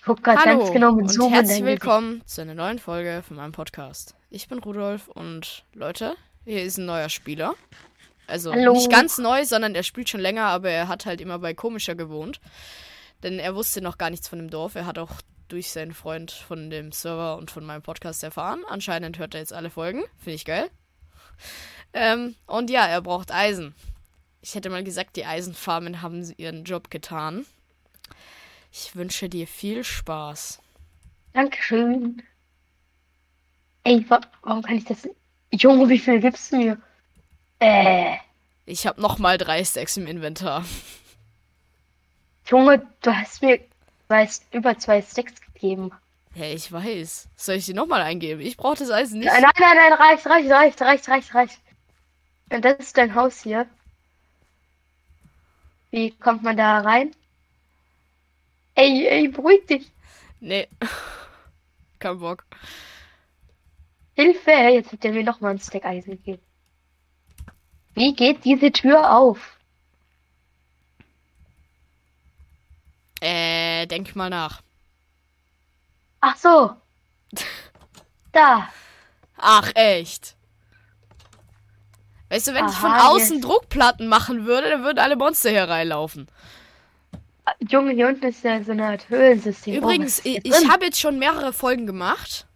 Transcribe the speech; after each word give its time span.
Ich 0.00 0.06
guck 0.06 0.26
Hallo 0.26 0.60
ganz 0.60 0.72
genau 0.72 0.92
mit 0.92 1.02
und 1.02 1.12
Zoom 1.12 1.26
in 1.26 1.34
herzlich 1.34 1.62
willkommen 1.62 2.22
zu 2.24 2.40
einer 2.40 2.54
neuen 2.54 2.78
Folge 2.78 3.22
von 3.28 3.36
meinem 3.36 3.52
Podcast. 3.52 4.14
Ich 4.30 4.48
bin 4.48 4.58
Rudolf 4.58 5.08
und 5.08 5.62
Leute, 5.74 6.16
hier 6.46 6.62
ist 6.62 6.78
ein 6.78 6.86
neuer 6.86 7.10
Spieler. 7.10 7.54
Also 8.26 8.50
Hallo. 8.50 8.72
nicht 8.72 8.90
ganz 8.90 9.18
neu, 9.18 9.44
sondern 9.44 9.74
er 9.74 9.82
spielt 9.82 10.08
schon 10.08 10.22
länger, 10.22 10.46
aber 10.46 10.70
er 10.70 10.88
hat 10.88 11.04
halt 11.04 11.20
immer 11.20 11.38
bei 11.38 11.52
Komischer 11.52 11.96
gewohnt. 11.96 12.40
Denn 13.22 13.38
er 13.38 13.54
wusste 13.54 13.82
noch 13.82 13.98
gar 13.98 14.08
nichts 14.08 14.26
von 14.26 14.38
dem 14.38 14.48
Dorf. 14.48 14.74
Er 14.74 14.86
hat 14.86 14.98
auch 14.98 15.10
durch 15.48 15.70
seinen 15.70 15.92
Freund 15.92 16.30
von 16.30 16.70
dem 16.70 16.92
Server 16.92 17.36
und 17.36 17.50
von 17.50 17.66
meinem 17.66 17.82
Podcast 17.82 18.24
erfahren. 18.24 18.64
Anscheinend 18.70 19.18
hört 19.18 19.34
er 19.34 19.40
jetzt 19.40 19.52
alle 19.52 19.68
Folgen. 19.68 20.02
Finde 20.16 20.34
ich 20.36 20.46
geil. 20.46 20.70
Ähm, 21.92 22.36
und 22.46 22.70
ja, 22.70 22.86
er 22.86 23.02
braucht 23.02 23.34
Eisen. 23.34 23.74
Ich 24.40 24.54
hätte 24.54 24.70
mal 24.70 24.82
gesagt, 24.82 25.16
die 25.16 25.26
Eisenfarmen 25.26 26.00
haben 26.00 26.24
sie 26.24 26.36
ihren 26.38 26.64
Job 26.64 26.88
getan. 26.88 27.44
Ich 28.72 28.94
wünsche 28.94 29.28
dir 29.28 29.46
viel 29.46 29.84
Spaß. 29.84 30.60
Dankeschön. 31.32 32.22
Ey, 33.84 34.04
wa 34.08 34.20
warum 34.42 34.62
kann 34.62 34.76
ich 34.76 34.84
das? 34.84 35.08
Junge, 35.52 35.88
wie 35.88 35.98
viel 35.98 36.20
gibst 36.20 36.52
du 36.52 36.56
mir? 36.56 36.78
Äh, 37.58 38.16
Ich 38.66 38.86
habe 38.86 39.00
nochmal 39.00 39.38
drei 39.38 39.64
Stacks 39.64 39.96
im 39.96 40.06
Inventar. 40.06 40.64
Junge, 42.46 42.86
du 43.02 43.14
hast 43.14 43.42
mir 43.42 43.60
weißt, 44.08 44.44
über 44.52 44.78
zwei 44.78 45.02
Stacks 45.02 45.34
gegeben. 45.40 45.90
Hey, 46.34 46.54
ich 46.54 46.70
weiß. 46.70 47.28
Soll 47.36 47.56
ich 47.56 47.66
die 47.66 47.74
nochmal 47.74 48.02
eingeben? 48.02 48.40
Ich 48.40 48.56
brauche 48.56 48.76
das 48.76 48.90
Eisen 48.90 49.18
nicht. 49.18 49.26
Nein, 49.32 49.42
nein, 49.42 49.52
nein, 49.58 49.76
nein, 49.76 49.92
reicht, 49.94 50.26
reicht, 50.26 50.50
reicht, 50.50 50.80
reicht, 50.80 51.08
reicht, 51.08 51.34
reicht. 51.34 51.58
Und 52.50 52.64
das 52.64 52.78
ist 52.78 52.96
dein 52.96 53.14
Haus 53.14 53.42
hier. 53.42 53.66
Wie 55.90 56.12
kommt 56.12 56.42
man 56.42 56.56
da 56.56 56.80
rein? 56.80 57.12
Ey, 58.80 59.06
ey, 59.06 59.28
beruhig 59.28 59.66
dich. 59.66 59.92
Nee. 60.40 60.66
Kein 61.98 62.18
Bock. 62.18 62.46
Hilfe, 64.14 64.50
jetzt 64.50 64.90
hat 64.92 65.04
er 65.04 65.12
mir 65.12 65.22
nochmal 65.22 65.50
ein 65.52 65.60
Stack 65.60 65.84
Eisen 65.84 66.12
gegeben. 66.12 66.42
Wie 67.92 68.14
geht 68.14 68.42
diese 68.46 68.72
Tür 68.72 69.14
auf? 69.14 69.58
Äh, 73.20 73.86
denk 73.86 74.16
mal 74.16 74.30
nach. 74.30 74.62
Ach 76.20 76.36
so. 76.36 76.70
Da. 78.32 78.68
Ach, 79.36 79.72
echt? 79.74 80.36
Weißt 82.28 82.46
du, 82.46 82.54
wenn 82.54 82.68
ich 82.68 82.76
von 82.76 82.92
Aha, 82.92 83.08
außen 83.08 83.38
jetzt. 83.38 83.44
Druckplatten 83.44 84.06
machen 84.06 84.46
würde, 84.46 84.70
dann 84.70 84.84
würden 84.84 85.00
alle 85.00 85.16
Monster 85.16 85.50
hier 85.50 85.68
reinlaufen. 85.68 86.28
Junge, 87.68 87.92
hier 87.92 88.08
unten 88.08 88.26
ist 88.26 88.44
ja 88.44 88.62
so 88.62 88.72
eine 88.72 88.86
Art 88.86 89.08
Höhlensystem. 89.08 89.74
Übrigens, 89.74 90.20
oh, 90.20 90.24
was 90.24 90.36
ist 90.36 90.46
ich, 90.46 90.54
ich 90.62 90.68
habe 90.68 90.84
jetzt 90.84 91.00
schon 91.00 91.18
mehrere 91.18 91.52
Folgen 91.52 91.86
gemacht, 91.86 92.46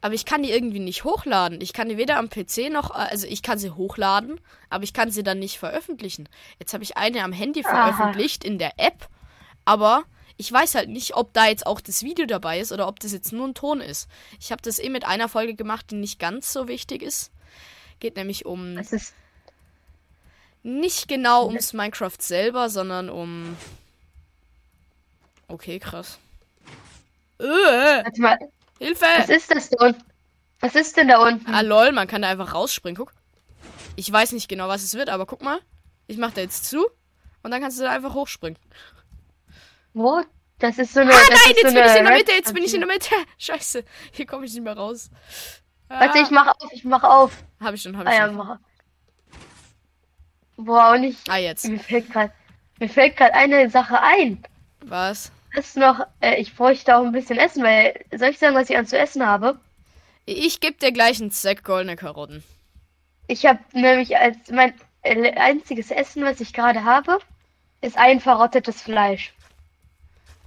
aber 0.00 0.14
ich 0.14 0.24
kann 0.24 0.42
die 0.42 0.50
irgendwie 0.50 0.78
nicht 0.78 1.04
hochladen. 1.04 1.60
Ich 1.60 1.72
kann 1.72 1.88
die 1.88 1.96
weder 1.96 2.16
am 2.16 2.30
PC 2.30 2.70
noch, 2.70 2.90
also 2.90 3.26
ich 3.26 3.42
kann 3.42 3.58
sie 3.58 3.70
hochladen, 3.70 4.40
aber 4.68 4.84
ich 4.84 4.92
kann 4.92 5.10
sie 5.10 5.22
dann 5.22 5.38
nicht 5.38 5.58
veröffentlichen. 5.58 6.28
Jetzt 6.58 6.72
habe 6.72 6.84
ich 6.84 6.96
eine 6.96 7.22
am 7.22 7.32
Handy 7.32 7.64
Aha. 7.64 7.92
veröffentlicht 7.92 8.44
in 8.44 8.58
der 8.58 8.78
App, 8.78 9.08
aber 9.64 10.04
ich 10.36 10.50
weiß 10.50 10.74
halt 10.74 10.88
nicht, 10.88 11.16
ob 11.16 11.34
da 11.34 11.48
jetzt 11.48 11.66
auch 11.66 11.82
das 11.82 12.02
Video 12.02 12.24
dabei 12.24 12.60
ist 12.60 12.72
oder 12.72 12.88
ob 12.88 12.98
das 13.00 13.12
jetzt 13.12 13.30
nur 13.30 13.46
ein 13.46 13.54
Ton 13.54 13.82
ist. 13.82 14.08
Ich 14.40 14.52
habe 14.52 14.62
das 14.62 14.78
eh 14.78 14.88
mit 14.88 15.06
einer 15.06 15.28
Folge 15.28 15.54
gemacht, 15.54 15.90
die 15.90 15.96
nicht 15.96 16.18
ganz 16.18 16.50
so 16.50 16.66
wichtig 16.66 17.02
ist. 17.02 17.30
Geht 17.98 18.16
nämlich 18.16 18.46
um 18.46 18.76
Was 18.76 18.92
ist. 18.92 19.14
nicht 20.62 21.08
genau 21.08 21.46
ums 21.46 21.74
Minecraft 21.74 22.16
selber, 22.18 22.70
sondern 22.70 23.10
um. 23.10 23.54
Okay, 25.50 25.78
krass. 25.80 26.18
Äh, 27.40 28.02
mal, 28.18 28.38
Hilfe! 28.78 29.04
was 29.16 29.28
ist 29.28 29.50
das 29.50 29.70
da 29.70 29.86
unten? 29.86 30.02
Was 30.60 30.74
ist 30.74 30.96
denn 30.96 31.08
da 31.08 31.18
unten? 31.26 31.52
Ah, 31.52 31.62
lol, 31.62 31.90
man 31.92 32.06
kann 32.06 32.22
da 32.22 32.28
einfach 32.28 32.54
rausspringen. 32.54 32.96
Guck. 32.96 33.12
Ich 33.96 34.10
weiß 34.12 34.32
nicht 34.32 34.48
genau, 34.48 34.68
was 34.68 34.82
es 34.82 34.94
wird, 34.94 35.08
aber 35.08 35.26
guck 35.26 35.42
mal. 35.42 35.58
Ich 36.06 36.18
mach 36.18 36.32
da 36.32 36.40
jetzt 36.42 36.66
zu 36.66 36.86
und 37.42 37.50
dann 37.50 37.60
kannst 37.60 37.78
du 37.80 37.84
da 37.84 37.90
einfach 37.90 38.14
hochspringen. 38.14 38.58
Wo? 39.94 40.22
Das 40.58 40.78
ist 40.78 40.92
so 40.92 41.00
eine. 41.00 41.12
Ah, 41.12 41.16
nein, 41.30 41.54
jetzt 41.56 41.68
so 41.68 41.74
bin 41.74 41.84
ich 41.84 41.96
in 41.96 42.04
der 42.04 42.12
Mitte, 42.16 42.32
jetzt 42.32 42.54
bin 42.54 42.62
ich 42.64 42.74
in 42.74 42.80
der 42.80 42.88
Mitte. 42.88 43.14
Scheiße, 43.38 43.84
hier 44.12 44.26
komme 44.26 44.44
ich 44.44 44.52
nicht 44.52 44.62
mehr 44.62 44.76
raus. 44.76 45.10
Ah, 45.88 46.00
Warte, 46.00 46.18
ich 46.18 46.30
mach 46.30 46.46
auf, 46.48 46.72
ich 46.72 46.84
mach 46.84 47.02
auf. 47.02 47.32
Hab 47.58 47.74
ich 47.74 47.82
schon, 47.82 47.96
hab 47.96 48.06
Ah 48.06 48.10
ich 48.12 48.18
ja, 48.18 48.26
schon. 48.26 48.36
mach. 48.36 48.58
Boah, 50.56 50.92
und 50.92 51.04
ich. 51.04 51.16
Ah, 51.28 51.38
jetzt. 51.38 51.66
Mir 51.66 51.78
fällt 51.80 53.16
gerade 53.16 53.34
eine 53.34 53.68
Sache 53.70 54.00
ein. 54.00 54.42
Was? 54.84 55.32
Ist 55.54 55.76
noch. 55.76 56.06
Äh, 56.20 56.40
ich 56.40 56.54
bräuchte 56.54 56.96
auch 56.96 57.04
ein 57.04 57.12
bisschen 57.12 57.38
Essen, 57.38 57.62
weil. 57.62 58.04
Soll 58.16 58.30
ich 58.30 58.38
sagen, 58.38 58.54
was 58.54 58.70
ich 58.70 58.76
an 58.76 58.86
zu 58.86 58.98
essen 58.98 59.26
habe? 59.26 59.58
Ich 60.26 60.60
geb 60.60 60.78
dir 60.78 60.92
gleich 60.92 61.20
einen 61.20 61.30
Sack 61.30 61.64
goldene 61.64 61.96
Karotten. 61.96 62.44
Ich 63.26 63.46
habe 63.46 63.60
nämlich 63.72 64.16
als 64.16 64.36
mein 64.50 64.74
äh, 65.02 65.32
einziges 65.32 65.90
Essen, 65.90 66.24
was 66.24 66.40
ich 66.40 66.52
gerade 66.52 66.84
habe, 66.84 67.18
ist 67.80 67.96
ein 67.96 68.20
verrottetes 68.20 68.82
Fleisch. 68.82 69.32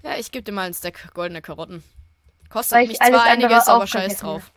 Ja, 0.03 0.17
ich 0.17 0.31
geb 0.31 0.45
dir 0.45 0.51
mal 0.51 0.65
einen 0.65 0.73
Stack 0.73 1.13
goldene 1.13 1.41
Karotten. 1.41 1.83
Kostet 2.49 2.77
Weil 2.77 2.83
ich 2.83 2.89
mich 2.89 2.99
zwar 2.99 3.23
einiges, 3.23 3.67
aber 3.67 3.87
scheiß 3.87 4.17
drauf. 4.17 4.51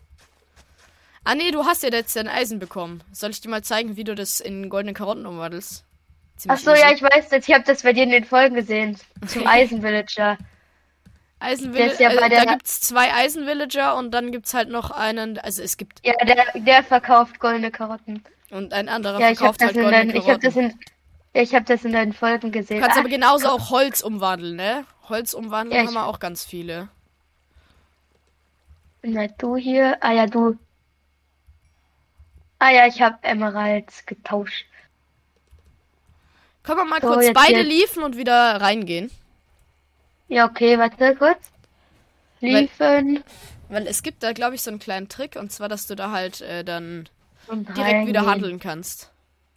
Ah 1.25 1.35
nee, 1.35 1.51
du 1.51 1.65
hast 1.65 1.83
ja 1.83 1.91
jetzt 1.91 2.15
dein 2.15 2.29
Eisen 2.29 2.59
bekommen. 2.59 3.03
Soll 3.12 3.31
ich 3.31 3.41
dir 3.41 3.49
mal 3.49 3.65
zeigen, 3.65 3.97
wie 3.97 4.05
du 4.05 4.15
das 4.15 4.41
in 4.41 4.69
goldene 4.69 4.93
Karotten 4.93 5.25
umwandelst? 5.25 5.86
Ach 6.49 6.59
so, 6.59 6.71
ja, 6.75 6.93
ich 6.93 7.03
weiß 7.03 7.29
das. 7.31 7.49
Ich 7.49 7.55
habe 7.55 7.65
das 7.65 7.83
bei 7.83 7.93
dir 7.93 8.03
in 8.05 8.11
den 8.11 8.25
Folgen 8.25 8.55
gesehen. 8.55 8.99
Zum 9.27 9.47
Eisenvillager. 9.47 10.37
Eisenvillager, 11.39 12.01
ja 12.01 12.29
der- 12.29 12.45
da 12.45 12.53
gibt's 12.53 12.81
zwei 12.81 13.13
Eisenvillager 13.13 13.97
und 13.97 14.11
dann 14.13 14.33
gibt's 14.33 14.55
halt 14.55 14.69
noch 14.71 14.91
einen, 14.91 15.39
also 15.39 15.63
es 15.63 15.77
gibt 15.77 16.01
Ja, 16.05 16.15
der, 16.25 16.45
der 16.55 16.83
verkauft 16.83 17.39
goldene 17.41 17.71
Karotten. 17.71 18.25
und 18.51 18.73
ein 18.73 18.89
anderer 18.89 19.21
Ja, 19.21 19.27
habe 19.27 19.37
verkauft 19.37 19.63
halt 19.63 19.75
goldene 19.75 19.93
deinen- 19.93 20.17
ich 20.17 20.29
hab 20.29 20.41
das 20.41 20.55
Karotten. 20.55 20.79
in 21.35 21.43
ich 21.43 21.55
hab 21.55 21.67
das 21.67 21.85
in 21.85 21.93
deinen 21.93 22.15
Folgen 22.15 22.51
gesehen. 22.53 22.79
Du 22.79 22.83
kannst 22.83 22.97
Ah, 22.97 23.01
aber 23.01 23.11
genauso 23.11 23.49
auch 23.51 23.69
Holz 23.69 24.01
umwandeln, 24.01 24.57
ne? 24.57 24.87
Holz 25.11 25.35
umwandeln 25.35 25.79
Ja, 25.83 25.87
haben 25.87 25.93
wir 25.95 26.07
auch 26.07 26.19
ganz 26.21 26.43
viele. 26.45 26.89
Na, 29.03 29.27
du 29.29 29.57
hier. 29.57 29.99
Ah 30.01 30.13
ja, 30.13 30.27
du. 30.27 30.57
Ah 32.59 32.71
ja, 32.71 32.87
ich 32.87 33.03
habe 33.03 33.19
Emeralds 33.23 34.07
getauscht. 34.07 34.65
Können 36.66 36.78
wir 36.78 36.84
mal 36.84 37.00
So, 37.00 37.09
kurz 37.09 37.25
jetzt 37.25 37.34
beide 37.34 37.60
hier. 37.60 37.65
liefen 37.65 38.03
und 38.03 38.16
wieder 38.16 38.60
reingehen? 38.60 39.10
Ja, 40.28 40.47
okay, 40.47 40.77
warte 40.78 41.15
kurz. 41.15 41.38
Liefen 42.41 43.22
Weil 43.69 43.87
es 43.87 44.03
gibt 44.03 44.22
da, 44.22 44.32
glaube 44.32 44.56
ich, 44.56 44.62
so 44.62 44.71
einen 44.71 44.81
kleinen 44.81 45.09
Trick 45.09 45.37
und 45.37 45.53
zwar, 45.53 45.69
dass 45.69 45.87
du 45.87 45.94
da 45.94 46.10
halt 46.10 46.41
äh, 46.41 46.65
dann 46.65 47.09
und 47.47 47.76
direkt 47.76 48.09
wieder 48.09 48.26
handeln 48.26 48.59
kannst. 48.59 49.12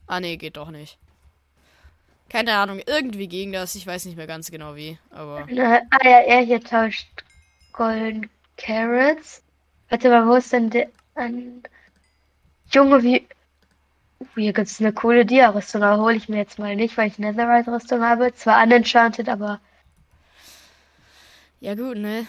Ah, 0.07 0.19
nee, 0.19 0.37
geht 0.37 0.57
doch 0.57 0.69
nicht. 0.69 0.97
Keine 2.29 2.55
Ahnung, 2.55 2.79
irgendwie 2.85 3.27
ging 3.27 3.51
das. 3.51 3.73
Ich 3.73 3.87
weiß 3.87 4.05
nicht 4.05 4.15
mehr 4.15 4.27
ganz 4.27 4.51
genau 4.51 4.75
wie, 4.75 4.99
aber. 5.09 5.47
Na, 5.49 5.81
ah 5.89 6.07
ja, 6.07 6.19
er 6.19 6.41
hier 6.41 6.63
tauscht 6.63 7.07
Golden 7.73 8.29
Carrots. 8.57 9.41
Warte 9.89 10.09
mal, 10.09 10.27
wo 10.27 10.35
ist 10.35 10.53
denn 10.53 10.69
der. 10.69 10.89
An... 11.15 11.63
Junge, 12.71 13.01
wie. 13.01 13.27
Uh, 14.19 14.25
Hier 14.35 14.53
gibt's 14.53 14.79
eine 14.79 14.93
coole 14.93 15.25
Dia-Rüstung, 15.25 15.83
aber 15.83 16.01
hole 16.01 16.15
ich 16.15 16.29
mir 16.29 16.37
jetzt 16.37 16.59
mal 16.59 16.75
nicht, 16.75 16.97
weil 16.97 17.07
ich 17.07 17.19
Netherite-Rüstung 17.19 18.01
habe. 18.03 18.33
Zwar 18.33 18.63
unenchanted, 18.63 19.29
aber. 19.29 19.59
Ja, 21.59 21.75
gut, 21.75 21.97
ne? 21.97 22.27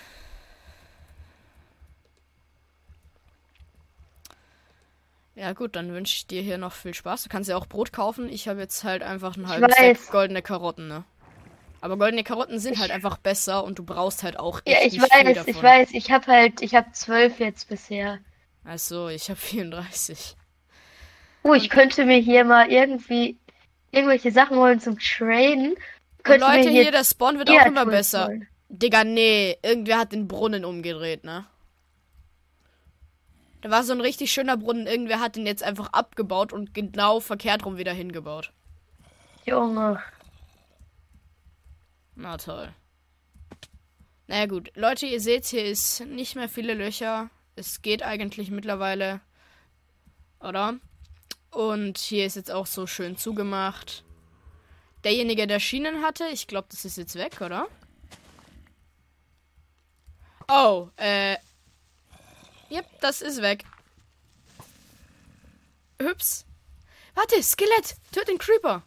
Ja, 5.40 5.54
gut, 5.54 5.74
dann 5.74 5.92
wünsche 5.92 6.16
ich 6.16 6.26
dir 6.26 6.42
hier 6.42 6.58
noch 6.58 6.72
viel 6.72 6.92
Spaß. 6.92 7.22
Du 7.22 7.28
kannst 7.30 7.48
ja 7.48 7.56
auch 7.56 7.66
Brot 7.66 7.92
kaufen. 7.92 8.28
Ich 8.28 8.46
habe 8.46 8.60
jetzt 8.60 8.84
halt 8.84 9.02
einfach 9.02 9.36
einen 9.36 9.48
halben. 9.48 9.72
Stack 9.72 10.10
goldene 10.10 10.42
Karotten, 10.42 10.86
ne? 10.86 11.04
Aber 11.80 11.96
goldene 11.96 12.24
Karotten 12.24 12.58
sind 12.58 12.78
halt 12.78 12.90
einfach 12.90 13.16
besser 13.16 13.64
und 13.64 13.78
du 13.78 13.84
brauchst 13.84 14.22
halt 14.22 14.38
auch 14.38 14.60
Ja, 14.66 14.78
echt 14.78 14.96
ich 14.96 15.00
nicht 15.00 15.14
viel 15.14 15.26
weiß, 15.26 15.46
ich 15.46 15.62
weiß, 15.62 15.88
ich 15.92 16.10
habe 16.10 16.26
halt, 16.26 16.60
ich 16.60 16.74
habe 16.74 16.92
zwölf 16.92 17.40
jetzt 17.40 17.68
bisher. 17.68 18.18
Achso, 18.64 19.08
ich 19.08 19.30
habe 19.30 19.40
34. 19.40 20.36
Oh, 21.42 21.54
ich 21.54 21.70
könnte 21.70 22.04
mir 22.04 22.18
hier 22.18 22.44
mal 22.44 22.70
irgendwie 22.70 23.38
irgendwelche 23.90 24.30
Sachen 24.30 24.56
holen 24.56 24.80
zum 24.80 24.98
Traden. 24.98 25.74
Könnte 26.22 26.46
Leute, 26.46 26.70
hier, 26.70 26.90
der 26.92 27.04
Spawn 27.04 27.38
wird 27.38 27.50
auch 27.50 27.66
immer 27.66 27.86
besser. 27.86 28.26
holen. 28.26 28.46
Digga, 28.68 29.04
nee, 29.04 29.56
irgendwer 29.62 29.98
hat 29.98 30.12
den 30.12 30.28
Brunnen 30.28 30.64
umgedreht, 30.64 31.24
ne? 31.24 31.46
Da 33.62 33.70
war 33.70 33.82
so 33.82 33.92
ein 33.92 34.00
richtig 34.00 34.32
schöner 34.32 34.56
Brunnen. 34.56 34.86
Irgendwer 34.86 35.20
hat 35.20 35.36
den 35.36 35.46
jetzt 35.46 35.62
einfach 35.62 35.92
abgebaut 35.92 36.52
und 36.52 36.72
genau 36.72 37.20
verkehrt 37.20 37.64
rum 37.66 37.76
wieder 37.78 37.92
hingebaut. 37.92 38.52
Junge. 39.44 40.00
Na 42.14 42.36
toll. 42.36 42.72
Naja 44.28 44.46
gut, 44.46 44.70
Leute, 44.76 45.06
ihr 45.06 45.20
seht, 45.20 45.46
hier 45.46 45.64
ist 45.64 46.00
nicht 46.06 46.36
mehr 46.36 46.48
viele 46.48 46.74
Löcher. 46.74 47.30
Es 47.56 47.82
geht 47.82 48.02
eigentlich 48.02 48.50
mittlerweile. 48.50 49.20
Oder? 50.38 50.78
Und 51.50 51.98
hier 51.98 52.26
ist 52.26 52.36
jetzt 52.36 52.50
auch 52.50 52.66
so 52.66 52.86
schön 52.86 53.16
zugemacht. 53.16 54.04
Derjenige, 55.04 55.46
der 55.46 55.60
Schienen 55.60 56.02
hatte, 56.02 56.26
ich 56.28 56.46
glaube, 56.46 56.68
das 56.70 56.84
ist 56.84 56.96
jetzt 56.98 57.16
weg, 57.16 57.40
oder? 57.40 57.66
Oh, 60.48 60.88
äh. 60.96 61.36
Yep, 62.70 62.86
das 63.00 63.22
ist 63.22 63.40
weg. 63.42 63.64
Hübs. 66.00 66.44
Warte, 67.14 67.42
Skelett. 67.42 67.96
Töt 68.12 68.28
den 68.28 68.38
Creeper. 68.38 68.82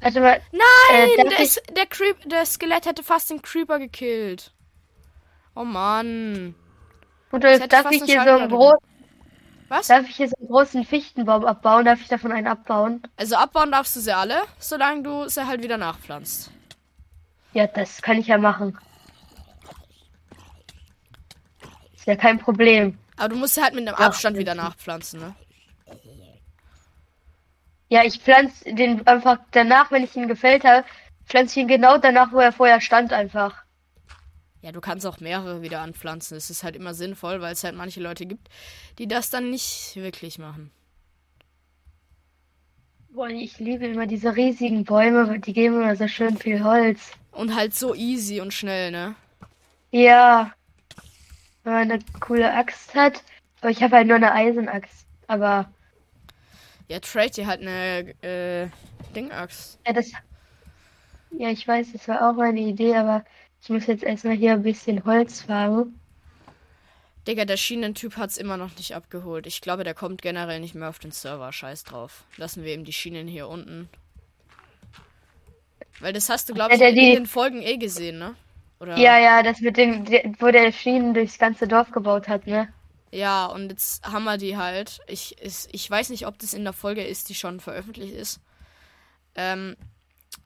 Warte 0.00 0.20
mal. 0.20 0.40
Nein, 0.52 1.08
Äh, 1.18 1.28
der, 1.28 1.40
S- 1.40 1.62
der, 1.76 1.86
Creep, 1.86 2.16
der 2.28 2.46
Skelett 2.46 2.86
hätte 2.86 3.02
fast 3.02 3.30
den 3.30 3.42
Creeper 3.42 3.78
gekillt. 3.78 4.52
Oh 5.54 5.64
Mann. 5.64 6.54
Hätte 7.32 7.68
darf 7.68 7.90
ich 7.90 8.02
hier 8.04 8.06
so 8.06 8.18
einen 8.20 8.28
Schallplatte 8.28 8.54
großen, 8.54 8.89
Was? 9.70 9.86
darf 9.86 10.08
ich 10.08 10.16
hier 10.16 10.28
so 10.28 10.34
einen 10.36 10.48
großen 10.48 10.84
Fichtenbaum 10.84 11.44
abbauen? 11.44 11.84
Darf 11.84 12.00
ich 12.00 12.08
davon 12.08 12.32
einen 12.32 12.48
abbauen? 12.48 13.02
Also 13.16 13.36
abbauen 13.36 13.70
darfst 13.70 13.94
du 13.94 14.00
sie 14.00 14.12
alle, 14.12 14.42
solange 14.58 15.04
du 15.04 15.28
sie 15.28 15.46
halt 15.46 15.62
wieder 15.62 15.78
nachpflanzt. 15.78 16.50
Ja, 17.52 17.68
das 17.68 18.02
kann 18.02 18.18
ich 18.18 18.26
ja 18.26 18.36
machen. 18.36 18.76
Ist 21.94 22.06
ja 22.06 22.16
kein 22.16 22.40
Problem. 22.40 22.98
Aber 23.16 23.28
du 23.28 23.36
musst 23.36 23.54
sie 23.54 23.62
halt 23.62 23.74
mit 23.74 23.86
einem 23.86 23.96
Ja, 23.96 24.06
Abstand 24.06 24.36
wieder 24.38 24.56
nachpflanzen, 24.56 25.20
ne? 25.20 25.34
Ja, 27.88 28.02
ich 28.04 28.18
pflanze 28.18 28.74
den 28.74 29.06
einfach 29.06 29.38
danach, 29.52 29.92
wenn 29.92 30.02
ich 30.02 30.16
ihn 30.16 30.26
gefällt 30.26 30.64
habe, 30.64 30.84
pflanze 31.26 31.52
ich 31.52 31.62
ihn 31.62 31.68
genau 31.68 31.96
danach, 31.96 32.32
wo 32.32 32.38
er 32.40 32.52
vorher 32.52 32.80
stand, 32.80 33.12
einfach. 33.12 33.62
Ja, 34.62 34.72
du 34.72 34.80
kannst 34.80 35.06
auch 35.06 35.20
mehrere 35.20 35.62
wieder 35.62 35.80
anpflanzen. 35.80 36.36
Es 36.36 36.50
ist 36.50 36.62
halt 36.62 36.76
immer 36.76 36.92
sinnvoll, 36.94 37.40
weil 37.40 37.52
es 37.54 37.64
halt 37.64 37.76
manche 37.76 38.00
Leute 38.00 38.26
gibt, 38.26 38.48
die 38.98 39.08
das 39.08 39.30
dann 39.30 39.50
nicht 39.50 39.96
wirklich 39.96 40.38
machen. 40.38 40.70
Boah, 43.10 43.28
ich 43.28 43.60
liebe 43.60 43.86
immer 43.86 44.08
diese 44.08 44.34
riesigen 44.34 44.84
Bäume, 44.84 45.28
weil 45.28 45.38
die 45.38 45.52
geben 45.52 45.76
immer 45.76 45.94
so 45.94 46.08
schön 46.08 46.36
viel 46.38 46.64
Holz. 46.64 47.12
Und 47.32 47.54
halt 47.54 47.74
so 47.74 47.94
easy 47.94 48.40
und 48.40 48.52
schnell, 48.54 48.90
ne? 48.92 49.14
Ja, 49.92 50.54
wenn 51.64 51.72
man 51.72 51.90
eine 51.92 52.04
coole 52.20 52.52
Axt 52.52 52.94
hat. 52.94 53.24
Aber 53.60 53.70
ich 53.70 53.82
habe 53.82 53.96
halt 53.96 54.06
nur 54.08 54.16
eine 54.16 54.32
Eisenaxt. 54.32 55.06
Aber 55.26 55.74
Ja, 56.88 56.98
trade 57.00 57.30
dir 57.30 57.46
halt 57.46 57.60
eine 57.60 58.14
äh, 58.22 58.68
Dingaxt. 59.14 59.78
ja, 59.86 59.92
das. 59.92 60.12
Ja, 61.30 61.48
ich 61.50 61.66
weiß, 61.66 61.92
das 61.92 62.06
war 62.08 62.28
auch 62.30 62.34
meine 62.34 62.60
Idee, 62.60 62.96
aber 62.96 63.24
ich 63.62 63.68
muss 63.68 63.86
jetzt 63.86 64.02
erstmal 64.02 64.36
hier 64.36 64.52
ein 64.52 64.62
bisschen 64.62 65.04
Holz 65.04 65.42
farmen. 65.42 65.98
Digga, 67.26 67.44
der 67.44 67.58
Schienentyp 67.58 68.16
hat's 68.16 68.38
immer 68.38 68.56
noch 68.56 68.74
nicht 68.76 68.94
abgeholt. 68.94 69.46
Ich 69.46 69.60
glaube, 69.60 69.84
der 69.84 69.94
kommt 69.94 70.22
generell 70.22 70.58
nicht 70.60 70.74
mehr 70.74 70.88
auf 70.88 70.98
den 70.98 71.10
Server. 71.10 71.52
Scheiß 71.52 71.84
drauf. 71.84 72.24
Lassen 72.38 72.64
wir 72.64 72.72
ihm 72.74 72.84
die 72.84 72.92
Schienen 72.94 73.28
hier 73.28 73.46
unten. 73.48 73.88
Weil 76.00 76.14
das 76.14 76.30
hast 76.30 76.48
du, 76.48 76.54
glaube 76.54 76.74
ich, 76.74 76.80
in 76.80 76.94
die- 76.94 77.14
den 77.14 77.26
Folgen 77.26 77.62
eh 77.62 77.76
gesehen, 77.76 78.18
ne? 78.18 78.34
Oder? 78.80 78.96
Ja, 78.96 79.18
ja, 79.18 79.42
das 79.42 79.60
mit 79.60 79.76
dem, 79.76 80.06
wo 80.40 80.50
der 80.50 80.72
Schienen 80.72 81.12
durchs 81.12 81.38
ganze 81.38 81.68
Dorf 81.68 81.90
gebaut 81.90 82.26
hat, 82.28 82.46
ne? 82.46 82.72
Ja, 83.12 83.46
und 83.46 83.70
jetzt 83.70 84.04
haben 84.06 84.24
wir 84.24 84.38
die 84.38 84.56
halt. 84.56 85.00
Ich, 85.06 85.36
ist, 85.42 85.68
ich 85.72 85.90
weiß 85.90 86.08
nicht, 86.10 86.26
ob 86.26 86.38
das 86.38 86.54
in 86.54 86.64
der 86.64 86.72
Folge 86.72 87.02
ist, 87.04 87.28
die 87.28 87.34
schon 87.34 87.60
veröffentlicht 87.60 88.14
ist. 88.14 88.40
Ähm, 89.34 89.76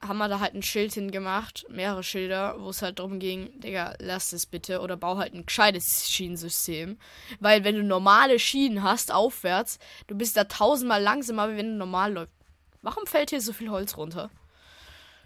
haben 0.01 0.17
wir 0.17 0.27
da 0.27 0.39
halt 0.39 0.53
ein 0.55 0.63
Schild 0.63 0.93
hingemacht, 0.93 1.65
mehrere 1.69 2.03
Schilder, 2.03 2.55
wo 2.59 2.69
es 2.69 2.81
halt 2.81 2.99
darum 2.99 3.19
ging, 3.19 3.59
Digga, 3.59 3.95
lass 3.99 4.33
es 4.33 4.45
bitte 4.45 4.81
oder 4.81 4.97
bau 4.97 5.17
halt 5.17 5.33
ein 5.33 5.45
gescheites 5.45 6.09
Schienensystem. 6.09 6.97
Weil 7.39 7.63
wenn 7.63 7.75
du 7.75 7.83
normale 7.83 8.39
Schienen 8.39 8.83
hast, 8.83 9.11
aufwärts, 9.11 9.79
du 10.07 10.15
bist 10.15 10.37
da 10.37 10.45
tausendmal 10.45 11.01
langsamer, 11.01 11.51
wie 11.51 11.57
wenn 11.57 11.71
du 11.73 11.77
normal 11.77 12.13
läufst. 12.13 12.33
Warum 12.81 13.05
fällt 13.07 13.29
hier 13.31 13.41
so 13.41 13.53
viel 13.53 13.69
Holz 13.69 13.97
runter? 13.97 14.29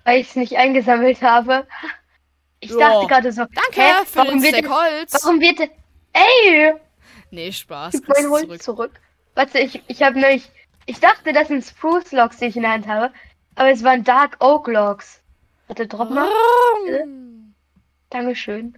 Weil 0.05 0.21
ich 0.21 0.29
es 0.29 0.35
nicht 0.35 0.55
eingesammelt 0.57 1.21
habe. 1.21 1.67
Ich 2.61 2.71
Ja. 2.71 2.77
dachte 2.89 3.07
gerade 3.07 3.31
so, 3.31 3.41
Danke 3.41 3.81
hä, 3.81 4.05
für 4.05 4.17
warum 4.19 4.41
den 4.41 4.43
wird, 4.43 4.55
Stack 4.65 4.69
Holz. 4.69 5.13
warum 5.23 5.41
wird, 5.41 5.59
der- 5.59 5.69
ey, 6.13 6.73
Nee, 7.31 7.51
Spaß. 7.51 7.91
kriegst 7.93 8.07
mein 8.09 8.29
Holz 8.29 8.43
zurück. 8.45 8.63
zurück. 8.63 8.91
Warte, 9.35 9.59
ich, 9.59 9.81
ich 9.87 10.01
habe 10.01 10.19
nämlich, 10.19 10.49
ich 10.85 10.99
dachte, 10.99 11.31
das 11.33 11.47
sind 11.49 11.63
Spruce 11.63 12.11
Logs, 12.11 12.37
die 12.37 12.45
ich 12.45 12.55
in 12.55 12.63
der 12.63 12.71
Hand 12.71 12.87
habe, 12.87 13.13
aber 13.59 13.71
es 13.71 13.83
waren 13.83 14.05
Dark 14.05 14.37
Oak 14.39 14.69
Logs. 14.69 15.21
Warte, 15.67 15.85
drop 15.85 16.09
mal. 16.09 16.29
Dankeschön. 18.09 18.77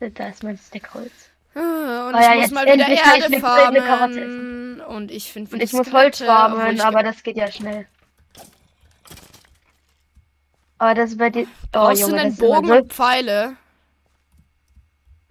Da 0.00 0.26
ist 0.26 0.42
mein 0.42 0.58
Stack 0.58 0.92
Holz. 0.92 1.30
Ah, 1.54 2.08
Und 2.08 2.14
Oh 2.14 2.18
ich 2.18 2.24
ja, 2.24 2.34
muss 2.34 2.42
jetzt 2.42 2.52
mal 2.52 2.66
wieder 2.66 2.88
Erde 2.88 3.24
eine 3.26 3.40
goldene 3.40 3.40
Karotte 3.40 3.80
farmen. 3.80 4.80
Und 4.80 5.10
ich 5.12 5.32
finde 5.32 5.52
Und 5.54 5.62
ich 5.62 5.72
muss 5.72 5.92
Holz 5.92 6.18
farmen, 6.18 6.80
aber 6.80 7.04
das 7.04 7.22
geht 7.22 7.36
ja 7.36 7.50
schnell. 7.50 7.86
Aber 10.78 10.94
das 10.94 11.12
ist 11.12 11.18
bei 11.18 11.30
dir. 11.30 11.44
Oh, 11.46 11.68
Brauchst 11.70 12.00
Junge, 12.02 12.14
du 12.14 12.20
einen 12.22 12.36
Bogen 12.36 12.70
und 12.72 12.92
Pfeile? 12.92 13.56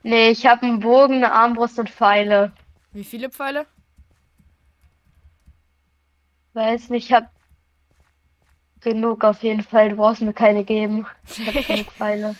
Nee, 0.01 0.29
ich 0.29 0.45
habe 0.45 0.63
einen 0.63 0.79
Bogen, 0.79 1.15
eine 1.15 1.33
Armbrust 1.33 1.77
und 1.77 1.89
Pfeile. 1.89 2.53
Wie 2.93 3.03
viele 3.03 3.29
Pfeile? 3.29 3.67
Weiß 6.53 6.89
nicht, 6.89 7.09
ich 7.09 7.13
hab 7.13 7.34
genug 8.85 9.25
auf 9.25 9.43
jeden 9.43 9.63
Fall. 9.63 9.89
Du 9.89 9.97
brauchst 9.97 10.21
mir 10.21 10.33
keine 10.33 10.63
geben. 10.63 11.05
Ich 11.27 11.45
hab 11.45 11.67
genug 11.67 11.91
Pfeile. 11.97 12.35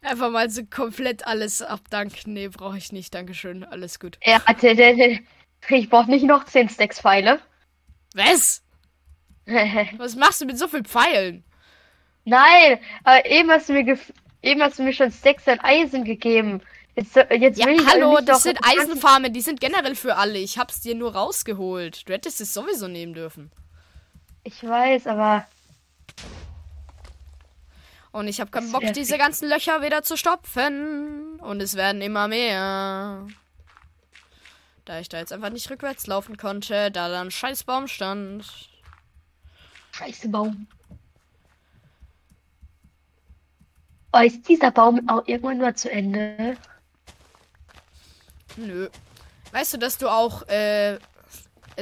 Einfach 0.00 0.30
mal 0.30 0.48
so 0.50 0.62
komplett 0.64 1.26
alles 1.26 1.60
abdanken. 1.62 2.32
Nee, 2.32 2.48
brauche 2.48 2.78
ich 2.78 2.90
nicht. 2.92 3.14
Dankeschön. 3.14 3.64
Alles 3.64 4.00
gut. 4.00 4.18
Er 4.22 4.40
der, 4.54 5.20
ich 5.68 5.90
brauch 5.90 6.06
nicht 6.06 6.24
noch 6.24 6.44
10 6.44 6.70
Stacks 6.70 7.00
Pfeile. 7.00 7.40
Was? 8.14 8.62
Was 9.98 10.16
machst 10.16 10.40
du 10.40 10.46
mit 10.46 10.58
so 10.58 10.66
vielen 10.68 10.84
Pfeilen? 10.84 11.44
Nein, 12.24 12.78
aber 13.04 13.26
eben 13.26 13.50
hast 13.50 13.68
du 13.68 13.72
mir 13.72 13.98
eben 14.42 14.62
hast 14.62 14.78
du 14.78 14.82
mir 14.82 14.92
schon 14.92 15.10
Stacks 15.10 15.46
an 15.48 15.60
Eisen 15.60 16.04
gegeben. 16.04 16.62
Jetzt, 16.94 17.16
jetzt 17.16 17.58
Ja, 17.58 17.66
will 17.66 17.80
ich 17.80 17.86
hallo, 17.86 18.18
das 18.22 18.42
sind 18.42 18.58
Eisenfarmen. 18.62 19.32
Die 19.32 19.40
sind 19.40 19.60
generell 19.60 19.94
für 19.94 20.16
alle. 20.16 20.38
Ich 20.38 20.58
hab's 20.58 20.80
dir 20.80 20.94
nur 20.94 21.14
rausgeholt. 21.14 22.08
Du 22.08 22.12
hättest 22.12 22.40
es 22.40 22.52
sowieso 22.52 22.86
nehmen 22.86 23.14
dürfen. 23.14 23.50
Ich 24.44 24.62
weiß, 24.62 25.06
aber 25.06 25.46
Und 28.12 28.28
ich 28.28 28.40
habe 28.40 28.50
keinen 28.50 28.70
Bock, 28.70 28.82
diese 28.92 29.16
ganzen 29.16 29.48
Löcher 29.48 29.80
wieder 29.82 30.02
zu 30.02 30.16
stopfen. 30.16 31.40
Und 31.40 31.62
es 31.62 31.74
werden 31.76 32.02
immer 32.02 32.28
mehr. 32.28 33.26
Da 34.84 35.00
ich 35.00 35.08
da 35.08 35.18
jetzt 35.18 35.32
einfach 35.32 35.50
nicht 35.50 35.70
rückwärts 35.70 36.06
laufen 36.06 36.36
konnte, 36.36 36.90
da 36.90 37.08
da 37.08 37.22
ein 37.22 37.30
scheiß 37.30 37.64
Baum 37.64 37.88
stand. 37.88 38.44
scheiße 39.92 40.28
Baum. 40.28 40.66
Oh, 44.12 44.18
ist 44.18 44.46
dieser 44.46 44.70
Baum 44.70 45.08
auch 45.08 45.26
irgendwann 45.26 45.58
mal 45.58 45.74
zu 45.74 45.90
Ende? 45.90 46.58
Nö. 48.56 48.90
Weißt 49.52 49.72
du, 49.72 49.78
dass 49.78 49.96
du 49.96 50.08
auch 50.08 50.42
äh, 50.48 50.98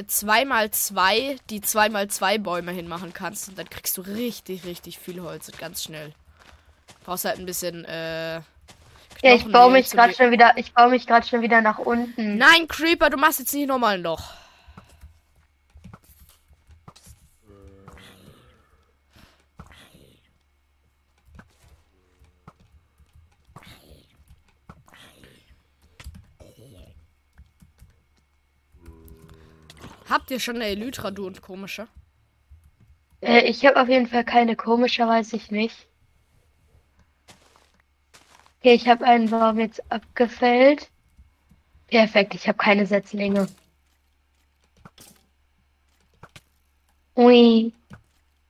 zweimal 0.07 0.71
zwei, 0.71 1.37
die 1.49 1.61
zweimal 1.61 2.07
zwei 2.07 2.37
Bäume 2.37 2.71
hinmachen 2.71 3.13
kannst 3.13 3.49
und 3.49 3.57
dann 3.57 3.69
kriegst 3.69 3.97
du 3.97 4.01
richtig, 4.01 4.65
richtig 4.65 4.99
viel 4.99 5.21
Holz 5.21 5.47
und 5.49 5.57
ganz 5.59 5.83
schnell. 5.83 6.13
Brauchst 7.03 7.25
halt 7.25 7.39
ein 7.39 7.45
bisschen, 7.45 7.85
äh. 7.85 8.41
Ja, 9.23 9.35
ich 9.35 9.51
baue 9.51 9.71
mich 9.71 9.91
gerade 9.91 10.13
ge- 10.13 10.17
schon 10.17 10.31
wieder, 10.31 10.53
ich 10.57 10.73
baue 10.73 10.89
mich 10.89 11.05
gerade 11.05 11.27
schon 11.27 11.41
wieder 11.41 11.61
nach 11.61 11.77
unten. 11.77 12.37
Nein, 12.37 12.67
Creeper, 12.67 13.09
du 13.09 13.17
machst 13.17 13.39
jetzt 13.39 13.53
nicht 13.53 13.67
nochmal 13.67 13.95
ein 13.95 14.03
Loch. 14.03 14.33
Habt 30.11 30.29
ihr 30.29 30.41
schon 30.41 30.57
eine 30.57 30.65
Elytra, 30.65 31.09
du 31.09 31.25
und 31.25 31.41
komische? 31.41 31.87
Äh, 33.21 33.43
ich 33.43 33.65
habe 33.65 33.81
auf 33.81 33.87
jeden 33.87 34.07
Fall 34.07 34.25
keine 34.25 34.57
komische, 34.57 35.07
weiß 35.07 35.31
ich 35.31 35.51
nicht. 35.51 35.87
Okay, 38.59 38.73
ich 38.73 38.89
habe 38.89 39.05
einen 39.05 39.29
Baum 39.29 39.57
jetzt 39.57 39.89
abgefällt. 39.89 40.89
Perfekt, 41.87 42.35
ich 42.35 42.45
habe 42.49 42.57
keine 42.57 42.85
Setzlinge. 42.85 43.47
Ui. 47.15 47.71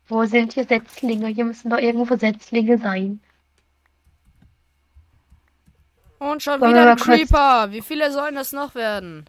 Wo 0.08 0.26
sind 0.26 0.54
hier 0.54 0.66
Setzlinge? 0.66 1.28
Hier 1.28 1.46
müssen 1.46 1.70
doch 1.70 1.78
irgendwo 1.78 2.18
Setzlinge 2.18 2.80
sein. 2.80 3.22
Und 6.18 6.42
schon 6.42 6.60
Wollen 6.60 6.72
wieder 6.72 6.92
ein 6.92 6.98
Creeper. 6.98 7.72
Wie 7.72 7.82
viele 7.82 8.12
sollen 8.12 8.34
das 8.34 8.52
noch 8.52 8.74
werden? 8.74 9.28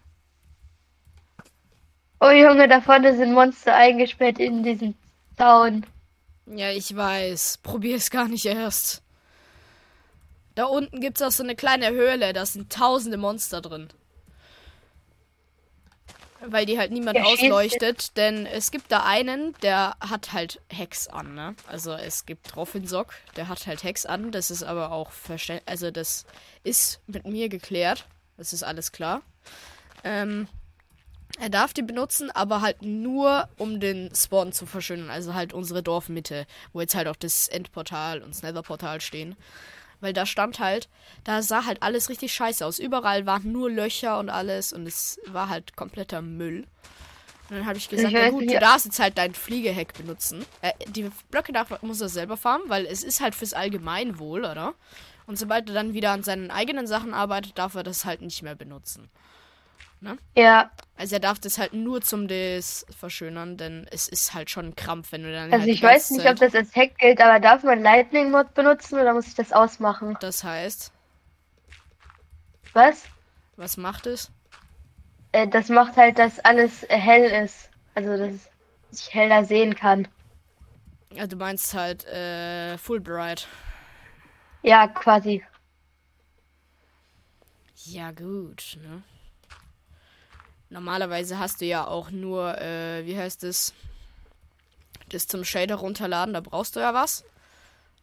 Oh 2.25 2.29
Junge, 2.29 2.69
da 2.69 2.79
vorne 2.79 3.15
sind 3.17 3.33
Monster 3.33 3.75
eingesperrt 3.75 4.39
in 4.39 4.63
diesem 4.63 4.95
Zaun. 5.37 5.85
Ja, 6.45 6.69
ich 6.69 6.95
weiß. 6.95 7.59
Probier's 7.63 8.09
gar 8.09 8.29
nicht 8.29 8.45
erst. 8.45 9.01
Da 10.55 10.65
unten 10.65 11.01
gibt's 11.01 11.21
auch 11.21 11.31
so 11.31 11.43
eine 11.43 11.55
kleine 11.55 11.89
Höhle. 11.91 12.31
Da 12.31 12.45
sind 12.45 12.71
tausende 12.71 13.17
Monster 13.17 13.59
drin. 13.61 13.89
weil 16.45 16.65
die 16.65 16.77
halt 16.77 16.91
niemand 16.91 17.17
schießt- 17.17 17.23
ausleuchtet, 17.23 18.17
denn 18.17 18.45
es 18.45 18.69
gibt 18.71 18.91
da 18.91 19.03
einen, 19.05 19.53
der 19.61 19.95
hat 20.01 20.33
halt 20.33 20.59
Hex 20.69 21.07
an, 21.07 21.35
ne? 21.35 21.55
Also 21.67 21.93
es 21.93 22.25
gibt 22.25 22.57
Roffinsock, 22.57 23.13
der 23.37 23.47
hat 23.47 23.65
halt 23.65 23.83
Hex 23.83 24.05
an, 24.05 24.31
das 24.33 24.51
ist 24.51 24.61
aber 24.63 24.91
auch 24.91 25.11
verständlich, 25.11 25.69
also 25.69 25.89
das 25.89 26.25
ist 26.65 26.99
mit 27.07 27.25
mir 27.25 27.47
geklärt, 27.47 28.07
das 28.35 28.51
ist 28.51 28.63
alles 28.63 28.91
klar. 28.91 29.21
Ähm, 30.03 30.49
er 31.39 31.49
darf 31.49 31.73
die 31.73 31.81
benutzen, 31.81 32.29
aber 32.31 32.61
halt 32.61 32.81
nur, 32.81 33.49
um 33.57 33.79
den 33.79 34.13
Spawn 34.15 34.53
zu 34.53 34.65
verschönern, 34.65 35.09
also 35.09 35.33
halt 35.33 35.53
unsere 35.53 35.81
Dorfmitte, 35.81 36.45
wo 36.73 36.81
jetzt 36.81 36.95
halt 36.95 37.07
auch 37.07 37.15
das 37.15 37.47
Endportal 37.47 38.21
und 38.21 38.29
das 38.29 38.43
Netherportal 38.43 39.01
stehen. 39.01 39.35
Weil 39.99 40.13
da 40.13 40.25
stand 40.25 40.59
halt, 40.59 40.89
da 41.23 41.41
sah 41.41 41.65
halt 41.65 41.81
alles 41.81 42.09
richtig 42.09 42.33
scheiße 42.33 42.65
aus. 42.65 42.77
Überall 42.77 43.25
waren 43.25 43.51
nur 43.51 43.71
Löcher 43.71 44.19
und 44.19 44.29
alles 44.29 44.73
und 44.73 44.85
es 44.85 45.19
war 45.27 45.47
halt 45.49 45.75
kompletter 45.77 46.21
Müll. 46.21 46.67
Und 47.49 47.57
dann 47.57 47.65
habe 47.65 47.77
ich 47.77 47.89
gesagt, 47.89 48.09
Ich 48.09 48.19
ja 48.19 48.29
gut, 48.29 48.49
du 48.49 48.59
darfst 48.59 48.85
jetzt 48.85 48.99
halt 48.99 49.17
dein 49.17 49.33
Fliegeheck 49.33 49.93
benutzen. 49.93 50.45
Äh, 50.61 50.73
die 50.87 51.09
Blöcke 51.31 51.53
darf, 51.53 51.81
muss 51.81 52.01
er 52.01 52.09
selber 52.09 52.37
farmen, 52.37 52.69
weil 52.69 52.85
es 52.85 53.03
ist 53.03 53.21
halt 53.21 53.33
fürs 53.33 53.53
Allgemeinwohl, 53.53 54.45
oder? 54.45 54.75
Und 55.25 55.39
sobald 55.39 55.69
er 55.69 55.75
dann 55.75 55.93
wieder 55.93 56.11
an 56.11 56.23
seinen 56.23 56.51
eigenen 56.51 56.85
Sachen 56.85 57.13
arbeitet, 57.13 57.57
darf 57.57 57.75
er 57.75 57.83
das 57.83 58.05
halt 58.05 58.21
nicht 58.21 58.43
mehr 58.43 58.55
benutzen. 58.55 59.09
Ja, 60.35 60.71
Also 60.97 61.15
er 61.15 61.19
darf 61.19 61.39
das 61.39 61.57
halt 61.57 61.73
nur 61.73 62.01
zum 62.01 62.27
des 62.27 62.85
verschönern, 62.97 63.57
denn 63.57 63.87
es 63.91 64.07
ist 64.07 64.33
halt 64.33 64.49
schon 64.49 64.67
ein 64.67 64.75
Krampf, 64.75 65.11
wenn 65.11 65.23
du 65.23 65.31
dann 65.31 65.51
also 65.51 65.59
halt 65.61 65.69
ich 65.69 65.81
weiß 65.81 66.11
nicht, 66.11 66.27
ob 66.27 66.37
das 66.37 66.55
als 66.55 66.75
Hack 66.75 66.97
gilt, 66.97 67.21
aber 67.21 67.39
darf 67.39 67.63
man 67.63 67.81
Lightning 67.81 68.31
Mod 68.31 68.53
benutzen 68.53 68.99
oder 68.99 69.13
muss 69.13 69.27
ich 69.27 69.35
das 69.35 69.51
ausmachen? 69.51 70.17
Das 70.21 70.43
heißt, 70.43 70.91
Was? 72.73 73.03
was 73.55 73.77
macht 73.77 74.07
es? 74.07 74.31
Äh, 75.31 75.47
das 75.47 75.69
macht 75.69 75.97
halt, 75.97 76.17
dass 76.19 76.39
alles 76.39 76.83
äh, 76.83 76.97
hell 76.97 77.43
ist. 77.43 77.69
Also, 77.95 78.17
dass 78.17 78.49
ich 78.91 79.13
heller 79.13 79.45
sehen 79.45 79.75
kann. 79.75 80.07
Ja, 81.11 81.27
du 81.27 81.35
meinst 81.35 81.73
halt 81.73 82.05
äh, 82.05 82.77
Fulbright. 82.77 83.47
Ja, 84.63 84.87
quasi. 84.87 85.43
Ja, 87.85 88.11
gut, 88.11 88.77
ne? 88.81 89.03
Normalerweise 90.73 91.37
hast 91.37 91.61
du 91.61 91.65
ja 91.65 91.85
auch 91.85 92.09
nur, 92.09 92.59
äh, 92.59 93.05
wie 93.05 93.15
heißt 93.15 93.43
es? 93.43 93.75
Das 95.09 95.27
zum 95.27 95.45
Shader 95.45 95.75
runterladen, 95.75 96.33
da 96.33 96.39
brauchst 96.41 96.75
du 96.75 96.79
ja 96.79 96.95
was. 96.95 97.23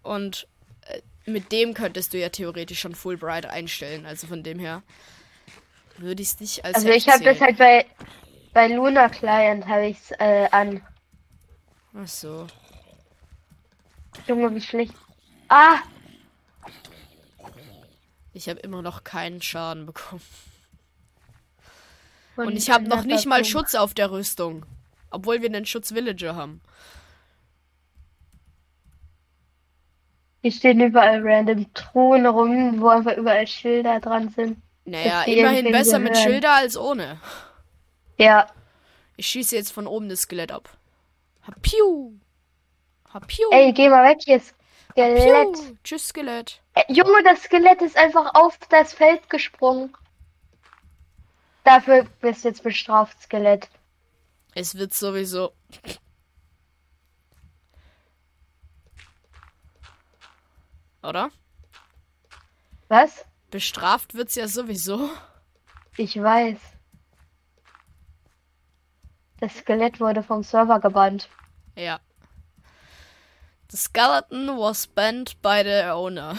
Und 0.04 0.46
äh, 0.86 1.00
mit 1.28 1.50
dem 1.50 1.74
könntest 1.74 2.14
du 2.14 2.18
ja 2.18 2.28
theoretisch 2.28 2.78
schon 2.78 2.94
Fulbright 2.94 3.46
einstellen. 3.46 4.06
Also 4.06 4.28
von 4.28 4.44
dem 4.44 4.60
her 4.60 4.84
würde 5.98 6.22
ich 6.22 6.28
es 6.28 6.40
nicht 6.40 6.64
als 6.64 6.76
Also 6.76 6.90
ich 6.90 7.08
habe 7.08 7.24
das 7.24 7.40
halt 7.40 7.58
bei 7.58 7.86
bei 8.52 8.68
Luna 8.68 9.08
Client 9.08 9.66
habe 9.66 9.88
ich's 9.88 10.12
äh, 10.20 10.48
an. 10.52 10.80
Ach 11.92 12.06
so. 12.06 12.46
Junge, 14.28 14.54
wie 14.54 14.60
schlecht. 14.60 14.94
Ah, 15.48 15.78
Ich 18.32 18.48
habe 18.48 18.60
immer 18.60 18.80
noch 18.80 19.02
keinen 19.02 19.42
Schaden 19.42 19.86
bekommen. 19.86 20.22
Von 22.44 22.52
Und 22.52 22.56
ich 22.56 22.70
habe 22.70 22.88
noch 22.88 23.04
nicht 23.04 23.26
mal. 23.26 23.44
Schutz 23.44 23.74
auf 23.74 23.94
der 23.94 24.10
Rüstung. 24.10 24.64
Obwohl 25.10 25.42
wir 25.42 25.48
einen 25.48 25.66
Schutz 25.66 25.92
Villager 25.94 26.34
haben. 26.36 26.60
Hier 30.42 30.52
stehen 30.52 30.80
überall 30.80 31.20
random 31.22 31.72
Truhen 31.74 32.26
rum, 32.26 32.80
wo 32.80 32.88
einfach 32.88 33.16
überall 33.16 33.46
Schilder 33.46 34.00
dran 34.00 34.30
sind. 34.30 34.58
Naja, 34.86 35.22
immerhin 35.24 35.70
besser 35.70 35.98
mit 35.98 36.12
gehören. 36.14 36.30
Schilder 36.30 36.54
als 36.54 36.76
ohne. 36.76 37.20
Ja, 38.16 38.46
Ich 39.16 39.26
schieße 39.26 39.54
jetzt 39.56 39.72
von 39.72 39.86
oben 39.86 40.08
das 40.08 40.22
Skelett 40.22 40.50
ab. 40.50 40.70
Hapiu. 41.42 42.14
Hapiu. 43.12 43.48
ey, 43.50 43.72
geh 43.72 43.88
mal 43.90 44.08
weg 44.08 44.18
hier, 44.24 44.40
Skelett. 44.40 45.52
Piu. 45.52 45.76
Tschüss, 45.84 46.08
Skelett. 46.08 46.60
Äh, 46.74 46.84
Junge, 46.88 47.22
das 47.24 47.42
Skelett 47.42 47.82
ist 47.82 47.98
einfach 47.98 48.34
auf 48.34 48.58
das 48.70 48.94
Feld 48.94 49.28
gesprungen. 49.28 49.94
Dafür 51.64 52.04
bist 52.20 52.44
du 52.44 52.48
jetzt 52.48 52.62
bestraft, 52.62 53.20
Skelett. 53.22 53.68
Es 54.54 54.74
wird 54.74 54.94
sowieso. 54.94 55.52
Oder? 61.02 61.30
Was? 62.88 63.24
Bestraft 63.50 64.14
wird's 64.14 64.34
ja 64.34 64.48
sowieso. 64.48 65.10
Ich 65.96 66.20
weiß. 66.20 66.58
Das 69.40 69.56
Skelett 69.56 70.00
wurde 70.00 70.22
vom 70.22 70.42
Server 70.42 70.80
gebannt. 70.80 71.28
Ja. 71.76 72.00
The 73.70 73.76
skeleton 73.76 74.58
was 74.58 74.86
banned 74.88 75.40
by 75.42 75.62
the 75.62 75.90
owner. 75.90 76.36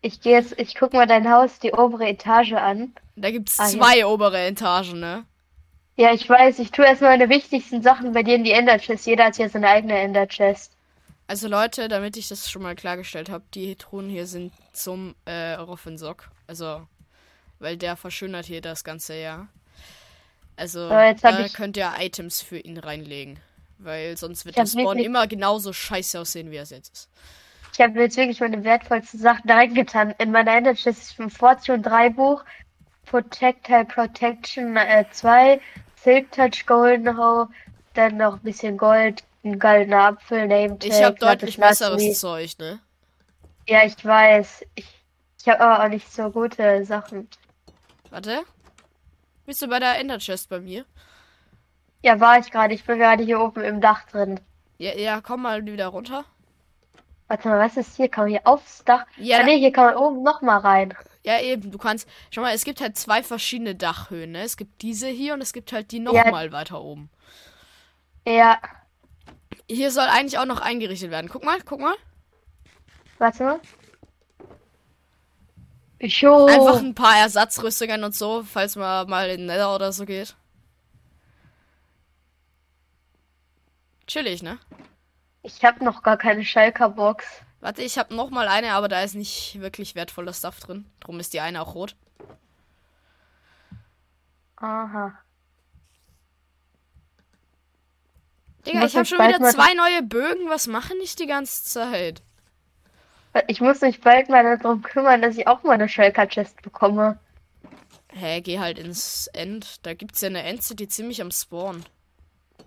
Ich 0.00 0.20
gehe 0.22 0.32
jetzt, 0.32 0.58
ich 0.58 0.74
guck 0.74 0.94
mal 0.94 1.06
dein 1.06 1.30
Haus, 1.30 1.58
die 1.58 1.72
obere 1.72 2.08
Etage 2.08 2.54
an. 2.54 2.94
Da 3.16 3.30
gibt's 3.30 3.58
Ah, 3.58 3.64
ja. 3.64 3.70
zwei 3.70 4.06
obere 4.06 4.40
Etagen, 4.46 5.00
ne? 5.00 5.24
Ja, 5.96 6.12
ich 6.14 6.28
weiß, 6.28 6.58
ich 6.60 6.70
tue 6.70 6.86
erstmal 6.86 7.18
meine 7.18 7.28
wichtigsten 7.28 7.82
Sachen 7.82 8.12
bei 8.12 8.22
dir 8.22 8.36
in 8.36 8.44
die 8.44 8.52
Ender 8.52 8.78
Chest. 8.78 9.06
Jeder 9.06 9.24
hat 9.26 9.36
hier 9.36 9.50
seine 9.50 9.68
eigene 9.68 9.98
Ender 9.98 10.26
Chest. 10.26 10.72
Also 11.26 11.46
Leute, 11.46 11.88
damit 11.88 12.16
ich 12.16 12.28
das 12.28 12.50
schon 12.50 12.62
mal 12.62 12.74
klargestellt 12.74 13.28
habe, 13.28 13.44
die 13.54 13.76
Truhen 13.76 14.08
hier 14.08 14.26
sind 14.26 14.52
zum 14.72 15.14
äh, 15.26 15.52
Roffensock. 15.52 16.30
Also, 16.46 16.86
weil 17.58 17.76
der 17.76 17.96
verschönert 17.96 18.46
hier 18.46 18.60
das 18.60 18.82
ganze 18.82 19.14
Jahr. 19.14 19.48
Also, 20.56 20.88
da 20.88 21.14
könnt 21.54 21.76
ihr 21.76 21.92
Items 21.98 22.42
für 22.42 22.58
ihn 22.58 22.78
reinlegen. 22.78 23.38
Weil 23.78 24.16
sonst 24.16 24.44
wird 24.44 24.56
der 24.56 24.66
Spawn 24.66 24.98
immer 24.98 25.26
genauso 25.26 25.72
scheiße 25.72 26.20
aussehen, 26.20 26.50
wie 26.50 26.56
er 26.56 26.64
es 26.64 26.70
jetzt 26.70 26.92
ist. 26.92 27.08
Ich 27.72 27.80
habe 27.80 27.98
jetzt 28.00 28.16
wirklich 28.16 28.40
meine 28.40 28.62
wertvollsten 28.64 29.20
Sachen 29.20 29.48
reingetan. 29.50 30.14
In 30.18 30.32
meiner 30.32 30.54
Ender 30.56 30.74
Chest 30.74 31.02
ist 31.12 31.20
ein 31.20 31.30
Fortune 31.30 31.80
3 31.80 32.10
Buch, 32.10 32.44
Protectile 33.10 33.84
Protection 33.86 34.76
äh, 34.76 35.04
2, 35.10 35.60
Silk 35.96 36.30
Touch 36.30 36.64
Golden 36.64 37.18
Hoe, 37.18 37.48
dann 37.94 38.16
noch 38.16 38.34
ein 38.34 38.42
bisschen 38.42 38.78
Gold, 38.78 39.24
ein 39.44 39.58
goldener 39.58 40.04
Apfel, 40.04 40.46
Name 40.46 40.78
Tag, 40.78 40.90
Ich 40.90 41.02
habe 41.02 41.18
deutlich 41.18 41.58
besseres. 41.58 42.20
Zeug, 42.20 42.56
ne? 42.58 42.78
Ja, 43.66 43.84
ich 43.84 44.04
weiß. 44.04 44.64
Ich, 44.76 44.86
ich 45.40 45.48
habe 45.48 45.60
aber 45.60 45.84
auch 45.84 45.88
nicht 45.88 46.12
so 46.12 46.30
gute 46.30 46.84
Sachen. 46.84 47.28
Warte. 48.10 48.42
Bist 49.44 49.60
du 49.60 49.66
bei 49.66 49.80
der 49.80 49.98
Ender 49.98 50.18
Chest 50.18 50.48
bei 50.48 50.60
mir? 50.60 50.84
Ja, 52.02 52.20
war 52.20 52.38
ich 52.38 52.50
gerade. 52.52 52.74
Ich 52.74 52.84
bin 52.84 52.98
gerade 52.98 53.24
hier 53.24 53.40
oben 53.40 53.62
im 53.62 53.80
Dach 53.80 54.04
drin. 54.06 54.38
Ja, 54.78 54.96
ja, 54.96 55.20
komm 55.20 55.42
mal 55.42 55.64
wieder 55.66 55.88
runter. 55.88 56.24
Warte 57.30 57.48
mal, 57.48 57.60
was 57.60 57.76
ist 57.76 57.94
hier? 57.94 58.08
Kann 58.08 58.24
man 58.24 58.30
hier 58.32 58.44
aufs 58.44 58.82
Dach? 58.84 59.06
Ja, 59.16 59.38
ah, 59.38 59.42
nee, 59.44 59.56
hier 59.56 59.70
kann 59.70 59.84
man 59.84 59.94
oben 59.94 60.24
noch 60.24 60.42
mal 60.42 60.58
rein. 60.58 60.92
Ja, 61.22 61.40
eben. 61.40 61.70
Du 61.70 61.78
kannst. 61.78 62.08
Schau 62.32 62.40
mal, 62.40 62.52
es 62.52 62.64
gibt 62.64 62.80
halt 62.80 62.98
zwei 62.98 63.22
verschiedene 63.22 63.76
Dachhöhen, 63.76 64.32
ne? 64.32 64.42
Es 64.42 64.56
gibt 64.56 64.82
diese 64.82 65.06
hier 65.06 65.34
und 65.34 65.40
es 65.40 65.52
gibt 65.52 65.72
halt 65.72 65.92
die 65.92 65.98
Ja. 65.98 66.24
nochmal 66.24 66.50
weiter 66.50 66.80
oben. 66.80 67.08
Ja, 68.26 68.58
Hier 69.68 69.92
soll 69.92 70.06
eigentlich 70.08 70.38
auch 70.38 70.44
noch 70.44 70.60
eingerichtet 70.60 71.12
werden. 71.12 71.30
Guck 71.30 71.44
mal, 71.44 71.60
guck 71.64 71.78
mal. 71.78 71.94
warte 73.18 73.44
mal. 73.44 73.60
Jo. 76.00 76.46
Einfach 76.46 76.78
ein 76.80 76.96
paar 76.96 77.16
Ersatzrüstungen 77.18 78.02
und 78.02 78.16
so, 78.16 78.42
falls 78.42 78.74
man 78.74 79.08
mal 79.08 79.30
in 79.30 79.36
den 79.42 79.46
Nether 79.46 79.72
oder 79.72 79.92
so 79.92 80.04
geht. 80.04 80.34
Chillig, 84.08 84.42
ne? 84.42 84.58
Ich 85.42 85.64
habe 85.64 85.84
noch 85.84 86.02
gar 86.02 86.16
keine 86.16 86.44
Schalker-Box. 86.44 87.24
Warte, 87.60 87.82
ich 87.82 87.98
habe 87.98 88.14
noch 88.14 88.30
mal 88.30 88.48
eine, 88.48 88.72
aber 88.72 88.88
da 88.88 89.02
ist 89.02 89.14
nicht 89.14 89.60
wirklich 89.60 89.94
wertvoller 89.94 90.32
Stuff 90.32 90.60
drin. 90.60 90.86
Drum 91.00 91.20
ist 91.20 91.32
die 91.32 91.40
eine 91.40 91.60
auch 91.60 91.74
rot. 91.74 91.96
Aha. 94.56 95.18
Digga, 98.66 98.80
muss 98.80 98.90
ich 98.90 98.96
habe 98.96 99.06
schon 99.06 99.18
wieder 99.18 99.40
zwei 99.50 99.74
neue 99.74 100.02
Bögen. 100.02 100.48
Was 100.48 100.66
mache 100.66 100.94
ich 101.02 101.16
die 101.16 101.26
ganze 101.26 101.64
Zeit? 101.64 102.22
Ich 103.46 103.60
muss 103.60 103.80
mich 103.80 104.00
bald 104.00 104.28
mal 104.28 104.58
darum 104.58 104.82
kümmern, 104.82 105.22
dass 105.22 105.36
ich 105.36 105.46
auch 105.46 105.62
mal 105.62 105.74
eine 105.74 105.88
Schalker-Chest 105.88 106.62
bekomme. 106.62 107.18
Hä, 108.12 108.40
geh 108.40 108.58
halt 108.58 108.78
ins 108.78 109.28
End. 109.28 109.86
Da 109.86 109.94
gibt's 109.94 110.20
ja 110.20 110.28
eine 110.28 110.42
Endcity 110.42 110.88
ziemlich 110.88 111.22
am 111.22 111.30
Spawn. 111.30 111.84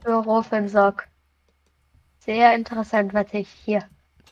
Für 0.03 0.15
Rofensock. 0.15 1.07
Sehr 2.25 2.55
interessant, 2.55 3.13
was 3.13 3.27
ich 3.33 3.49
hier. 3.65 3.87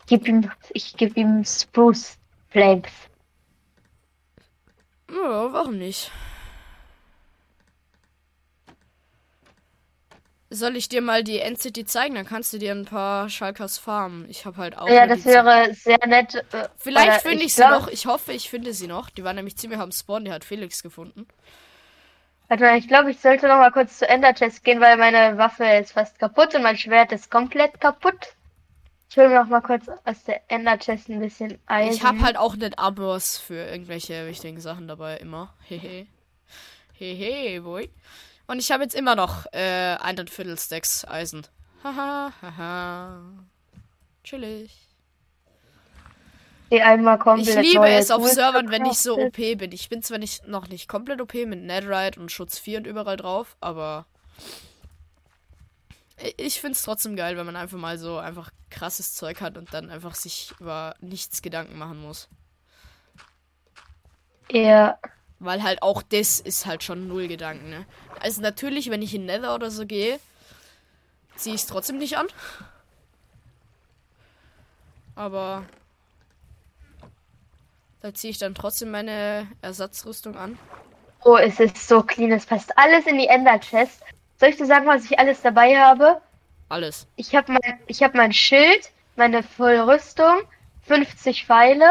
Gib 0.08 0.28
ihm, 0.28 0.50
ich 0.72 0.96
gebe 0.96 1.20
ihm 1.20 1.44
Spruce 1.44 2.18
Flames. 2.50 2.92
Ja, 5.10 5.52
warum 5.54 5.78
nicht? 5.78 6.12
Soll 10.50 10.76
ich 10.76 10.90
dir 10.90 11.02
mal 11.02 11.24
die 11.24 11.40
Endcity 11.40 11.86
zeigen? 11.86 12.16
Dann 12.16 12.26
kannst 12.26 12.52
du 12.52 12.58
dir 12.58 12.74
ein 12.74 12.84
paar 12.84 13.30
Schalkers 13.30 13.78
farmen. 13.78 14.30
Ich 14.30 14.46
habe 14.46 14.58
halt 14.58 14.78
auch. 14.78 14.90
Ja, 14.90 15.08
das 15.08 15.20
die 15.20 15.24
Zeit. 15.30 15.46
wäre 15.46 15.74
sehr 15.74 16.08
nett. 16.08 16.36
äh, 16.54 16.68
Vielleicht 16.78 17.22
finde 17.22 17.44
ich, 17.46 17.56
sie 17.56 17.62
glaub- 17.62 17.84
noch. 17.84 17.88
Ich 17.88 18.06
hoffe, 18.06 18.34
ich 18.34 18.50
finde 18.50 18.74
sie 18.74 18.88
noch. 18.88 19.10
Die 19.10 19.24
war 19.24 19.32
nämlich 19.34 19.56
ziemlich 19.58 19.80
am 19.80 19.94
Spawn. 19.94 20.26
Die 20.26 20.32
hat 20.32 20.44
Felix 20.44 20.84
gefunden. 20.84 21.26
Warte 22.52 22.66
mal, 22.66 22.78
ich 22.78 22.90
glaube, 22.90 23.12
ich 23.12 23.20
sollte 23.22 23.48
noch 23.48 23.60
mal 23.60 23.72
kurz 23.72 23.98
zu 23.98 24.10
Ender 24.10 24.34
Chest 24.34 24.66
gehen, 24.66 24.82
weil 24.82 24.98
meine 24.98 25.38
Waffe 25.38 25.64
ist 25.64 25.94
fast 25.94 26.20
kaputt 26.20 26.54
und 26.54 26.64
mein 26.64 26.78
Schwert 26.78 27.14
ist 27.14 27.32
komplett 27.32 27.80
kaputt. 27.80 28.36
Ich 29.10 29.16
hole 29.16 29.30
mir 29.30 29.40
noch 29.40 29.48
mal 29.48 29.62
kurz 29.62 29.88
aus 30.04 30.26
der 30.26 30.42
Ender 30.52 30.78
Chest 30.78 31.08
ein 31.08 31.22
bisschen 31.22 31.60
Eisen. 31.66 31.94
Ich 31.94 32.04
habe 32.04 32.20
halt 32.20 32.36
auch 32.36 32.58
nicht 32.58 32.78
Abos 32.78 33.38
für 33.38 33.54
irgendwelche 33.54 34.28
wichtigen 34.28 34.60
Sachen 34.60 34.90
dabei, 34.90 35.16
immer. 35.16 35.54
Hehe. 35.64 36.08
Hehe, 36.92 37.62
boy. 37.62 37.90
Und 38.48 38.60
ich 38.60 38.70
habe 38.74 38.84
jetzt 38.84 38.96
immer 38.96 39.16
noch 39.16 39.46
äh, 39.54 39.96
ein 39.96 40.28
Viertel 40.28 40.58
Stacks 40.58 41.06
Eisen. 41.06 41.48
Haha, 41.86 42.34
haha. 42.42 43.22
Chillig. 44.26 44.91
Die 46.72 46.82
einmal 46.82 47.20
komplett 47.20 47.66
Ich 47.66 47.74
liebe 47.74 47.90
es 47.90 48.12
auf 48.12 48.26
Servern, 48.28 48.72
wenn 48.72 48.86
ich 48.86 48.98
so. 48.98 49.18
OP 49.18 49.36
bin. 49.36 49.72
Ich 49.74 49.90
bin 49.90 50.02
zwar 50.02 50.18
nicht, 50.20 50.48
noch 50.48 50.70
nicht 50.70 50.88
komplett 50.88 51.20
OP 51.22 51.34
mit 51.34 51.62
Netherite 51.62 52.20
und 52.20 52.32
Schutz 52.32 52.58
4 52.60 52.80
und 52.80 52.88
überall 52.88 53.18
drauf, 53.18 53.58
aber 53.60 54.06
ich 56.38 56.62
find's 56.62 56.84
trotzdem 56.84 57.16
geil, 57.16 57.36
wenn 57.36 57.46
man 57.46 57.56
einfach 57.56 57.78
mal 57.78 57.98
so 57.98 58.18
einfach 58.18 58.52
krasses 58.70 59.16
Zeug 59.16 59.42
hat 59.42 59.58
und 59.58 59.74
dann 59.74 59.90
einfach 59.90 60.16
sich 60.16 60.54
über 60.60 60.96
nichts 61.02 61.42
Gedanken 61.42 61.78
machen 61.78 62.02
muss. 62.02 62.30
Ja, 64.50 64.98
Weil 65.40 65.64
halt 65.64 65.82
auch 65.82 66.04
das 66.04 66.40
ist 66.40 66.66
halt 66.68 66.84
schon 66.84 67.08
null 67.08 67.28
Gedanken, 67.28 67.70
ne? 67.70 67.86
Also 68.20 68.42
natürlich, 68.42 68.92
wenn 68.92 69.02
ich 69.02 69.16
in 69.16 69.26
Nether 69.26 69.56
oder 69.56 69.72
so 69.72 69.86
gehe, 69.88 70.20
ziehe 71.36 71.56
ich 71.56 71.62
es 71.62 71.68
trotzdem 71.68 71.98
nicht 71.98 72.18
an. 72.18 72.28
Aber 75.16 75.66
da 78.02 78.14
ziehe 78.14 78.32
ich 78.32 78.40
dann 78.40 78.56
trotzdem 78.56 78.92
meine 78.92 79.48
Ersatzrüstung 79.62 80.36
an. 80.36 80.58
oh, 81.24 81.38
es 81.38 81.60
ist 81.60 81.88
so 81.88 82.02
clean. 82.02 82.32
Es 82.32 82.46
passt 82.46 82.78
alles 82.78 83.06
in 83.06 83.18
die 83.18 83.28
Ender 83.28 83.60
Chest. 83.60 84.02
Soll 84.40 84.50
ich 84.50 84.58
dir 84.58 84.66
sagen, 84.66 84.88
was 84.88 85.06
ich 85.06 85.20
alles 85.20 85.42
dabei 85.42 85.78
habe? 85.80 86.22
Alles. 86.70 87.08
Ich 87.16 87.36
habe 87.36 87.52
mein, 87.52 87.80
ich 87.88 88.02
habe 88.02 88.18
mein 88.18 88.34
Schild, 88.34 88.92
meine 89.16 89.44
Vollrüstung, 89.44 90.42
50 90.88 91.46
Pfeile, 91.46 91.86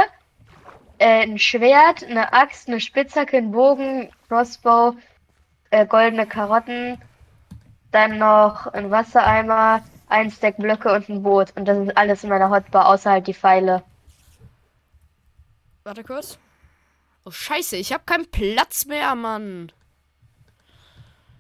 äh, 0.99 1.23
ein 1.23 1.39
Schwert, 1.39 2.03
eine 2.03 2.33
Axt, 2.33 2.69
eine 2.69 2.81
Spitzhacke, 2.81 3.37
ein 3.37 3.53
Bogen, 3.53 4.11
Crossbow, 4.29 4.97
äh, 5.71 5.87
goldene 5.87 6.27
Karotten, 6.27 7.01
dann 7.93 8.19
noch 8.19 8.67
ein 8.69 8.91
Wassereimer, 8.91 9.83
ein 10.09 10.31
Stack 10.31 10.57
Blöcke 10.57 10.93
und 10.93 11.09
ein 11.09 11.23
Boot. 11.23 11.53
Und 11.57 11.67
das 11.67 11.79
ist 11.79 11.97
alles 11.97 12.25
in 12.25 12.31
meiner 12.31 12.51
Hotbar, 12.51 12.89
außer 12.89 13.13
halt 13.13 13.27
die 13.29 13.35
Pfeile. 13.35 13.85
Warte 15.85 16.05
kurz. 16.05 16.39
Oh 17.25 17.31
scheiße, 17.31 17.77
ich 17.77 17.93
habe 17.93 18.05
keinen 18.05 18.31
Platz 18.31 18.87
mehr, 18.87 19.15
Mann. 19.15 19.73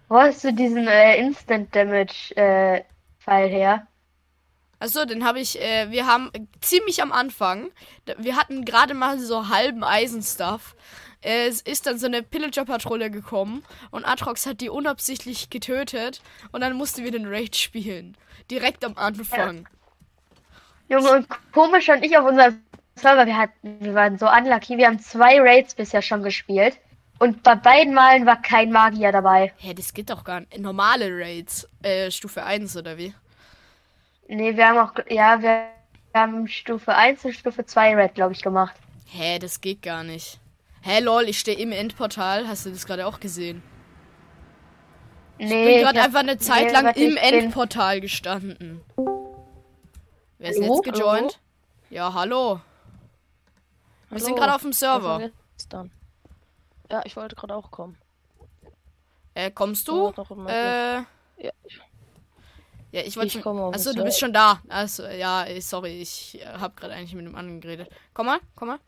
Wo 0.08 0.18
hast 0.18 0.44
du 0.44 0.52
diesen 0.52 0.88
äh, 0.88 1.18
Instant 1.18 1.74
Damage 1.74 2.36
äh, 2.36 2.84
Pfeil 3.20 3.48
her? 3.48 3.86
Achso, 4.78 5.04
den 5.04 5.24
habe 5.24 5.40
ich, 5.40 5.60
äh, 5.60 5.90
wir 5.90 6.06
haben 6.06 6.30
ziemlich 6.60 7.02
am 7.02 7.12
Anfang, 7.12 7.70
wir 8.16 8.36
hatten 8.36 8.64
gerade 8.64 8.94
mal 8.94 9.18
so 9.18 9.48
halben 9.48 9.84
Eisenstuff. 9.84 10.74
Es 11.22 11.60
ist 11.60 11.86
dann 11.86 11.98
so 11.98 12.06
eine 12.06 12.22
Pillager-Patrouille 12.22 13.10
gekommen 13.10 13.62
und 13.90 14.06
Atrox 14.06 14.46
hat 14.46 14.62
die 14.62 14.70
unabsichtlich 14.70 15.50
getötet 15.50 16.22
und 16.50 16.62
dann 16.62 16.76
mussten 16.76 17.04
wir 17.04 17.10
den 17.10 17.26
Raid 17.26 17.56
spielen. 17.56 18.16
Direkt 18.50 18.84
am 18.86 18.96
Anfang. 18.96 19.68
Junge, 20.88 21.10
und 21.12 21.28
komisch 21.52 21.90
und 21.90 22.02
ich 22.02 22.16
auf 22.16 22.26
unserem 22.26 22.62
Server, 23.00 23.26
wir 23.26 23.36
hatten, 23.36 23.78
wir 23.80 23.94
waren 23.94 24.18
so 24.18 24.28
unlucky, 24.30 24.76
wir 24.78 24.86
haben 24.86 24.98
zwei 24.98 25.40
Raids 25.40 25.74
bisher 25.74 26.02
schon 26.02 26.22
gespielt. 26.22 26.78
Und 27.18 27.42
bei 27.42 27.54
beiden 27.54 27.92
Malen 27.92 28.24
war 28.24 28.40
kein 28.40 28.72
Magier 28.72 29.12
dabei. 29.12 29.52
Hä, 29.58 29.74
das 29.74 29.92
geht 29.92 30.08
doch 30.08 30.24
gar 30.24 30.40
nicht. 30.40 30.58
Normale 30.58 31.10
Raids. 31.10 31.68
Äh, 31.82 32.10
Stufe 32.10 32.42
1 32.44 32.76
oder 32.76 32.96
wie? 32.96 33.12
Nee, 34.28 34.56
wir 34.56 34.66
haben 34.68 34.78
auch, 34.78 34.92
ja, 35.10 35.42
wir 35.42 35.66
haben 36.14 36.48
Stufe 36.48 36.94
1 36.94 37.24
und 37.26 37.34
Stufe 37.34 37.66
2 37.66 37.94
Raid, 37.94 38.14
glaube 38.14 38.32
ich, 38.32 38.40
gemacht. 38.42 38.74
Hä, 39.06 39.38
das 39.38 39.60
geht 39.60 39.82
gar 39.82 40.02
nicht. 40.02 40.38
Hä, 40.82 41.00
lol, 41.00 41.24
ich 41.24 41.38
stehe 41.38 41.58
im 41.58 41.72
Endportal. 41.72 42.48
Hast 42.48 42.64
du 42.64 42.70
das 42.70 42.86
gerade 42.86 43.06
auch 43.06 43.20
gesehen? 43.20 43.62
Nee, 45.38 45.44
Ich 45.44 45.74
bin 45.74 45.82
gerade 45.84 46.02
einfach 46.02 46.20
eine 46.20 46.38
Zeit 46.38 46.66
nee, 46.66 46.72
lang 46.72 46.86
im 46.94 47.08
ich 47.08 47.14
bin- 47.14 47.16
Endportal 47.16 48.00
gestanden. 48.00 48.80
Wer 50.38 50.50
ist 50.50 50.60
Hallo? 50.62 50.82
jetzt 50.82 50.94
gejoint? 50.94 51.38
Ja, 51.90 52.14
hallo. 52.14 52.60
Wir 54.10 54.20
sind 54.20 54.36
gerade 54.36 54.54
auf 54.54 54.62
dem 54.62 54.72
Server. 54.72 55.30
Ja, 56.90 57.02
ich 57.04 57.16
wollte 57.16 57.36
gerade 57.36 57.54
auch 57.54 57.70
kommen. 57.70 57.96
Äh, 59.34 59.50
kommst 59.50 59.86
du? 59.88 60.12
Äh, 60.48 60.94
Ja, 60.96 61.04
ich, 61.64 61.80
ja, 62.92 63.02
ich 63.02 63.16
wollte 63.16 63.38
Achso, 63.72 63.92
du 63.92 64.02
bist 64.02 64.18
schon 64.18 64.32
da. 64.32 64.60
Also, 64.68 65.06
ja, 65.06 65.46
sorry, 65.60 66.00
ich 66.02 66.40
äh, 66.40 66.46
hab 66.46 66.76
gerade 66.76 66.94
eigentlich 66.94 67.14
mit 67.14 67.24
dem 67.24 67.36
anderen 67.36 67.60
geredet. 67.60 67.88
Komm 68.12 68.26
mal, 68.26 68.40
komm 68.56 68.68
mal. 68.68 68.78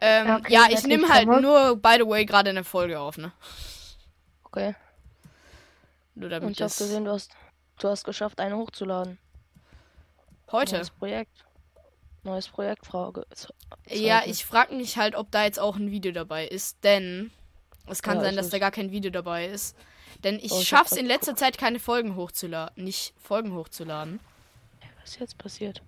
Ähm, 0.00 0.36
Okay, 0.36 0.52
ja, 0.52 0.66
ich 0.70 0.84
nehme 0.84 1.08
halt 1.08 1.26
komme. 1.26 1.40
nur, 1.40 1.76
by 1.76 1.96
the 1.98 2.06
way, 2.06 2.24
gerade 2.24 2.50
eine 2.50 2.64
Folge 2.64 2.98
auf, 3.00 3.18
ne? 3.18 3.32
Okay. 4.44 4.74
Nur 6.14 6.24
Und 6.26 6.30
damit 6.30 6.50
ich 6.50 6.56
habe 6.58 6.68
das 6.68 6.78
gesehen, 6.78 7.04
du 7.04 7.12
hast, 7.12 7.32
du 7.78 7.88
hast 7.88 8.04
geschafft, 8.04 8.40
eine 8.40 8.56
hochzuladen. 8.56 9.18
heute. 10.50 10.76
Neues 10.76 10.90
Projekt. 10.90 11.44
Neues 12.24 12.48
Projekt, 12.48 12.86
Frage. 12.86 13.24
Ja, 13.90 14.22
ich 14.26 14.44
frage 14.44 14.74
mich 14.74 14.96
halt, 14.98 15.14
ob 15.14 15.30
da 15.30 15.44
jetzt 15.44 15.58
auch 15.60 15.76
ein 15.76 15.90
Video 15.90 16.12
dabei 16.12 16.46
ist, 16.46 16.84
denn 16.84 17.30
es 17.86 18.02
kann 18.02 18.18
Ja, 18.18 18.20
sein, 18.20 18.30
ich 18.30 18.36
dass 18.36 18.50
da 18.50 18.58
gar 18.58 18.70
kein 18.70 18.90
Video 18.90 19.10
dabei 19.10 19.46
ist. 19.46 19.76
Denn 20.24 20.38
ich 20.42 20.52
Oh, 20.52 20.60
ich 20.60 20.74
hab 20.74 20.80
schaff's 20.80 20.92
in 20.96 21.06
letzter 21.06 21.36
Zeit 21.36 21.58
keine 21.58 21.78
Folgen 21.78 22.16
hochzuladen, 22.16 22.84
nicht 22.84 23.14
Folgen 23.18 23.54
hochzuladen. 23.54 24.20
Was 25.00 25.10
ist 25.10 25.20
jetzt 25.20 25.38
passiert? 25.38 25.82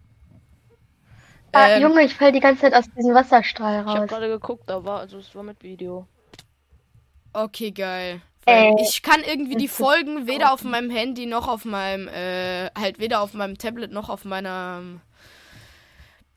Ah, 1.53 1.69
Ähm, 1.69 1.81
Junge, 1.81 2.03
ich 2.05 2.15
fall 2.17 2.33
die 2.33 2.41
ganze 2.41 2.63
Zeit 2.63 2.75
aus 2.75 2.87
diesem 2.97 3.15
Wasserstrahl 3.15 3.85
Ich 3.85 3.95
habe 3.95 4.07
raus. 4.07 4.09
gerade 4.09 4.29
geguckt, 4.29 4.69
da 4.71 4.85
war, 4.85 5.01
also 5.01 5.19
es 5.19 5.35
war 5.35 5.43
mit 5.43 5.63
Video. 5.63 6.09
Okay, 7.33 7.71
geil. 7.71 8.23
Äh, 8.47 8.73
ich 8.77 9.03
kann 9.03 9.23
irgendwie 9.23 9.57
die 9.57 9.69
Folgen 9.69 10.27
weder 10.27 10.53
auf 10.53 10.65
meinem 10.65 10.91
Handy 10.91 11.27
noch 11.27 11.47
auf 11.49 11.65
meinem, 11.65 12.09
äh, 12.09 12.71
halt 12.77 12.99
weder 12.99 13.21
auf 13.21 13.35
meinem 13.35 13.57
Tablet 13.59 13.93
noch 13.93 14.09
auf 14.09 14.25
meinem 14.25 15.01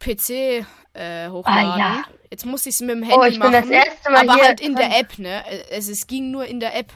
PC 0.04 0.66
äh, 0.94 1.30
hochladen. 1.30 1.72
Ah, 1.72 1.78
ja. 1.78 2.04
Jetzt 2.30 2.46
muss 2.46 2.66
ich 2.66 2.76
es 2.76 2.82
mit 2.82 2.92
dem 2.92 3.04
Handy 3.04 3.18
Oh, 3.18 3.24
ich 3.24 3.40
bin 3.40 3.52
machen. 3.52 3.54
das 3.54 3.70
erste 3.70 4.12
Mal 4.12 4.22
aber 4.22 4.34
hier 4.36 4.44
halt 4.46 4.62
in 4.62 4.76
der. 4.76 5.00
App, 5.00 5.20
ne? 5.20 5.44
Also 5.72 5.92
es 5.92 6.08
ging 6.08 6.32
nur 6.32 6.46
in 6.46 6.60
der 6.60 6.76
App. 6.76 6.92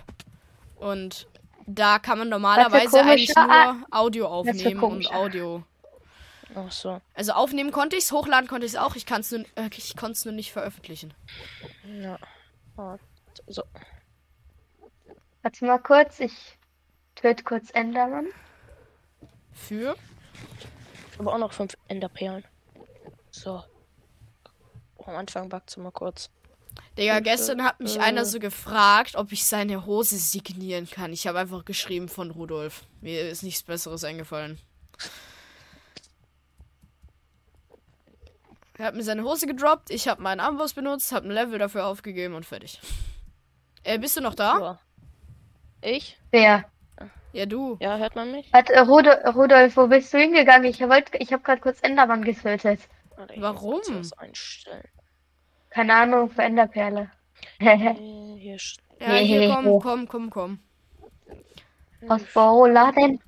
Und 0.76 1.28
da 1.66 2.00
kann 2.00 2.18
man 2.18 2.30
normalerweise 2.30 3.02
eigentlich 3.02 3.36
nur 3.36 3.76
Audio 3.92 4.28
aufnehmen 4.28 4.80
und 4.82 5.14
Audio. 5.14 5.64
Ach 6.56 6.72
so. 6.72 7.02
Also 7.14 7.34
aufnehmen 7.34 7.72
konnte 7.72 7.96
ich 7.96 8.06
es, 8.06 8.12
hochladen 8.12 8.48
konnte 8.48 8.66
ich 8.66 8.74
es 8.74 8.78
auch. 8.78 8.96
Ich 8.96 9.06
kann 9.06 9.22
es 9.22 9.32
nur, 9.32 9.42
äh, 9.56 9.70
ich 9.76 9.96
konnte 9.96 10.14
es 10.14 10.26
nur 10.26 10.34
nicht 10.34 10.52
veröffentlichen. 10.52 11.14
Ja. 12.02 12.18
So. 13.48 13.64
Warte 15.42 15.66
mal 15.66 15.80
kurz, 15.80 16.20
ich 16.20 16.34
töte 17.16 17.44
kurz 17.44 17.70
Enderman. 17.72 18.28
Für? 19.54 19.96
Habe 21.18 21.32
auch 21.32 21.38
noch 21.38 21.54
fünf 21.54 21.76
Enderperlen. 21.88 22.44
So. 23.38 23.64
Oh, 24.98 25.06
am 25.06 25.16
Anfang 25.16 25.48
backt 25.50 25.78
mal 25.78 25.92
kurz. 25.92 26.30
Digga, 26.98 27.18
Äh, 27.18 27.22
gestern 27.22 27.64
hat 27.64 27.80
mich 27.80 27.98
äh. 27.98 28.00
einer 28.00 28.26
so 28.26 28.40
gefragt, 28.40 29.16
ob 29.16 29.32
ich 29.32 29.46
seine 29.46 29.86
Hose 29.86 30.18
signieren 30.18 30.90
kann. 30.90 31.14
Ich 31.14 31.28
habe 31.28 31.40
einfach 31.40 31.64
geschrieben 31.66 32.10
von 32.10 32.32
Rudolf. 32.32 32.84
Mir 33.02 33.30
ist 33.30 33.44
nichts 33.44 33.62
Besseres 33.64 34.04
eingefallen. 34.04 34.60
Er 38.80 38.86
hat 38.88 38.96
mir 38.96 39.04
seine 39.04 39.24
Hose 39.24 39.48
gedroppt, 39.48 39.90
ich 39.90 40.08
habe 40.08 40.22
meinen 40.22 40.40
Amboss 40.40 40.74
benutzt, 40.74 41.12
habe 41.12 41.28
ein 41.28 41.32
Level 41.32 41.58
dafür 41.58 41.86
aufgegeben 41.88 42.36
und 42.36 42.46
fertig. 42.46 42.80
Äh, 43.84 43.98
bist 43.98 44.18
du 44.18 44.22
noch 44.22 44.36
da? 44.36 44.60
Ja. 44.60 44.80
Ich? 45.82 46.18
Wer? 46.32 46.66
Ja, 47.34 47.46
du. 47.46 47.78
Ja, 47.80 47.98
hört 47.98 48.16
man 48.16 48.32
mich? 48.32 48.52
Warte, 48.54 48.74
Rudolf, 48.82 49.36
Rudolf, 49.36 49.78
wo 49.78 49.88
bist 49.88 50.14
du 50.14 50.20
hingegangen? 50.20 50.66
Ich 50.70 50.80
wollte, 50.80 51.18
ich 51.18 51.34
habe 51.34 51.44
gerade 51.44 51.62
kurz 51.62 51.80
Endermann 51.82 52.24
getötet. 52.24 52.82
Warum? 53.38 53.82
einstellen. 54.18 54.88
Keine 55.70 55.94
Ahnung, 55.96 56.30
für 56.30 56.44
Enderperle. 56.44 57.12
Äh, 57.60 57.94
Hier 58.40 58.58
Ja, 59.00 59.16
hier 59.18 59.48
komm, 59.48 59.80
komm, 59.80 60.08
komm, 60.08 60.30
komm. 60.30 60.60
Was 62.02 62.24
wo 62.36 62.66
laden? 62.66 63.20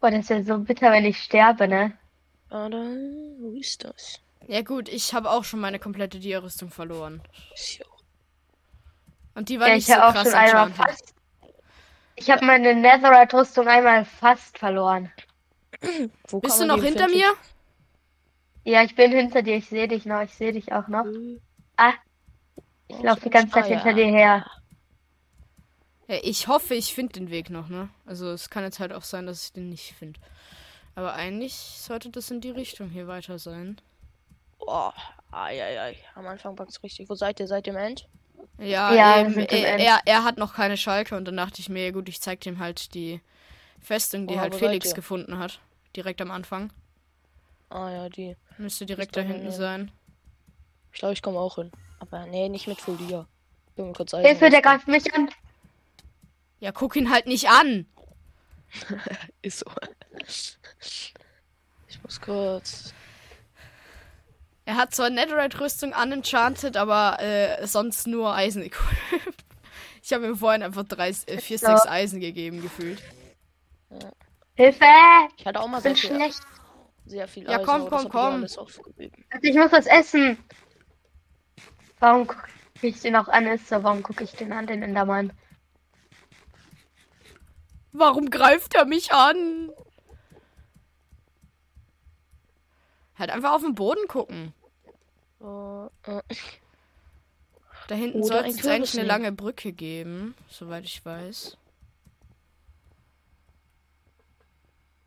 Boah, 0.00 0.10
das 0.10 0.20
ist 0.20 0.30
ja 0.30 0.42
so 0.42 0.58
bitter, 0.58 0.90
wenn 0.92 1.04
ich 1.04 1.18
sterbe, 1.22 1.68
ne? 1.68 1.92
Warte, 2.48 2.76
wo 3.38 3.50
ist 3.58 3.84
das? 3.84 4.20
Ja 4.48 4.62
gut, 4.62 4.88
ich 4.88 5.14
habe 5.14 5.30
auch 5.30 5.44
schon 5.44 5.60
meine 5.60 5.78
komplette 5.78 6.18
Dia-Rüstung 6.18 6.70
verloren. 6.70 7.22
Und 9.34 9.48
die 9.48 9.60
war 9.60 9.68
Ja, 9.68 9.76
nicht 9.76 9.86
ich 9.86 9.94
so 9.94 10.00
krass 10.00 10.24
schon 10.24 10.34
einmal 10.34 10.66
enchanted. 10.66 10.86
fast. 10.86 11.14
Ich 12.20 12.28
habe 12.28 12.44
meine 12.44 12.74
Netherite-Rüstung 12.74 13.66
einmal 13.66 14.04
fast 14.04 14.58
verloren. 14.58 15.10
Wo 16.28 16.40
Bist 16.40 16.60
du 16.60 16.66
noch 16.66 16.82
hinter 16.82 17.08
mir? 17.08 17.32
Ja, 18.64 18.82
ich 18.82 18.94
bin 18.94 19.10
hinter 19.10 19.40
dir. 19.40 19.56
Ich 19.56 19.70
sehe 19.70 19.88
dich 19.88 20.04
noch. 20.04 20.20
Ich 20.20 20.34
sehe 20.34 20.52
dich 20.52 20.70
auch 20.70 20.86
noch. 20.88 21.06
Ah, 21.78 21.94
ich 22.88 23.00
laufe 23.00 23.22
die 23.22 23.30
ganze 23.30 23.52
Zeit 23.52 23.64
Ah, 23.64 23.68
hinter 23.68 23.88
ja. 23.88 23.92
dir 23.94 24.06
her. 24.06 24.46
Ja, 26.08 26.18
ich 26.22 26.46
hoffe, 26.46 26.74
ich 26.74 26.92
finde 26.94 27.14
den 27.14 27.30
Weg 27.30 27.48
noch, 27.48 27.68
ne? 27.68 27.88
Also 28.04 28.30
es 28.32 28.50
kann 28.50 28.64
jetzt 28.64 28.80
halt 28.80 28.92
auch 28.92 29.04
sein, 29.04 29.24
dass 29.24 29.44
ich 29.46 29.52
den 29.54 29.70
nicht 29.70 29.94
finde. 29.94 30.20
Aber 30.94 31.14
eigentlich 31.14 31.54
sollte 31.54 32.10
das 32.10 32.30
in 32.30 32.42
die 32.42 32.50
Richtung 32.50 32.90
hier 32.90 33.06
weiter 33.06 33.38
sein. 33.38 33.80
Oh, 34.58 34.90
ai, 35.30 35.62
ai, 35.62 35.80
ai. 35.80 35.96
Am 36.14 36.26
Anfang 36.26 36.54
packt's 36.54 36.82
richtig. 36.82 37.08
Wo 37.08 37.14
seid 37.14 37.40
ihr? 37.40 37.46
Seid 37.46 37.66
ihr 37.66 37.72
im 37.72 37.78
End? 37.78 38.06
Ja, 38.58 38.92
Ja, 38.94 39.20
eben, 39.20 39.38
er, 39.38 39.78
er, 39.78 40.00
er 40.04 40.24
hat 40.24 40.36
noch 40.38 40.54
keine 40.54 40.76
Schalke 40.76 41.16
und 41.16 41.24
dann 41.24 41.36
dachte 41.36 41.60
ich 41.60 41.68
mir, 41.68 41.84
ja 41.84 41.90
gut, 41.90 42.08
ich 42.08 42.20
zeig 42.20 42.40
dem 42.40 42.58
halt 42.58 42.94
die 42.94 43.20
Festung, 43.80 44.26
die 44.26 44.34
Oh, 44.34 44.40
halt 44.40 44.54
Felix 44.54 44.94
gefunden 44.94 45.38
hat. 45.38 45.60
Direkt 45.96 46.20
am 46.20 46.30
Anfang. 46.30 46.72
Ah 47.70 47.90
ja, 47.90 48.08
die. 48.08 48.36
Müsste 48.58 48.84
direkt 48.86 49.16
da 49.16 49.22
hinten 49.22 49.50
sein. 49.50 49.90
Ich 50.92 50.98
glaube, 50.98 51.14
ich 51.14 51.22
komme 51.22 51.38
auch 51.38 51.56
hin. 51.56 51.70
Aber 52.00 52.26
nee, 52.26 52.48
nicht 52.48 52.66
mit 52.66 52.80
Folia. 52.80 53.26
Will 53.76 53.86
mir 53.86 53.92
kurz 53.92 54.10
Hilfe, 54.12 54.50
der 54.50 54.62
greift 54.62 54.88
mich 54.88 55.14
an. 55.14 55.30
Ja, 56.58 56.72
guck 56.72 56.96
ihn 56.96 57.10
halt 57.10 57.26
nicht 57.26 57.48
an. 57.48 57.86
Ist 59.42 59.60
so. 59.60 59.70
Ich 61.88 62.02
muss 62.02 62.20
kurz. 62.20 62.92
Er 64.70 64.76
hat 64.76 64.94
zwar 64.94 65.10
Netherite-Rüstung 65.10 65.92
unenchanted, 66.00 66.76
aber 66.76 67.18
äh, 67.18 67.66
sonst 67.66 68.06
nur 68.06 68.32
Eisen 68.36 68.62
equipped. 68.62 69.44
Ich 70.02 70.12
habe 70.12 70.26
ihm 70.28 70.36
vorhin 70.36 70.62
einfach 70.62 70.84
drei, 70.84 71.08
äh, 71.08 71.38
vier, 71.38 71.58
Ja. 71.58 71.76
sechs 71.76 71.86
Eisen 71.88 72.20
gegeben, 72.20 72.62
gefühlt. 72.62 73.02
Hilfe! 74.54 74.84
Ich 75.36 75.44
hatte 75.44 75.60
auch 75.60 75.66
mal 75.66 75.80
sehr 75.80 75.96
viel, 75.96 76.10
schlecht. 76.14 76.40
sehr 77.04 77.26
viel 77.26 77.44
Ja, 77.50 77.56
Eisen, 77.58 77.64
komm, 77.66 77.90
das 77.90 78.02
komm, 78.02 78.08
komm. 78.10 78.42
Also 78.44 78.70
ich 79.42 79.56
muss 79.56 79.72
was 79.72 79.86
essen. 79.86 80.38
Warum 81.98 82.28
gucke 82.28 82.48
ich 82.82 83.00
den 83.00 83.16
auch 83.16 83.26
an? 83.28 83.46
Ist 83.46 83.68
so, 83.68 83.82
warum 83.82 84.04
gucke 84.04 84.22
ich 84.22 84.32
den 84.32 84.52
an, 84.52 84.68
den 84.68 84.84
Endermann? 84.84 85.32
Warum 87.90 88.30
greift 88.30 88.74
er 88.76 88.84
mich 88.84 89.12
an? 89.12 89.70
Halt 93.18 93.30
einfach 93.30 93.52
auf 93.52 93.62
den 93.62 93.74
Boden 93.74 94.06
gucken. 94.06 94.54
Äh, 95.40 95.86
äh, 96.06 96.22
Da 97.88 97.94
hinten 97.94 98.22
sollte 98.24 98.44
ein 98.48 98.58
es 98.58 98.66
eigentlich 98.66 98.94
eine 98.94 99.06
lange 99.06 99.32
Brücke 99.32 99.72
geben, 99.72 100.34
soweit 100.48 100.84
ich 100.86 101.04
weiß. 101.04 101.58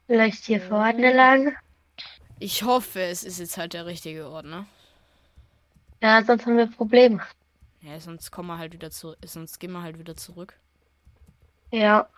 Vielleicht 0.08 0.46
hier 0.46 0.62
vorne 0.62 1.12
lang? 1.13 1.58
Ich 2.39 2.62
hoffe, 2.63 3.02
es 3.02 3.24
ist 3.24 3.39
jetzt 3.39 3.58
halt 3.58 3.74
der 3.74 3.88
richtige 3.88 4.30
Ort, 4.30 4.46
ne? 4.46 4.67
Ja, 6.02 6.24
sonst 6.24 6.46
haben 6.46 6.58
wir 6.58 6.67
Probleme. 6.67 7.22
Ja, 7.82 8.00
sonst 8.00 8.32
kommen 8.32 8.48
wir 8.48 8.58
halt 8.58 8.74
wieder 8.74 8.89
zurück. 8.89 9.19
Sonst 9.24 9.60
gehen 9.60 9.72
wir 9.74 9.84
halt 9.84 10.00
wieder 10.00 10.15
zurück. 10.15 10.60
Ja. 11.72 12.10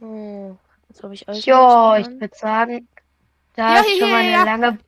oh, 0.00 0.56
jetzt 0.88 1.02
habe 1.02 1.14
ich 1.14 1.28
Eisen. 1.28 1.50
Jo, 1.50 1.94
ich 1.98 2.08
würde 2.20 2.36
sagen, 2.36 2.88
da 3.54 3.76
Ja, 3.76 3.80
ist 3.80 3.92
hier, 3.92 3.98
schon 3.98 4.10
mal 4.10 4.22
eine 4.22 4.32
ja. 4.32 4.44
lange. 4.44 4.78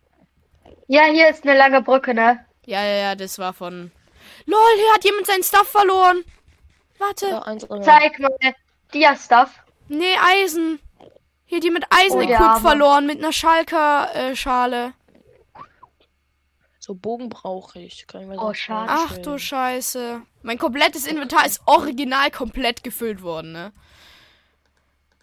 Ja, 0.87 1.05
hier 1.05 1.29
ist 1.29 1.45
eine 1.45 1.57
lange 1.57 1.83
Brücke, 1.83 2.15
ne? 2.15 2.45
Ja, 2.67 2.83
ja, 2.85 2.97
ja, 2.97 3.15
das 3.15 3.39
war 3.39 3.53
von. 3.53 3.91
LOL, 4.47 4.61
hier 4.77 4.93
hat 4.95 5.05
jemand 5.05 5.27
seinen 5.27 5.43
Stuff 5.43 5.69
verloren. 5.69 6.25
Warte. 6.99 7.29
Ja. 7.29 7.83
Zeig 7.83 8.19
mal. 8.19 8.31
Dia-Stuff. 8.93 9.51
Nee, 9.89 10.17
Eisen. 10.21 10.81
Hier 11.47 11.57
hat 11.59 11.65
jemand 11.65 11.87
Eisen 11.91 12.21
Oh, 12.23 12.35
Arme. 12.35 12.61
verloren 12.61 13.07
mit 13.07 13.19
einer 13.19 13.33
Schalker 13.33 14.15
äh, 14.15 14.37
Schale. 14.37 14.93
So 16.79 16.95
Bogen 16.95 17.29
brauche 17.29 17.79
ich. 17.79 18.07
Kann 18.07 18.23
ich 18.23 18.27
mir 18.29 18.39
Oh, 18.39 18.53
schade. 18.55 18.87
mal 18.91 19.07
Ach 19.09 19.19
du. 19.19 19.39
Scheiße. 19.39 20.23
Mein 20.43 20.59
komplettes 20.59 21.07
Inventar 21.07 21.45
ist 21.47 21.61
original 21.67 22.31
komplett 22.31 22.83
gefüllt 22.83 23.23
worden, 23.23 23.53
ne? 23.53 23.73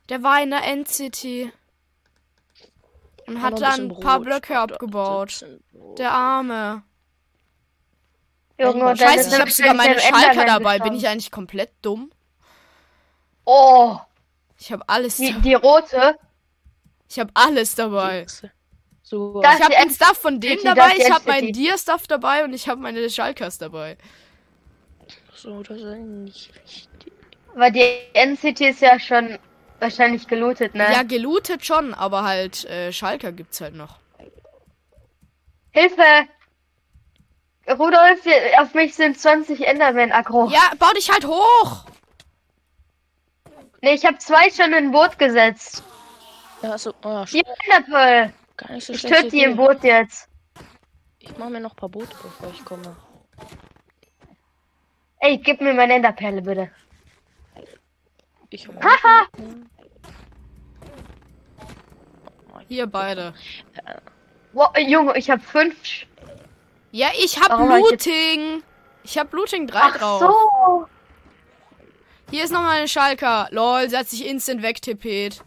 Der 0.10 0.22
war 0.22 0.42
in 0.44 0.52
der 0.52 0.64
Endcity. 0.64 1.52
Und 3.28 3.42
hat 3.42 3.52
noch 3.54 3.60
da 3.60 3.70
bisschen 3.72 3.92
ein 3.92 4.00
paar. 4.00 4.20
Blöcke 4.20 4.60
abgebaut. 4.60 5.32
17 5.32 5.60
Brot. 5.72 6.00
Der 6.00 6.12
Arme. 6.12 6.84
Junge, 8.60 8.96
Scheiße, 8.96 9.30
dann 9.30 9.34
ich 9.34 9.40
habe 9.42 9.52
sogar 9.52 9.74
meine 9.74 10.00
Schalker 10.00 10.46
dabei. 10.46 10.80
Bin 10.80 10.94
ich 10.94 11.08
eigentlich 11.08 11.32
komplett 11.32 11.72
dumm? 11.82 12.12
Oh, 13.44 13.98
Ich 14.60 14.72
habe 14.72 14.84
alles. 14.88 15.18
die, 15.18 15.34
die 15.42 15.54
rote. 15.54 16.18
Ich 17.10 17.20
habe 17.20 17.32
alles 17.34 17.76
dabei. 17.76 18.26
So, 19.04 19.42
Ich 19.44 19.48
habe 19.64 19.76
den 19.76 19.92
Stuff 19.92 20.18
von 20.18 20.40
dem 20.40 20.58
City, 20.58 20.64
dabei, 20.64 20.96
ich 20.98 21.12
habe 21.12 21.28
meinen. 21.28 21.54
Dia-Stuff 21.54 22.08
dabei 22.08 22.44
und 22.44 22.54
ich 22.54 22.68
habe 22.68 22.82
meine 22.82 23.08
Schalkers 23.10 23.58
dabei. 23.60 23.98
so, 25.36 25.62
das 25.62 25.78
ist 25.78 25.86
nicht 25.86 26.52
richtig. 26.64 27.14
Weil 27.54 27.72
die 27.72 27.88
End-City 28.14 28.70
ist 28.70 28.82
ja 28.82 29.00
schon 29.00 29.38
wahrscheinlich 29.80 30.28
gelootet, 30.28 30.76
ne? 30.76 30.92
Ja, 30.92 31.04
gelootet 31.04 31.66
schon, 31.66 31.94
aber 31.94 32.24
halt 32.24 32.66
äh, 32.66 32.92
Schalker 32.92 33.32
gibt's 33.32 33.62
halt 33.62 33.76
noch. 33.76 34.00
Hilfe! 35.72 36.28
Rudolf, 37.68 38.20
auf 38.60 38.74
mich 38.74 38.96
sind 38.96 39.20
20 39.20 39.68
Enderman 39.68 40.12
aggro. 40.12 40.48
Ja, 40.50 40.72
bau 40.78 40.92
dich 40.96 41.12
halt 41.12 41.26
hoch! 41.26 41.86
Nee, 43.82 43.94
ich 43.94 44.06
habe 44.06 44.18
zwei 44.20 44.50
schon 44.50 44.68
in 44.68 44.86
ein 44.86 44.92
Boot 44.92 45.18
gesetzt. 45.20 45.84
Ja, 46.62 46.78
so, 46.78 46.94
oh, 47.04 47.26
Die 47.32 47.44
Enderpearl. 47.70 48.34
gar 48.58 48.72
nicht 48.72 48.86
so 48.86 48.94
Ich 48.94 49.02
töte 49.02 49.30
die 49.30 49.44
im 49.44 49.56
Boot 49.56 49.84
jetzt. 49.84 50.30
Ich 51.20 51.38
mache 51.38 51.50
mir 51.50 51.60
noch 51.60 51.74
ein 51.74 51.76
paar 51.76 51.90
Boote, 51.90 52.16
bevor 52.22 52.52
ich 52.52 52.64
komme. 52.64 52.96
Ey, 55.20 55.38
gib 55.38 55.60
mir 55.60 55.74
meine 55.74 55.96
Enderperle 55.96 56.42
bitte. 56.42 56.72
Ich 58.56 58.70
hab 58.70 58.82
Haha! 58.82 59.28
Hier 62.70 62.88
beide. 62.88 63.34
Wow, 64.54 64.70
Junge, 64.78 65.18
ich 65.18 65.30
habe 65.30 65.42
fünf. 65.42 65.76
Ja, 66.92 67.10
ich 67.22 67.38
hab 67.38 67.50
Warum 67.50 67.70
hab 67.70 67.80
Looting. 67.80 68.64
Ich 69.04 69.18
hab 69.18 69.34
Looting 69.34 69.68
3 69.68 69.78
Ach 69.82 69.98
drauf. 69.98 70.20
so. 70.22 70.88
Hier 72.32 72.46
ist 72.46 72.52
nochmal 72.54 72.78
eine 72.78 72.88
Schalker. 72.88 73.50
Lol, 73.52 73.90
sie 73.90 73.98
hat 73.98 74.08
sich 74.08 74.26
instant 74.26 74.62
wegtippet. 74.62 75.44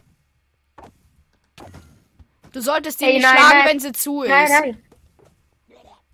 Du 2.51 2.61
solltest 2.61 3.01
die 3.01 3.05
Ey, 3.05 3.13
nicht 3.13 3.23
nein, 3.23 3.37
schlagen, 3.37 3.57
nein. 3.57 3.67
wenn 3.69 3.79
sie 3.79 3.91
zu 3.91 4.21
ist. 4.21 4.29
Nein, 4.29 4.49
nein. 4.51 4.83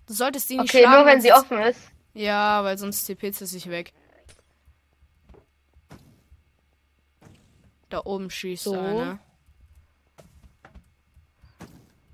Du 0.06 0.14
solltest 0.14 0.48
die 0.48 0.56
nicht 0.56 0.70
Okay, 0.70 0.80
schlagen. 0.84 0.96
nur 0.96 1.06
wenn 1.06 1.20
sie 1.20 1.32
offen 1.32 1.58
ist. 1.58 1.80
Ja, 2.14 2.64
weil 2.64 2.78
sonst 2.78 3.04
tippet 3.04 3.34
sie 3.34 3.44
sich 3.44 3.68
weg. 3.68 3.92
Da 7.88 8.00
oben 8.04 8.30
schießt 8.30 8.64
So. 8.64 8.78
eine. 8.78 9.18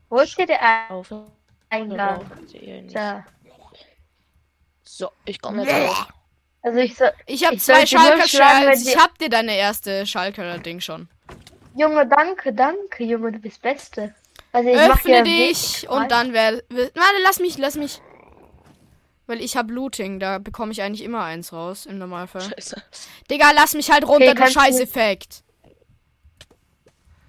Wo 0.08 0.18
ist 0.20 0.36
der 0.38 0.90
auf. 0.90 1.12
Eingang? 1.70 2.20
Da. 2.92 3.24
So, 4.84 5.10
ich 5.24 5.40
komme 5.40 5.64
jetzt 5.64 5.72
raus. 5.90 6.06
Also 6.64 6.78
ich 6.78 6.94
so, 6.94 7.04
Ich 7.26 7.44
hab 7.44 7.54
Ich 7.54 7.62
zwei 7.62 7.86
Schalker 7.86 8.26
sie- 8.76 8.90
Ich 8.90 8.96
hab 8.98 9.18
dir 9.18 9.30
deine 9.30 9.56
erste 9.56 10.06
Schalker-Ding 10.06 10.80
schon. 10.80 11.08
Junge, 11.74 12.06
danke, 12.06 12.52
danke, 12.52 13.02
Junge, 13.04 13.32
du 13.32 13.38
bist 13.38 13.62
Beste. 13.62 14.14
Also 14.52 14.68
ich 14.68 14.76
Öffne 14.76 15.10
ja 15.16 15.22
dich 15.22 15.82
Weg- 15.84 15.90
und 15.90 16.10
dann 16.10 16.34
wär. 16.34 16.62
Warte, 16.68 16.92
lass 17.24 17.40
mich, 17.40 17.56
lass 17.56 17.76
mich. 17.76 18.02
Weil 19.26 19.40
ich 19.40 19.56
hab 19.56 19.70
Looting, 19.70 20.20
da 20.20 20.38
bekomme 20.38 20.72
ich 20.72 20.82
eigentlich 20.82 21.02
immer 21.02 21.24
eins 21.24 21.52
raus 21.54 21.86
im 21.86 21.96
Normalfall. 21.96 22.42
Scheiße. 22.42 22.82
Digga, 23.30 23.52
lass 23.52 23.72
mich 23.72 23.90
halt 23.90 24.06
runter, 24.06 24.32
Okay, 24.32 24.44
du- 24.44 24.50
Scheiß-Effekt. 24.50 25.42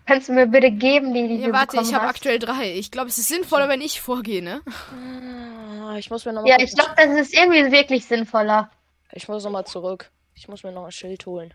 Kannst 0.06 0.28
du 0.28 0.34
mir 0.34 0.48
bitte 0.48 0.72
geben, 0.72 1.14
die, 1.14 1.28
die 1.28 1.38
Ja, 1.40 1.48
du 1.48 1.54
warte, 1.54 1.68
bekommen 1.72 1.88
ich 1.90 1.94
habe 1.96 2.08
aktuell 2.08 2.40
drei. 2.40 2.74
Ich 2.74 2.92
glaube, 2.92 3.08
es 3.10 3.18
ist 3.18 3.30
sinnvoller, 3.30 3.70
wenn 3.70 3.82
ich 3.82 4.02
vorgehe, 4.02 4.44
ne? 4.44 4.62
Ah, 5.82 5.96
Ich 5.98 6.10
muss 6.10 6.26
mir 6.26 6.34
noch 6.34 6.42
mal 6.42 6.50
Ja, 6.50 6.60
ich 6.60 6.74
glaube, 6.74 6.92
das 6.98 7.10
ist 7.18 7.34
irgendwie 7.34 7.72
wirklich 7.72 8.06
sinnvoller. 8.06 8.70
Ich 9.14 9.28
muss 9.28 9.44
noch 9.44 9.52
mal 9.52 9.66
zurück. 9.66 10.12
Ich 10.36 10.48
muss 10.48 10.64
mir 10.64 10.72
noch 10.72 10.86
ein 10.86 10.92
Schild 10.92 11.26
holen. 11.26 11.54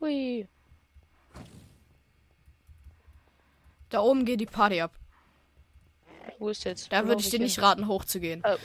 Hui. 0.00 0.46
Da 3.88 4.00
oben 4.00 4.24
geht 4.24 4.40
die 4.40 4.46
Party 4.46 4.80
ab. 4.80 4.92
Wo 6.38 6.48
ist 6.48 6.64
jetzt? 6.64 6.92
Da 6.92 7.06
würde 7.06 7.20
ich 7.20 7.30
dir 7.30 7.36
hin? 7.36 7.42
nicht 7.42 7.60
raten, 7.62 7.86
hochzugehen. 7.86 8.42
Äh. 8.42 8.56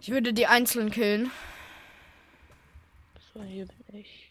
Ich 0.00 0.08
würde 0.10 0.32
die 0.32 0.46
einzeln 0.46 0.90
killen. 0.90 1.30
So, 3.34 3.42
hier 3.42 3.66
bin 3.66 4.00
ich. 4.00 4.21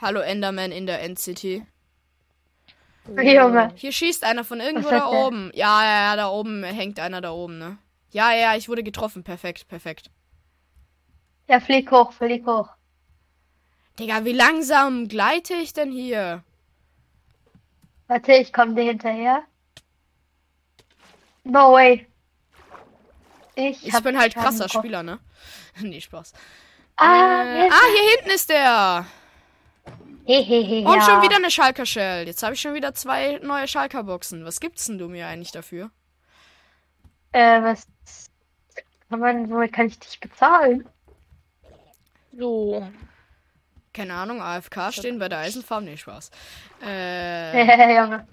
Hallo 0.00 0.20
Enderman 0.20 0.70
in 0.70 0.86
der 0.86 1.02
Endcity. 1.02 1.66
Junge. 3.08 3.72
Hier 3.74 3.90
schießt 3.90 4.22
einer 4.24 4.44
von 4.44 4.60
irgendwo 4.60 4.90
da 4.90 5.10
der? 5.10 5.26
oben. 5.26 5.50
Ja, 5.54 5.82
ja, 5.82 6.00
ja, 6.10 6.16
da 6.16 6.28
oben 6.28 6.62
hängt 6.62 7.00
einer 7.00 7.20
da 7.20 7.32
oben, 7.32 7.58
ne? 7.58 7.78
Ja, 8.10 8.32
ja, 8.32 8.54
ich 8.54 8.68
wurde 8.68 8.82
getroffen. 8.82 9.24
Perfekt, 9.24 9.66
perfekt. 9.66 10.10
Ja, 11.48 11.58
flieg 11.58 11.90
hoch, 11.90 12.12
flieg 12.12 12.46
hoch. 12.46 12.68
Digga, 13.98 14.24
wie 14.24 14.32
langsam 14.32 15.08
gleite 15.08 15.54
ich 15.54 15.72
denn 15.72 15.90
hier? 15.90 16.44
Warte, 18.06 18.32
ich 18.34 18.52
komme 18.52 18.74
dir 18.74 18.84
hinterher. 18.84 19.42
No 21.44 21.72
way. 21.72 22.06
Ich, 23.54 23.84
Ich 23.84 24.02
bin 24.02 24.18
halt 24.18 24.34
krasser. 24.34 24.68
Spieler, 24.68 25.02
ne? 25.02 25.18
nee, 25.80 26.00
Spaß. 26.00 26.32
Ah, 26.96 27.42
äh, 27.42 27.68
ah, 27.68 27.86
hier 27.94 28.10
hinten 28.16 28.30
ist 28.30 28.50
der. 28.50 29.06
Hehehe, 30.28 30.86
Und 30.86 30.96
ja. 30.96 31.00
schon 31.00 31.22
wieder 31.22 31.36
eine 31.36 31.50
Schalker 31.50 31.86
Shell. 31.86 32.26
Jetzt 32.26 32.42
habe 32.42 32.52
ich 32.54 32.60
schon 32.60 32.74
wieder 32.74 32.92
zwei 32.92 33.38
neue 33.42 33.66
Schalker 33.66 34.04
Boxen. 34.04 34.44
Was 34.44 34.60
gibt's 34.60 34.84
denn 34.84 34.98
du 34.98 35.08
mir 35.08 35.26
eigentlich 35.26 35.52
dafür? 35.52 35.90
Äh, 37.32 37.62
was 37.62 37.86
kann 39.08 39.20
man, 39.20 39.50
womit 39.50 39.72
kann 39.72 39.86
ich 39.86 39.98
dich 39.98 40.20
bezahlen? 40.20 40.86
So. 42.36 42.86
Keine 43.94 44.12
Ahnung, 44.14 44.42
AFK 44.42 44.92
stehen 44.92 45.18
bei 45.18 45.30
der 45.30 45.38
Eisenfarm? 45.38 45.84
Nee, 45.84 45.96
Spaß. 45.96 46.30
Äh, 46.84 47.96
Junge. 47.96 48.28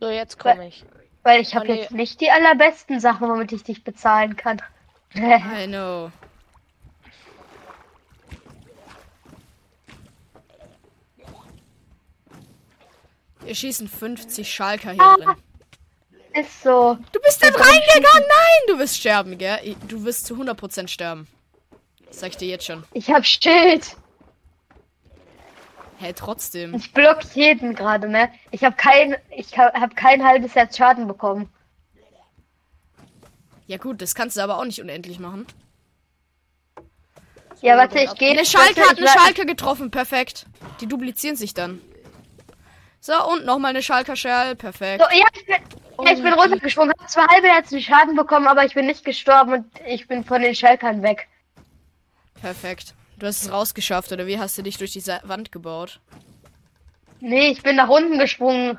So, 0.00 0.08
jetzt 0.10 0.38
komme 0.38 0.68
ich. 0.68 0.84
Weil 1.22 1.40
ich 1.40 1.54
habe 1.54 1.66
Oh, 1.68 1.72
nee. 1.72 1.80
jetzt 1.82 1.92
nicht 1.92 2.20
die 2.20 2.30
allerbesten 2.30 2.98
Sachen, 2.98 3.28
womit 3.28 3.52
ich 3.52 3.62
dich 3.62 3.84
bezahlen 3.84 4.36
kann. 4.36 4.60
I 5.14 5.66
know. 5.66 6.10
Wir 13.40 13.54
schießen 13.54 13.88
50 13.88 14.52
Schalker 14.52 14.92
hier 14.92 15.02
Ah. 15.02 15.16
drin. 15.16 15.36
Ist 16.34 16.62
so. 16.62 16.96
Du 17.12 17.20
bist 17.20 17.42
dann 17.42 17.54
reingegangen! 17.54 18.04
Nein! 18.26 18.62
Du 18.68 18.78
wirst 18.78 18.96
sterben, 18.96 19.36
gell? 19.36 19.76
Du 19.88 20.04
wirst 20.04 20.24
zu 20.26 20.34
100% 20.34 20.88
sterben. 20.88 21.26
Das 22.06 22.20
sag 22.20 22.30
ich 22.30 22.36
dir 22.38 22.48
jetzt 22.48 22.64
schon. 22.64 22.84
Ich 22.94 23.10
hab 23.10 23.26
Schild. 23.26 23.96
Hä, 25.98 26.12
trotzdem. 26.14 26.74
Ich 26.74 26.92
block 26.94 27.22
jeden 27.34 27.74
gerade, 27.74 28.08
ne? 28.08 28.30
Ich 28.50 28.64
habe 28.64 28.74
kein, 28.76 29.16
ich 29.36 29.56
ha- 29.58 29.72
hab 29.78 29.94
kein 29.94 30.24
halbes 30.26 30.54
Herz 30.54 30.76
Schaden 30.76 31.06
bekommen. 31.06 31.50
Ja 33.72 33.78
gut, 33.78 34.02
das 34.02 34.14
kannst 34.14 34.36
du 34.36 34.42
aber 34.42 34.58
auch 34.58 34.66
nicht 34.66 34.82
unendlich 34.82 35.18
machen. 35.18 35.46
Ja, 37.62 37.78
warte, 37.78 38.00
ich 38.00 38.14
gehe. 38.16 38.32
Eine 38.32 38.44
Schalke 38.44 38.76
warte, 38.80 38.90
hat 38.90 38.98
eine 38.98 39.08
Schalke 39.08 39.46
getroffen, 39.46 39.90
perfekt. 39.90 40.44
Die 40.82 40.86
duplizieren 40.86 41.36
sich 41.36 41.54
dann. 41.54 41.80
So, 43.00 43.14
und 43.30 43.46
nochmal 43.46 43.70
eine 43.70 43.82
Schalker 43.82 44.14
Shell, 44.14 44.56
perfekt. 44.56 45.02
So, 45.02 45.18
ja, 45.18 45.24
ich 45.32 45.46
bin, 45.46 45.54
ja, 46.04 46.12
ich 46.12 46.22
bin 46.22 46.34
runtergesprungen, 46.34 46.92
habe 46.98 47.08
zwei 47.08 47.24
halbe 47.24 47.48
Herzen 47.48 47.80
Schaden 47.80 48.14
bekommen, 48.14 48.46
aber 48.46 48.66
ich 48.66 48.74
bin 48.74 48.84
nicht 48.84 49.06
gestorben 49.06 49.54
und 49.54 49.66
ich 49.86 50.06
bin 50.06 50.22
von 50.22 50.42
den 50.42 50.54
Schalkern 50.54 51.02
weg. 51.02 51.28
Perfekt. 52.42 52.92
Du 53.18 53.26
hast 53.26 53.42
es 53.42 53.50
rausgeschafft, 53.50 54.12
oder 54.12 54.26
wie 54.26 54.38
hast 54.38 54.58
du 54.58 54.62
dich 54.62 54.76
durch 54.76 54.92
die 54.92 55.06
Wand 55.06 55.50
gebaut? 55.50 55.98
Nee, 57.20 57.52
ich 57.52 57.62
bin 57.62 57.76
nach 57.76 57.88
unten 57.88 58.18
gesprungen. 58.18 58.76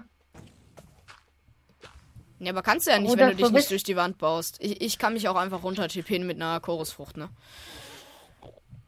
Ja, 2.40 2.52
aber 2.52 2.62
kannst 2.62 2.88
du 2.88 2.92
ja 2.92 3.00
nicht, 3.00 3.12
Oder 3.12 3.28
wenn 3.28 3.38
du 3.38 3.44
dich 3.44 3.52
nicht 3.52 3.72
durch 3.72 3.84
die 3.84 3.96
Wand 3.96 4.18
baust. 4.18 4.58
Ich, 4.60 4.82
ich 4.82 4.98
kann 4.98 5.14
mich 5.14 5.28
auch 5.28 5.36
einfach 5.36 5.64
runter 5.64 5.88
TPen 5.88 6.28
mit 6.28 6.42
einer 6.42 6.60
Chorusfrucht, 6.60 7.16
ne? 7.18 7.30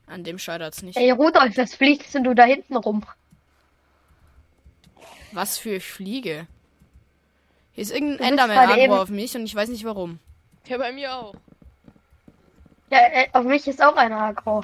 An 0.07 0.23
dem 0.23 0.37
scheitert's 0.37 0.81
nicht. 0.81 0.97
Ey, 0.97 1.11
Rudolf, 1.11 1.57
was 1.57 1.73
fliegst 1.75 2.13
denn 2.13 2.23
du 2.23 2.33
da 2.33 2.43
hinten 2.43 2.75
rum? 2.75 3.05
Was 5.31 5.57
für 5.57 5.79
Fliege. 5.79 6.47
Hier 7.73 7.81
ist 7.81 7.91
irgendein 7.91 8.29
Enderman 8.31 8.77
eben- 8.79 8.93
auf 8.93 9.09
mich 9.09 9.35
und 9.35 9.45
ich 9.45 9.55
weiß 9.55 9.69
nicht 9.69 9.83
warum. 9.83 10.19
Ja, 10.65 10.77
bei 10.77 10.91
mir 10.91 11.13
auch. 11.15 11.33
Ja, 12.89 12.99
äh, 12.99 13.27
auf 13.33 13.43
mich 13.45 13.67
ist 13.67 13.81
auch 13.81 13.95
einer 13.95 14.17
aggro. 14.17 14.63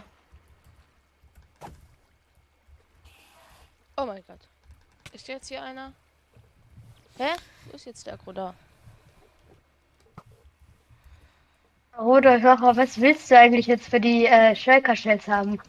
Oh 3.98 4.06
mein 4.06 4.24
Gott. 4.28 4.40
Ist 5.14 5.28
jetzt 5.28 5.48
hier 5.50 5.62
einer? 5.62 5.94
Hä? 7.18 7.30
Wo 7.66 7.76
ist 7.76 7.86
jetzt 7.86 8.08
der 8.08 8.14
Akro 8.14 8.32
da? 8.32 8.54
Rudolf, 11.98 12.42
mal, 12.44 12.78
was 12.78 13.00
willst 13.00 13.30
du 13.30 13.38
eigentlich 13.38 13.68
jetzt 13.68 13.88
für 13.88 14.00
die 14.00 14.26
äh, 14.26 14.56
Schalker-Shells 14.56 15.28
haben? 15.28 15.60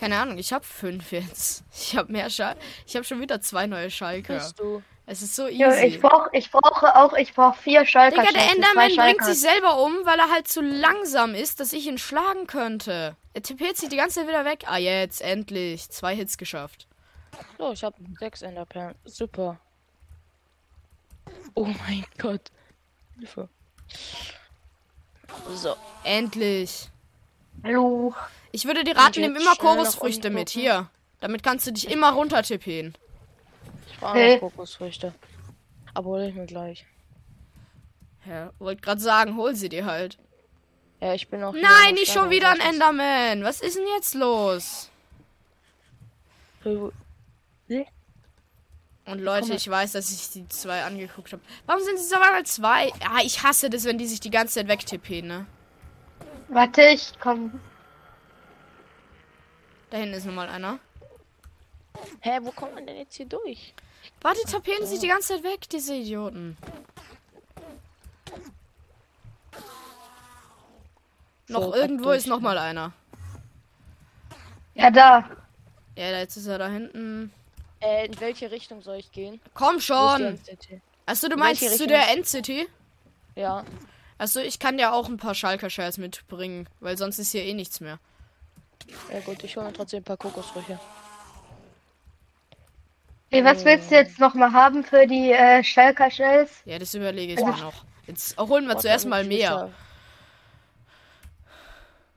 Keine 0.00 0.16
Ahnung, 0.16 0.38
ich 0.38 0.52
hab 0.52 0.64
fünf 0.64 1.12
jetzt. 1.12 1.64
Ich 1.72 1.96
hab 1.96 2.08
mehr 2.08 2.28
Schal. 2.28 2.56
Ich 2.86 2.96
hab 2.96 3.04
schon 3.04 3.20
wieder 3.20 3.40
zwei 3.40 3.66
neue 3.66 3.90
Schalker. 3.90 4.34
Bist 4.34 4.58
du? 4.58 4.82
Es 5.06 5.20
ist 5.20 5.36
so 5.36 5.46
easy. 5.46 5.60
Ja, 5.60 5.74
ich 5.74 6.00
brauch, 6.00 6.28
ich 6.32 6.50
brauche 6.50 6.96
auch, 6.96 7.12
ich 7.14 7.34
brauche 7.34 7.58
vier 7.60 7.84
Schalker. 7.84 8.22
Digga, 8.22 8.32
der 8.32 8.52
Enderman 8.52 8.96
bringt 8.96 9.24
sich 9.24 9.40
selber 9.40 9.82
um, 9.82 9.92
weil 10.04 10.18
er 10.18 10.30
halt 10.30 10.48
zu 10.48 10.60
langsam 10.60 11.34
ist, 11.34 11.60
dass 11.60 11.72
ich 11.72 11.86
ihn 11.86 11.98
schlagen 11.98 12.46
könnte. 12.46 13.16
Er 13.34 13.42
tippiert 13.42 13.76
sich 13.76 13.88
die 13.88 13.96
ganze 13.96 14.20
Zeit 14.20 14.28
wieder 14.28 14.44
weg. 14.44 14.64
Ah, 14.66 14.78
jetzt, 14.78 15.20
endlich. 15.20 15.90
Zwei 15.90 16.14
Hits 16.14 16.38
geschafft. 16.38 16.86
So, 17.58 17.72
ich 17.72 17.82
habe 17.82 17.96
sechs 18.18 18.42
Enderperlen. 18.42 18.94
Super. 19.04 19.58
Oh 21.54 21.66
mein 21.66 22.04
Gott. 22.18 22.50
Hilfe. 23.18 23.48
So. 25.54 25.76
Endlich. 26.04 26.88
Hallo. 27.64 28.14
Ich 28.50 28.64
würde 28.64 28.84
dir 28.84 28.96
raten, 28.96 29.20
nimm 29.20 29.36
immer 29.36 29.54
unten 30.00 30.34
mit. 30.34 30.50
Hier. 30.50 30.88
Damit 31.20 31.42
kannst 31.42 31.66
du 31.66 31.72
dich 31.72 31.90
immer 31.90 32.12
runter 32.12 32.42
tippen. 32.42 32.94
Ich 33.90 33.98
brauche 33.98 34.18
noch 34.18 34.40
Kokosfrüchte. 34.40 35.14
Aber 35.94 36.10
hol 36.10 36.22
ich 36.22 36.34
mir 36.34 36.46
gleich. 36.46 36.84
Ja, 38.26 38.52
wollte 38.58 38.82
gerade 38.82 39.00
sagen, 39.00 39.36
hol 39.36 39.54
sie 39.54 39.68
dir 39.68 39.84
halt. 39.84 40.18
Ja, 41.00 41.14
ich 41.14 41.28
bin 41.28 41.42
auch. 41.42 41.52
Nein, 41.52 41.94
nicht 41.94 42.12
schon 42.12 42.30
wieder 42.30 42.50
ein. 42.50 42.60
Enderman. 42.60 43.42
Was 43.42 43.60
ist 43.60 43.76
denn 43.76 43.86
jetzt 43.94 44.14
los? 44.14 44.90
Hä? 46.64 47.86
Und 49.04 49.18
Leute, 49.20 49.54
ich 49.54 49.68
weiß, 49.68 49.92
dass 49.92 50.12
ich 50.12 50.30
die 50.30 50.48
zwei 50.48 50.84
angeguckt 50.84 51.32
habe. 51.32 51.42
Warum 51.66 51.82
sind 51.82 51.98
sie 51.98 52.14
auf 52.14 52.22
einmal 52.22 52.46
zwei? 52.46 52.88
Ja, 53.00 53.18
ich 53.22 53.42
hasse 53.42 53.68
das, 53.68 53.84
wenn 53.84 53.98
die 53.98 54.06
sich 54.06 54.20
die 54.20 54.30
ganze 54.30 54.54
Zeit 54.54 54.68
wegtippen, 54.68 55.26
ne? 55.26 55.46
Warte, 56.48 56.82
ich 56.82 57.12
komm. 57.20 57.60
Da 59.90 59.96
hinten 59.96 60.14
ist 60.14 60.24
nochmal 60.26 60.48
einer. 60.48 60.78
Hä, 62.20 62.38
wo 62.42 62.52
kommt 62.52 62.74
man 62.74 62.86
denn 62.86 62.96
jetzt 62.96 63.16
hier 63.16 63.26
durch? 63.26 63.74
Warte, 64.20 64.40
die 64.46 64.50
tapieren 64.50 64.86
sich 64.86 65.00
die 65.00 65.08
ganze 65.08 65.34
Zeit 65.34 65.42
weg, 65.42 65.68
diese 65.68 65.94
Idioten. 65.94 66.56
Noch 71.48 71.62
So, 71.62 71.74
irgendwo 71.74 72.04
durch, 72.04 72.18
ist 72.18 72.26
noch 72.28 72.40
mal 72.40 72.56
einer. 72.56 72.92
Ja, 74.74 74.90
da. 74.90 75.28
Ja, 75.96 76.18
jetzt 76.18 76.36
ist 76.36 76.46
er 76.46 76.58
da 76.58 76.68
hinten. 76.68 77.32
Äh, 77.82 78.06
in 78.06 78.20
welche 78.20 78.50
Richtung 78.50 78.80
soll 78.82 78.96
ich 78.96 79.10
gehen? 79.10 79.40
Komm 79.54 79.80
schon. 79.80 80.38
Achso, 81.06 81.26
du 81.26 81.34
in 81.34 81.40
meinst 81.40 81.62
zu 81.62 81.68
Richtung? 81.68 81.88
der 81.88 82.10
Endcity? 82.10 82.68
Ja. 83.34 83.64
Achso, 84.18 84.40
ich 84.40 84.58
kann 84.60 84.78
dir 84.78 84.92
auch 84.92 85.08
ein 85.08 85.16
paar 85.16 85.34
Schalker 85.34 85.68
Shares 85.68 85.98
mitbringen, 85.98 86.68
weil 86.80 86.96
sonst 86.96 87.18
ist 87.18 87.32
hier 87.32 87.44
eh 87.44 87.54
nichts 87.54 87.80
mehr. 87.80 87.98
Ja 89.12 89.20
gut, 89.20 89.42
ich 89.42 89.56
hole 89.56 89.66
mir 89.66 89.72
trotzdem 89.72 90.00
ein 90.00 90.04
paar 90.04 90.16
Kokosfrüchte. 90.16 90.78
Hey, 93.30 93.44
was 93.44 93.64
willst 93.64 93.90
du 93.90 93.94
jetzt 93.96 94.20
noch 94.20 94.34
mal 94.34 94.52
haben 94.52 94.84
für 94.84 95.06
die 95.06 95.32
äh, 95.32 95.64
Schalker 95.64 96.10
Shells? 96.10 96.50
Ja, 96.66 96.78
das 96.78 96.94
überlege 96.94 97.32
ich 97.32 97.40
mir 97.40 97.56
noch. 97.56 97.84
Jetzt 98.06 98.38
holen 98.38 98.66
wir 98.66 98.74
Boah, 98.74 98.80
zuerst 98.80 99.06
mal 99.06 99.24
mehr. 99.24 99.70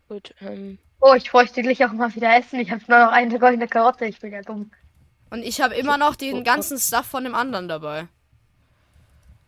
Gut, 0.10 0.36
ähm. 0.41 0.78
Oh, 0.99 1.13
ich 1.13 1.32
bräuchte 1.32 1.62
gleich 1.62 1.84
auch 1.86 1.91
mal 1.91 2.13
wieder 2.13 2.36
essen. 2.36 2.60
Ich 2.60 2.69
habe 2.69 2.84
nur 2.88 2.99
noch 2.99 3.12
eine 3.12 3.39
goldene 3.39 3.67
Karotte. 3.67 4.06
Ich 4.06 4.19
bin 4.19 4.34
ja 4.34 4.41
dumm. 4.41 4.71
Und 5.35 5.43
ich 5.43 5.59
habe 5.59 5.75
immer 5.75 5.97
noch 5.97 6.15
den 6.15 6.45
ganzen 6.45 6.79
Stuff 6.79 7.07
von 7.07 7.25
dem 7.25 7.35
anderen 7.35 7.67
dabei. 7.67 8.07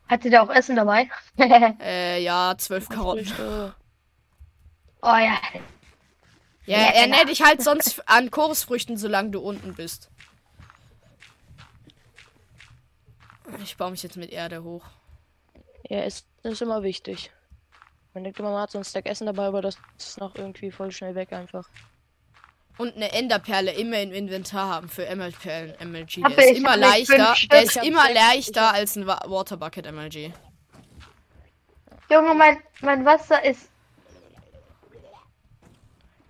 Hatte 0.09 0.29
der 0.29 0.43
auch 0.43 0.49
Essen 0.49 0.75
dabei? 0.75 1.09
oh 1.37 1.43
Äh, 1.81 2.21
ja, 2.21 2.55
zwölf 2.57 2.89
Karotten. 2.89 3.25
Früchte. 3.25 3.73
ja. 5.01 5.11
Ja, 5.21 5.37
Ja, 6.65 6.77
er 6.77 7.05
genau. 7.05 7.15
nennt 7.15 7.29
dich 7.29 7.41
halt 7.41 7.61
sonst 7.63 8.03
an 8.09 8.29
Chorusfrüchten, 8.31 8.97
solange 8.97 9.29
du 9.29 9.39
unten 9.39 9.75
bist. 9.75 10.09
Ich 13.63 13.77
baue 13.77 13.91
mich 13.91 14.03
jetzt 14.03 14.17
mit 14.17 14.31
Erde 14.31 14.63
hoch. 14.63 14.83
Ja, 15.87 15.99
es 15.99 16.25
ist 16.43 16.61
immer 16.61 16.83
wichtig. 16.83 17.31
Man 18.13 18.25
denkt 18.25 18.39
immer, 18.39 18.51
man 18.51 18.63
hat 18.63 18.71
so 18.71 18.77
ein 18.77 18.83
Stack 18.83 19.05
Essen 19.05 19.25
dabei, 19.25 19.45
aber 19.45 19.61
das 19.61 19.77
ist 19.97 20.19
noch 20.19 20.35
irgendwie 20.35 20.69
voll 20.69 20.91
schnell 20.91 21.15
weg 21.15 21.31
einfach. 21.31 21.69
Und 22.77 22.95
eine 22.95 23.11
Enderperle 23.11 23.71
immer 23.71 23.99
im 24.01 24.13
Inventar 24.13 24.69
haben 24.69 24.89
für 24.89 25.03
MLG. 25.03 26.23
Hab 26.23 26.35
Der 26.35 26.51
ist 26.51 26.57
immer 26.57 26.77
leichter. 26.77 27.35
Der 27.51 27.63
ist 27.63 27.77
immer 27.77 28.11
leichter 28.13 28.73
als 28.73 28.95
ein 28.95 29.07
Wa- 29.07 29.21
Waterbucket 29.25 29.91
MLG. 29.91 30.31
Junge, 32.09 32.33
mein, 32.35 32.59
mein 32.81 33.03
Wasser 33.03 33.43
ist. 33.43 33.69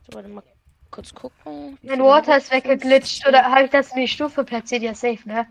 So, 0.08 0.14
warte 0.16 0.30
mal 0.30 0.44
kurz 0.90 1.14
gucken. 1.14 1.78
Mein 1.82 2.02
Water 2.02 2.38
ist 2.38 2.50
weggeglitscht. 2.52 3.28
Oder 3.28 3.44
habe 3.44 3.66
ich 3.66 3.72
das 3.72 3.92
in 3.92 3.98
die 4.02 4.08
Stufe 4.08 4.44
platziert? 4.46 4.84
Ja, 4.84 4.96
safe, 4.96 5.20
ne? 5.28 5.46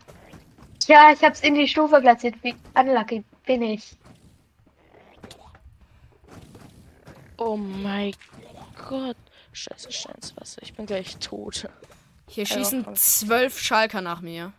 Ja, 0.88 1.12
ich 1.12 1.22
hab's 1.22 1.40
in 1.40 1.54
die 1.54 1.68
Stufe 1.68 2.00
platziert. 2.00 2.36
Wie 2.42 2.54
unlucky 2.74 3.22
bin 3.44 3.62
ich. 3.62 3.96
Oh 7.38 7.56
mein 7.56 8.14
Gott. 8.88 9.16
Scheiße, 9.56 9.90
schnell 9.90 10.14
ins 10.16 10.36
Wasser. 10.36 10.60
Ich 10.62 10.74
bin 10.74 10.84
gleich 10.84 11.16
tot. 11.16 11.66
Hier 12.28 12.44
Ja, 12.44 12.54
schießen 12.56 12.84
komm. 12.84 12.94
zwölf 12.94 13.58
Schalker 13.58 14.02
nach 14.02 14.20
mir. 14.20 14.52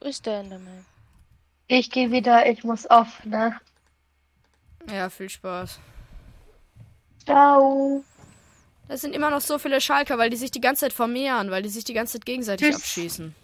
Wo 0.00 0.08
ist 0.08 0.26
der 0.26 0.40
Enderman? 0.40 0.84
Ich 1.68 1.90
gehe 1.90 2.10
wieder, 2.10 2.46
ich 2.50 2.64
muss 2.64 2.86
auf, 2.86 3.24
ne? 3.24 3.56
Ja, 4.90 5.10
viel 5.10 5.28
Spaß. 5.28 5.78
Ciao. 7.24 8.02
Das 8.88 9.02
sind 9.02 9.14
immer 9.14 9.30
noch 9.30 9.40
so 9.42 9.58
viele 9.58 9.80
Schalker, 9.80 10.18
weil 10.18 10.30
die 10.30 10.36
sich 10.36 10.50
die 10.50 10.60
ganze 10.60 10.80
Zeit 10.80 10.92
vermehren, 10.92 11.50
weil 11.50 11.62
die 11.62 11.68
sich 11.68 11.84
die 11.84 11.92
ganze 11.94 12.14
Zeit 12.14 12.26
gegenseitig 12.26 12.66
Tschüss. 12.68 12.76
abschießen. 12.78 13.34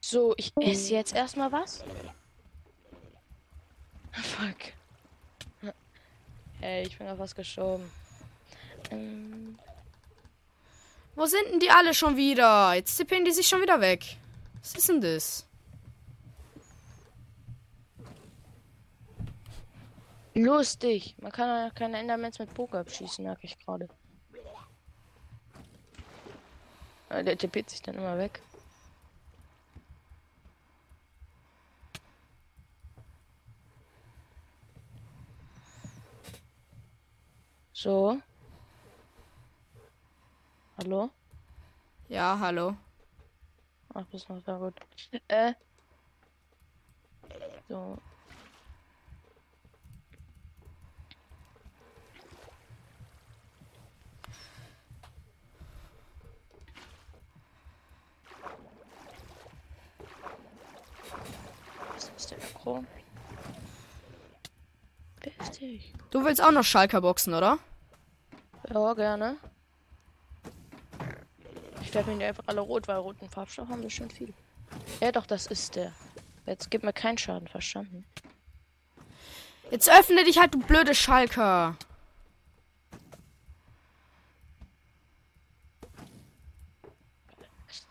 So, 0.00 0.34
ich 0.36 0.52
esse 0.60 0.92
jetzt 0.94 1.14
erstmal 1.14 1.52
was. 1.52 1.84
Fuck. 4.22 5.74
Ey, 6.60 6.86
ich 6.86 6.96
bin 6.96 7.06
auf 7.08 7.18
was 7.18 7.34
geschoben. 7.34 7.90
Ähm, 8.90 9.58
Wo 11.14 11.26
sind 11.26 11.50
denn 11.50 11.60
die 11.60 11.70
alle 11.70 11.92
schon 11.92 12.16
wieder? 12.16 12.74
Jetzt 12.74 12.96
tippen 12.96 13.24
die 13.24 13.32
sich 13.32 13.46
schon 13.46 13.60
wieder 13.60 13.80
weg. 13.80 14.16
Was 14.62 14.74
ist 14.74 14.88
denn 14.88 15.00
das? 15.00 15.46
lustig. 20.36 21.14
Man 21.20 21.32
kann 21.32 21.48
ja 21.48 21.70
keine 21.70 21.98
Endermans 21.98 22.38
mit 22.38 22.52
Poker 22.54 22.80
abschießen, 22.80 23.24
merke 23.24 23.46
ich 23.46 23.58
gerade. 23.58 23.88
Der 27.10 27.38
tippt 27.38 27.70
sich 27.70 27.82
dann 27.82 27.94
immer 27.94 28.18
weg. 28.18 28.40
So. 37.86 38.20
Hallo? 40.76 41.10
Ja, 42.08 42.36
hallo. 42.40 42.76
Ach, 43.94 44.04
bist 44.06 44.28
noch 44.28 44.42
da 44.42 44.58
gut. 44.58 44.74
Äh. 45.28 45.52
So. 47.68 47.96
Was 61.94 62.10
ist 62.16 62.30
der 62.32 62.38
Akro? 62.38 62.84
Wer 65.20 65.32
ist 65.40 65.60
der? 65.60 65.68
Du 66.10 66.24
willst 66.24 66.42
auch 66.42 66.50
noch 66.50 66.64
Schalker 66.64 67.00
boxen, 67.00 67.32
oder? 67.32 67.60
Ja, 68.72 68.94
gerne. 68.94 69.36
Ich 71.82 71.94
werde 71.94 72.10
mir 72.10 72.18
die 72.18 72.24
einfach 72.24 72.44
alle 72.46 72.60
rot, 72.60 72.88
weil 72.88 72.96
roten 72.96 73.28
Farbstoff 73.28 73.68
haben 73.68 73.82
wir 73.82 73.90
schon 73.90 74.10
viel. 74.10 74.34
Ja, 75.00 75.12
doch, 75.12 75.26
das 75.26 75.46
ist 75.46 75.76
der. 75.76 75.92
Jetzt 76.46 76.70
gibt 76.70 76.84
mir 76.84 76.92
keinen 76.92 77.18
Schaden, 77.18 77.48
verstanden. 77.48 78.04
Jetzt 79.70 79.90
öffne 79.90 80.24
dich 80.24 80.38
halt, 80.38 80.54
du 80.54 80.58
blöde 80.58 80.94
Schalker. 80.94 81.76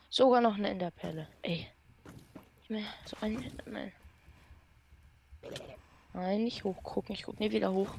Sogar 0.09 0.39
noch 0.39 0.55
eine 0.55 0.69
Enderperle. 0.69 1.27
Ey. 1.41 1.67
So 2.69 3.17
ein 3.21 3.43
Enderman. 3.43 3.91
Nein, 6.13 6.43
nicht 6.45 6.63
hochgucken. 6.63 7.13
Ich 7.13 7.23
guck 7.23 7.39
nie 7.39 7.51
wieder 7.51 7.71
hoch. 7.71 7.93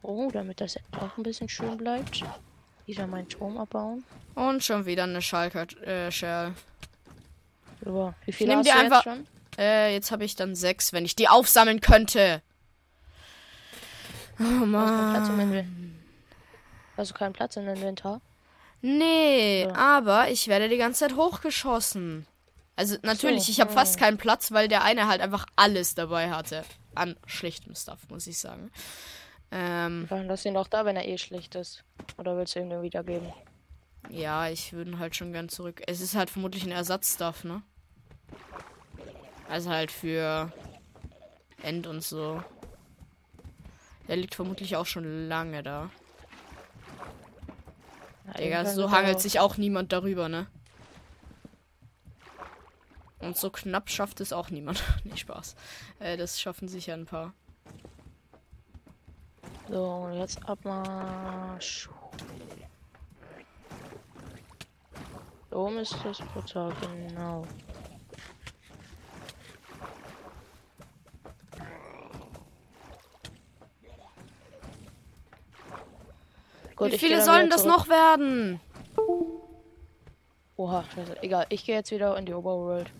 So, 0.00 0.30
damit 0.32 0.60
das 0.60 0.76
auch 0.98 1.16
ein 1.16 1.22
bisschen 1.22 1.48
schön 1.48 1.76
bleibt. 1.76 2.22
Wieder 2.86 3.06
meinen 3.06 3.28
Turm 3.28 3.58
abbauen. 3.58 4.04
Und 4.34 4.64
schon 4.64 4.86
wieder 4.86 5.04
eine 5.04 5.22
Schalker 5.22 5.66
äh, 5.86 6.10
Shell. 6.10 6.54
So, 7.84 8.14
wie 8.24 8.32
viele 8.32 8.50
nehm 8.50 8.58
hast 8.60 8.66
dir 8.68 8.72
du 8.74 8.78
einfach- 8.80 9.04
jetzt 9.06 9.16
schon? 9.16 9.26
Äh, 9.58 9.92
jetzt 9.92 10.10
habe 10.10 10.24
ich 10.24 10.34
dann 10.34 10.54
sechs, 10.54 10.92
wenn 10.92 11.04
ich 11.04 11.14
die 11.14 11.28
aufsammeln 11.28 11.80
könnte. 11.80 12.40
Oh 14.40 14.42
Mann. 14.44 15.14
Inventar? 15.40 15.66
Hast 16.96 17.10
du 17.10 17.14
keinen 17.14 17.32
Platz 17.32 17.56
im 17.56 17.68
Inventar? 17.68 18.20
Nee, 18.80 19.64
Ja. 19.64 19.74
aber 19.74 20.30
ich 20.30 20.48
werde 20.48 20.68
die 20.68 20.76
ganze 20.78 21.00
Zeit 21.00 21.16
hochgeschossen. 21.16 22.26
Also 22.74 22.96
natürlich, 23.02 23.44
So, 23.44 23.52
ich 23.52 23.60
habe 23.60 23.70
ja. 23.70 23.76
fast 23.76 23.98
keinen 23.98 24.16
Platz, 24.18 24.50
weil 24.50 24.66
der 24.68 24.82
eine 24.82 25.06
halt 25.06 25.20
einfach 25.20 25.46
alles 25.56 25.94
dabei 25.94 26.30
hatte. 26.30 26.64
An 26.94 27.16
schlichtem 27.26 27.74
Stuff, 27.74 28.00
muss 28.08 28.26
ich 28.26 28.38
sagen. 28.38 28.70
Ähm, 29.54 30.06
Dann 30.08 30.26
lass 30.28 30.44
ihn 30.46 30.54
doch 30.54 30.66
da, 30.66 30.84
wenn 30.86 30.96
er 30.96 31.06
eh 31.06 31.18
schlecht 31.18 31.54
ist. 31.54 31.84
Oder 32.16 32.36
willst 32.36 32.54
du 32.56 32.60
ihm 32.60 32.70
den 32.70 32.82
wiedergeben? 32.82 33.32
ja, 34.08 34.48
ich 34.48 34.72
würde 34.72 34.90
ihn 34.90 34.98
halt 34.98 35.14
schon 35.14 35.32
gern 35.32 35.48
zurück. 35.48 35.82
Es 35.86 36.00
ist 36.00 36.14
halt 36.16 36.28
vermutlich 36.30 36.64
ein 36.64 36.72
Ersatzstuff, 36.72 37.44
ne? 37.44 37.62
Also 39.48 39.70
halt 39.70 39.90
für 39.92 40.50
End 41.62 41.86
und 41.86 42.02
so. 42.02 42.42
Der 44.08 44.16
liegt 44.16 44.34
vermutlich 44.34 44.74
auch 44.76 44.86
schon 44.86 45.28
lange 45.28 45.62
da. 45.62 45.90
Ja, 48.26 48.32
Digga, 48.34 48.64
so 48.66 48.90
hangelt 48.90 49.16
auch- 49.16 49.20
sich 49.20 49.38
auch 49.38 49.56
niemand 49.56 49.92
darüber, 49.92 50.28
ne? 50.28 50.46
Und 53.20 53.36
so 53.36 53.50
knapp 53.50 53.88
schafft 53.88 54.20
es 54.20 54.32
auch 54.32 54.50
niemand. 54.50 54.82
nee, 55.04 55.16
Spaß. 55.16 55.54
Äh, 56.00 56.16
das 56.16 56.40
schaffen 56.40 56.66
sicher 56.68 56.94
ein 56.94 57.06
paar. 57.06 57.34
So, 59.72 60.10
jetzt 60.12 60.38
Abmarsch. 60.46 61.88
Da 65.48 65.56
oben 65.56 65.78
ist 65.78 65.96
das 66.04 66.18
Portal, 66.18 66.74
genau. 67.08 67.46
Gut, 76.76 76.92
Wie 76.92 76.98
viele 76.98 77.22
sollen 77.22 77.48
das 77.48 77.64
noch 77.64 77.88
werden? 77.88 78.60
Oha, 80.56 80.84
scheiße. 80.94 81.22
Egal, 81.22 81.46
ich 81.48 81.64
gehe 81.64 81.76
jetzt 81.76 81.90
wieder 81.90 82.14
in 82.18 82.26
die 82.26 82.34
Overworld. 82.34 82.92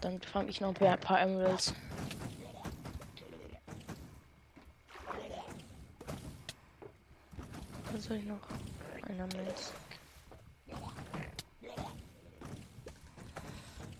Dann 0.00 0.20
fange 0.22 0.48
ich 0.50 0.60
noch 0.60 0.68
ein 0.68 0.74
paar, 0.74 0.92
ein 0.92 1.00
paar 1.00 1.20
Emeralds. 1.20 1.74
Soll 8.10 8.18
ich 8.18 8.24
noch? 8.24 8.40
Einer 9.08 9.28
Milz. 9.36 9.72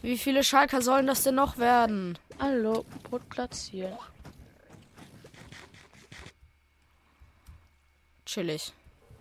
Wie 0.03 0.19
viele 0.19 0.43
Schalker 0.43 0.83
sollen 0.83 1.07
das 1.07 1.23
denn 1.23 1.37
noch 1.37 1.59
werden? 1.59 2.19
Hallo, 2.41 2.85
Brot 3.05 3.29
platzieren. 3.29 3.97
Chillig. 8.27 8.73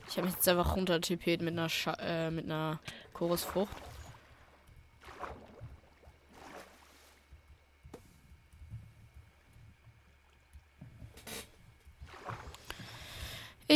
Ich 0.08 0.17
habe 0.17 0.25
mich 0.25 0.36
jetzt 0.36 0.47
einfach 0.49 0.75
runter 0.75 0.99
mit 1.43 1.54
einer 1.54 1.69
Scha 1.69 1.93
äh, 1.99 2.32
mit 2.32 2.45
einer 2.45 2.80
Chorusfrucht. 3.13 3.75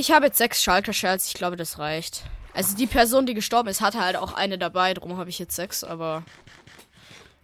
Ich 0.04 0.12
habe 0.12 0.26
jetzt 0.26 0.38
sechs 0.38 0.62
Schalker 0.62 0.92
Shells. 0.92 1.30
Ich 1.30 1.34
glaube, 1.34 1.56
das 1.56 1.80
reicht. 1.80 2.24
Also 2.54 2.76
die 2.76 2.88
Person, 2.88 3.26
die 3.26 3.34
gestorben 3.34 3.70
ist, 3.70 3.80
hatte 3.80 4.02
halt 4.02 4.18
auch 4.18 4.34
eine 4.34 4.58
dabei. 4.58 4.94
Drum 4.94 5.16
habe 5.16 5.30
ich 5.30 5.40
jetzt 5.40 5.56
sechs. 5.56 5.82
Aber 5.82 6.26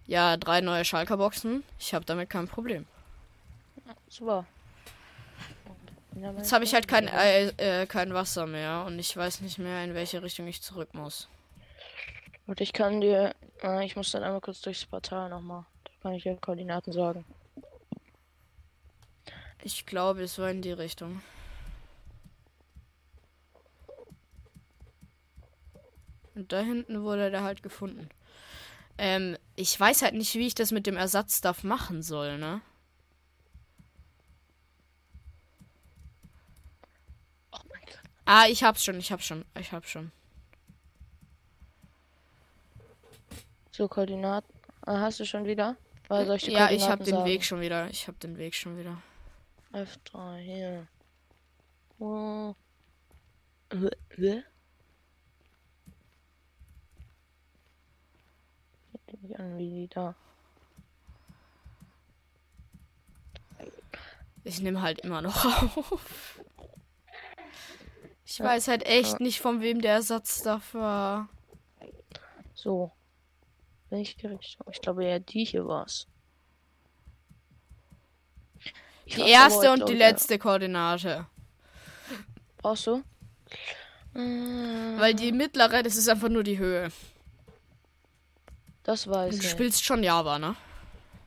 ja, 0.08 0.36
drei 0.36 0.60
neue 0.60 0.84
Schalker 0.84 1.16
Boxen. 1.16 1.64
Ich 1.80 1.94
habe 1.94 2.04
damit 2.04 2.30
kein 2.30 2.50
Problem. 2.50 2.86
Super. 4.10 4.46
Jetzt 6.36 6.52
habe 6.52 6.66
ich 6.66 6.74
halt 6.74 6.90
kein, 6.90 7.08
äh, 7.08 7.48
äh, 7.84 7.86
kein 7.86 8.14
Wasser 8.14 8.46
mehr 8.46 8.84
und 8.86 9.00
ich 9.00 9.16
weiß 9.16 9.40
nicht 9.40 9.58
mehr, 9.58 9.82
in 9.86 9.94
welche 9.94 10.22
Richtung 10.22 10.46
ich 10.46 10.62
zurück 10.62 10.94
muss. 10.94 11.30
Und 12.46 12.60
ich 12.60 12.74
kann 12.74 13.00
dir. 13.00 13.36
Äh, 13.64 13.86
ich 13.86 13.96
muss 13.96 14.12
dann 14.12 14.24
einmal 14.24 14.42
kurz 14.42 14.60
durchs 14.60 14.86
Portal 14.86 15.30
nochmal. 15.30 15.64
Da 15.86 15.92
kann 16.02 16.14
ich 16.14 16.24
dir 16.24 16.36
Koordinaten 16.36 16.92
sagen. 16.92 17.24
Ich 19.64 19.86
glaube, 19.86 20.24
es 20.24 20.38
war 20.38 20.50
in 20.50 20.62
die 20.62 20.74
Richtung. 20.74 21.22
Und 26.36 26.52
da 26.52 26.60
hinten 26.60 27.04
wurde 27.04 27.32
der 27.32 27.44
halt 27.44 27.64
gefunden. 27.64 28.10
Ähm, 28.98 29.38
ich 29.56 29.80
weiß 29.80 30.02
halt 30.02 30.14
nicht, 30.14 30.36
wie 30.36 30.48
ich 30.48 30.56
das 30.56 30.72
mit 30.72 30.86
dem 30.86 30.98
Ersatzstuff 30.98 31.64
machen 31.64 32.04
soll, 32.04 32.38
ne? 32.38 32.62
Oh 37.52 37.60
mein 37.70 37.82
Gott. 37.86 38.00
Ah, 38.26 38.46
ich 38.48 38.64
hab's 38.64 38.84
schon, 38.84 39.00
ich 39.00 39.12
hab's 39.12 39.26
schon, 39.26 39.46
ich 39.58 39.72
hab's 39.72 39.90
schon. 39.90 40.12
So, 43.72 43.88
Koordinaten. 43.88 44.54
Ah, 44.82 45.00
hast 45.00 45.20
du 45.22 45.26
schon 45.26 45.46
wieder? 45.46 45.78
Oder 46.10 46.26
soll 46.26 46.36
ich 46.36 46.44
die 46.44 46.52
Ja, 46.52 46.70
ich 46.70 46.90
hab 46.90 47.04
den 47.04 47.16
sagen? 47.16 47.26
Weg 47.26 47.46
schon 47.46 47.62
wieder. 47.62 47.90
Ich 47.90 48.08
hab 48.08 48.20
den 48.20 48.38
Weg 48.38 48.54
schon 48.56 48.78
wieder. 48.78 49.02
F3, 49.72 50.38
hier. 50.40 50.88
Oh. 52.00 52.56
Nicht 59.22 59.40
an, 59.40 59.58
wie 59.58 59.88
da. 59.88 60.16
Ich 64.44 64.62
nehme 64.62 64.82
halt 64.82 65.02
immer 65.02 65.22
noch 65.22 65.46
auf. 65.46 66.40
Ich 68.26 68.40
weiß 68.40 68.68
halt 68.68 68.86
echt 68.86 69.14
Ja. 69.14 69.18
nicht, 69.24 69.42
von 69.42 69.62
wem 69.62 69.82
der 69.82 69.94
Ersatz 69.94 70.42
dafür 70.44 70.82
war. 70.82 71.30
So. 72.54 72.92
Welche 73.90 74.30
Richtung? 74.30 74.68
Ich 74.72 74.82
glaube 74.82 75.06
ja, 75.06 75.20
die 75.20 75.46
hier 75.46 75.66
war's. 75.68 76.08
Ich 79.06 79.16
Die 79.16 79.22
erste 79.22 79.72
und 79.72 79.90
die 79.90 79.94
ich, 79.94 80.00
ja. 80.00 80.10
letzte 80.10 80.38
Koordinate. 80.38 81.26
Brauchst 82.58 82.86
du? 82.88 83.04
Weil 84.14 85.16
die 85.16 85.32
mittlere, 85.32 85.82
das 85.82 85.96
ist 85.96 86.08
einfach 86.08 86.30
nur 86.30 86.44
die 86.44 86.60
Höhe. 86.60 86.92
Das 88.84 89.08
weiß 89.08 89.36
Du 89.38 89.42
ich. 89.44 89.50
spielst 89.50 89.84
schon 89.84 90.04
Java, 90.04 90.40
ne? 90.40 90.56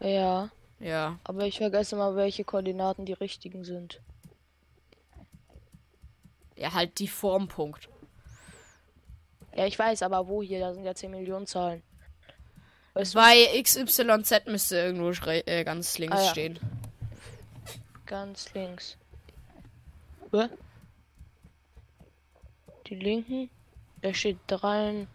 Ja, 0.00 0.50
Ja. 0.80 1.18
aber 1.24 1.46
ich 1.46 1.58
vergesse 1.58 1.94
mal, 1.96 2.16
welche 2.16 2.44
Koordinaten 2.44 3.04
die 3.06 3.12
richtigen 3.12 3.64
sind. 3.64 4.00
Ja, 6.56 6.72
halt 6.72 6.98
die 6.98 7.08
Formpunkt. 7.08 7.88
Ja, 9.54 9.66
ich 9.66 9.78
weiß, 9.78 10.02
aber 10.02 10.28
wo 10.28 10.42
hier? 10.42 10.60
Da 10.60 10.72
sind 10.74 10.84
ja 10.84 10.94
10 10.94 11.10
Millionen 11.10 11.46
Zahlen. 11.46 11.82
Weißt 12.94 13.14
du, 13.14 13.18
Bei 13.18 13.62
XYZ 13.62 14.46
müsste 14.46 14.76
irgendwo 14.76 15.10
äh, 15.30 15.64
ganz 15.64 15.98
links 15.98 16.16
Ah, 16.16 16.22
ja. 16.24 16.30
stehen. 16.30 16.58
ganz 18.06 18.52
links. 18.54 18.96
Hä? 20.32 20.48
Die 22.86 22.94
linken? 22.96 23.50
Da 24.02 24.12
steht 24.12 24.38
3. 24.48 25.06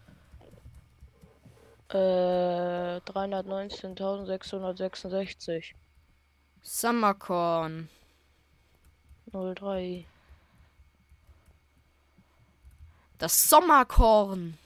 Äh, 1.90 3.00
319.666. 3.00 5.74
Summercorn. 6.62 7.88
03. 9.32 10.06
Das 13.18 13.48
Sommerkorn. 13.48 14.58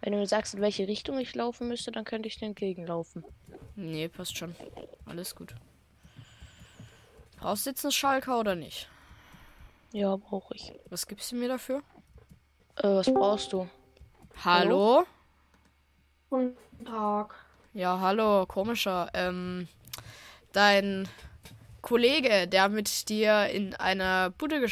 Wenn 0.00 0.12
du 0.12 0.18
mir 0.18 0.26
sagst, 0.26 0.54
in 0.54 0.60
welche 0.60 0.86
Richtung 0.86 1.18
ich 1.18 1.34
laufen 1.34 1.68
müsste, 1.68 1.90
dann 1.90 2.04
könnte 2.04 2.28
ich 2.28 2.38
dir 2.38 2.46
entgegenlaufen. 2.46 3.24
Nee, 3.74 4.08
passt 4.08 4.36
schon. 4.36 4.54
Alles 5.06 5.34
gut. 5.34 5.54
Brauchst 7.38 7.66
du 7.66 7.70
jetzt 7.70 7.84
einen 7.84 7.92
Schalker 7.92 8.38
oder 8.38 8.54
nicht? 8.54 8.88
Ja, 9.92 10.16
brauche 10.16 10.54
ich. 10.54 10.72
Was 10.88 11.06
gibst 11.06 11.32
du 11.32 11.36
mir 11.36 11.48
dafür? 11.48 11.82
Äh, 12.76 12.88
was 12.88 13.12
brauchst 13.12 13.52
du? 13.52 13.68
Hallo? 14.44 15.04
Guten 16.30 16.56
Tag. 16.86 17.34
Ja, 17.72 18.00
hallo, 18.00 18.46
komischer. 18.46 19.08
Ähm, 19.14 19.68
dein 20.52 21.08
Kollege, 21.82 22.48
der 22.48 22.68
mit 22.70 23.08
dir 23.08 23.46
in 23.50 23.74
einer 23.74 24.30
Bude 24.30 24.66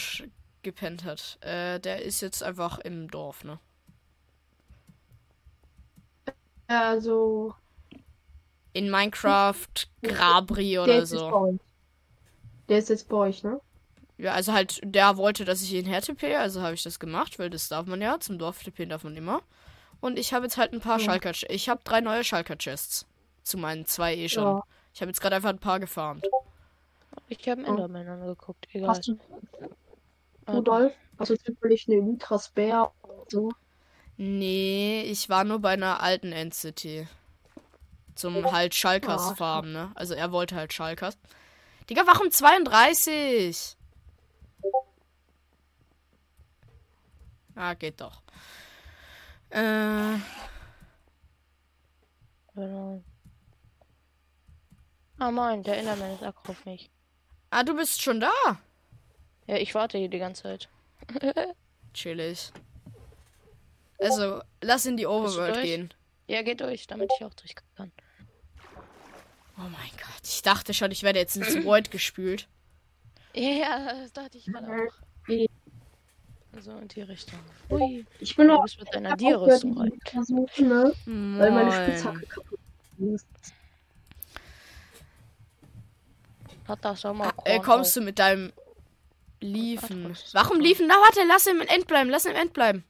gepennt 0.63 1.05
hat, 1.05 1.39
äh, 1.43 1.81
der 1.81 2.03
ist 2.05 2.23
jetzt 2.23 2.43
einfach 2.43 2.79
im 2.81 3.11
Dorf, 3.11 3.45
ne? 3.45 3.61
Also, 6.69 7.57
In 8.75 8.91
Minecraft 8.91 9.89
Grabri 10.05 10.79
der 10.85 10.85
oder 10.85 11.07
bei 11.07 11.07
so. 11.07 11.35
Der 12.69 12.79
ist 12.79 12.91
jetzt 12.91 13.09
bei 13.09 13.17
euch, 13.17 13.43
ne? 13.43 13.61
Ja, 14.19 14.33
also 14.33 14.53
halt, 14.53 14.81
der 14.83 15.17
wollte, 15.19 15.45
dass 15.45 15.63
ich 15.63 15.73
ihn 15.75 15.85
hertippe, 15.87 16.39
also 16.39 16.63
habe 16.63 16.75
ich 16.75 16.83
das 16.83 16.99
gemacht, 16.99 17.39
weil 17.39 17.51
das 17.51 17.69
darf 17.69 17.87
man 17.87 18.01
ja. 18.01 18.19
Zum 18.21 18.39
Dorf 18.39 18.63
tippen 18.63 18.89
darf 18.89 19.05
man 19.05 19.17
immer. 19.17 19.43
Und 20.01 20.19
ich 20.19 20.33
habe 20.35 20.45
jetzt 20.45 20.57
halt 20.57 20.73
ein 20.73 20.81
paar 20.81 20.99
Ja. 20.99 21.05
Schalker. 21.05 21.33
Ich 21.49 21.69
habe 21.69 21.81
drei 21.85 22.01
neue 22.01 22.23
Schalker-Chests. 22.25 23.07
Zu 23.43 23.59
meinen 23.59 23.87
zwei 23.87 24.15
eh 24.17 24.29
schon. 24.29 24.45
Ja. 24.45 24.63
Ich 24.95 25.01
habe 25.01 25.11
jetzt 25.11 25.21
gerade 25.21 25.37
einfach 25.37 25.51
ein 25.51 25.59
paar 25.59 25.81
gefarmt. 25.81 26.27
Ich 27.29 27.49
habe 27.49 27.63
Oh. 27.63 27.67
Enderman 27.71 28.07
angeguckt. 28.09 28.67
Egal. 28.73 28.89
Hast 28.89 29.09
du, 29.09 29.19
Ah, 30.47 30.53
Rudolf? 30.53 30.93
Hast 31.19 31.31
du 31.31 31.39
zufällig 31.39 31.89
eine 31.89 32.01
Ultras 32.01 32.51
Bär 32.51 32.93
oder 33.03 33.25
so? 33.29 33.51
Nee, 34.17 35.03
ich 35.03 35.29
war 35.29 35.45
nur 35.45 35.59
bei 35.59 35.71
einer 35.73 36.01
alten 36.01 36.31
End-City. 36.33 37.09
Zum 38.15 38.51
halt 38.53 38.75
Schalkers 38.75 39.23
Ah, 39.33 39.35
Farm, 39.35 39.73
ne? 39.73 39.91
Also 39.95 40.15
er 40.15 40.31
wollte 40.33 40.55
halt 40.57 40.73
Schalkers. 40.73 41.19
Digga, 41.91 42.03
warum 42.07 42.31
32? 42.31 43.77
Ah, 47.55 47.75
geht 47.75 48.01
doch. 48.01 48.23
Äh, 49.51 50.19
Genau. 52.55 53.03
Ah, 55.19 55.31
moin, 55.31 55.63
der 55.63 55.77
Enderman 55.79 56.13
ist 56.15 56.23
aggro 56.23 56.53
auf 56.53 56.65
mich. 56.65 56.91
ah, 57.51 57.63
du 57.63 57.75
bist 57.77 58.01
schon 58.03 58.19
da. 58.21 58.33
Ja, 59.47 59.57
ich 59.57 59.75
warte 59.75 59.99
hier 59.99 60.09
die 60.09 60.19
ganze 60.19 60.43
Zeit. 60.45 60.69
Chillig. 61.95 62.51
Also, 63.99 64.43
lass 64.63 64.87
in 64.87 64.97
die 64.97 65.07
Overworld 65.07 65.63
gehen. 65.63 65.95
Ja, 66.29 66.43
geht 66.43 66.61
durch, 66.61 66.87
damit 66.87 67.11
ich 67.19 67.25
auch 67.25 67.35
durch 67.35 67.55
kann. 67.77 67.93
Oh 69.59 69.63
mein 69.63 69.91
Gott, 69.93 70.23
ich 70.25 70.43
dachte 70.43 70.75
schon, 70.75 70.91
ich 70.91 71.03
werde 71.03 71.19
jetzt 71.19 71.37
ins 71.37 71.65
Void 71.65 71.91
gespült. 71.91 72.49
Ja, 73.35 73.93
das 74.01 74.13
dachte 74.13 74.39
ich 74.39 74.47
gerade 74.47 74.67
Mhm. 74.67 74.89
auch. 74.89 75.06
So 76.61 76.73
in 76.79 76.89
die 76.89 77.03
Richtung. 77.03 77.39
Ui, 77.71 78.07
Ich 78.19 78.35
bin 78.37 78.49
du 78.49 78.55
noch 78.55 78.63
bist 78.63 78.79
mit 78.81 78.95
deiner 78.95 79.15
Dierrüstung 79.17 79.75
die 79.75 79.81
rein. 79.81 80.01
versuchen, 80.11 80.69
ne? 80.69 80.93
Weil 81.05 81.51
meine. 81.51 81.73
Spitzhacke 81.73 82.27
kaputt 82.27 82.59
ist. 82.99 83.27
Hat 86.67 86.85
das 86.85 87.01
schon 87.01 87.17
mal 87.19 87.29
Äh, 87.45 87.57
Korn 87.59 87.63
kommst 87.63 87.91
auch. 87.97 88.01
du 88.01 88.05
mit 88.07 88.19
deinem 88.19 88.53
Liefen? 89.41 90.17
Warum 90.33 90.61
liefen? 90.61 90.87
Na, 90.89 90.95
warte, 90.95 91.21
lass 91.29 91.47
ihn 91.47 91.61
im 91.61 91.69
End 91.69 91.87
bleiben, 91.87 92.09
lass 92.11 92.25
ihn 92.25 92.33
im 92.33 92.37
End 92.39 92.53
bleiben. 92.55 92.85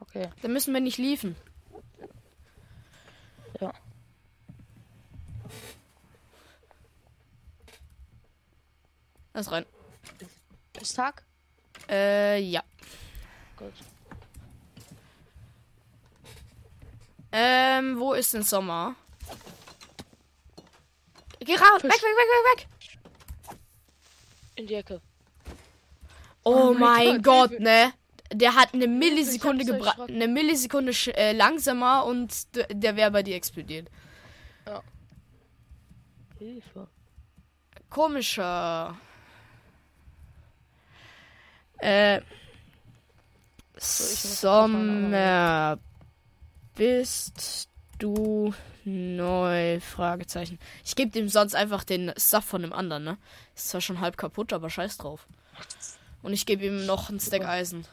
Okay, 0.00 0.28
Dann 0.42 0.52
müssen 0.52 0.74
wir 0.74 0.80
nicht 0.80 0.98
liefen. 0.98 1.34
ja. 3.60 3.72
Lass 9.34 9.50
rein. 9.50 9.64
Ist 10.80 10.94
Tag? 10.96 11.24
Äh, 11.92 12.38
ja. 12.40 12.62
Gut. 13.56 13.72
Ähm, 17.32 17.98
wo 17.98 18.12
ist 18.14 18.32
denn 18.34 18.42
Sommer? 18.42 18.94
Geh 21.40 21.54
raus! 21.54 21.82
Weg, 21.82 21.84
weg, 21.84 21.92
Fisch. 21.92 22.02
weg, 22.02 22.28
weg, 22.56 22.66
weg! 22.66 22.68
In 24.56 24.66
die 24.66 24.74
Ecke. 24.74 25.00
Oh, 26.44 26.70
Oh 26.70 26.74
mein 26.74 27.22
Gott, 27.22 27.50
Gott, 27.50 27.60
ne? 27.60 27.92
Der 28.32 28.54
hat 28.54 28.72
eine 28.72 28.86
Millisekunde 28.88 29.64
gebracht. 29.64 30.00
Eine 30.08 30.28
Millisekunde 30.28 30.92
sch- 30.92 31.12
äh, 31.12 31.32
langsamer 31.32 32.06
und 32.06 32.32
der 32.70 32.96
wäre 32.96 33.10
bei 33.10 33.22
dir 33.22 33.36
explodiert. 33.36 33.88
Hilfe. 36.38 36.88
Komischer. 37.90 38.96
Äh. 41.82 42.20
Sommer. 43.76 45.78
Bist 46.76 47.68
du 47.98 48.54
neu? 48.84 49.80
Fragezeichen. 49.80 50.60
Ich 50.84 50.94
gebe 50.94 51.10
dem 51.10 51.28
sonst 51.28 51.56
einfach 51.56 51.82
den 51.82 52.12
Stuff 52.16 52.44
von 52.44 52.62
dem 52.62 52.72
anderen, 52.72 53.02
ne? 53.02 53.18
Ist 53.56 53.70
zwar 53.70 53.80
schon 53.80 54.00
halb 54.00 54.16
kaputt, 54.16 54.52
aber 54.52 54.70
scheiß 54.70 54.98
drauf. 54.98 55.26
Und 56.22 56.32
ich 56.32 56.46
gebe 56.46 56.64
ihm 56.64 56.86
noch 56.86 57.10
ein 57.10 57.18
Stack 57.18 57.44
Eisen. 57.44 57.84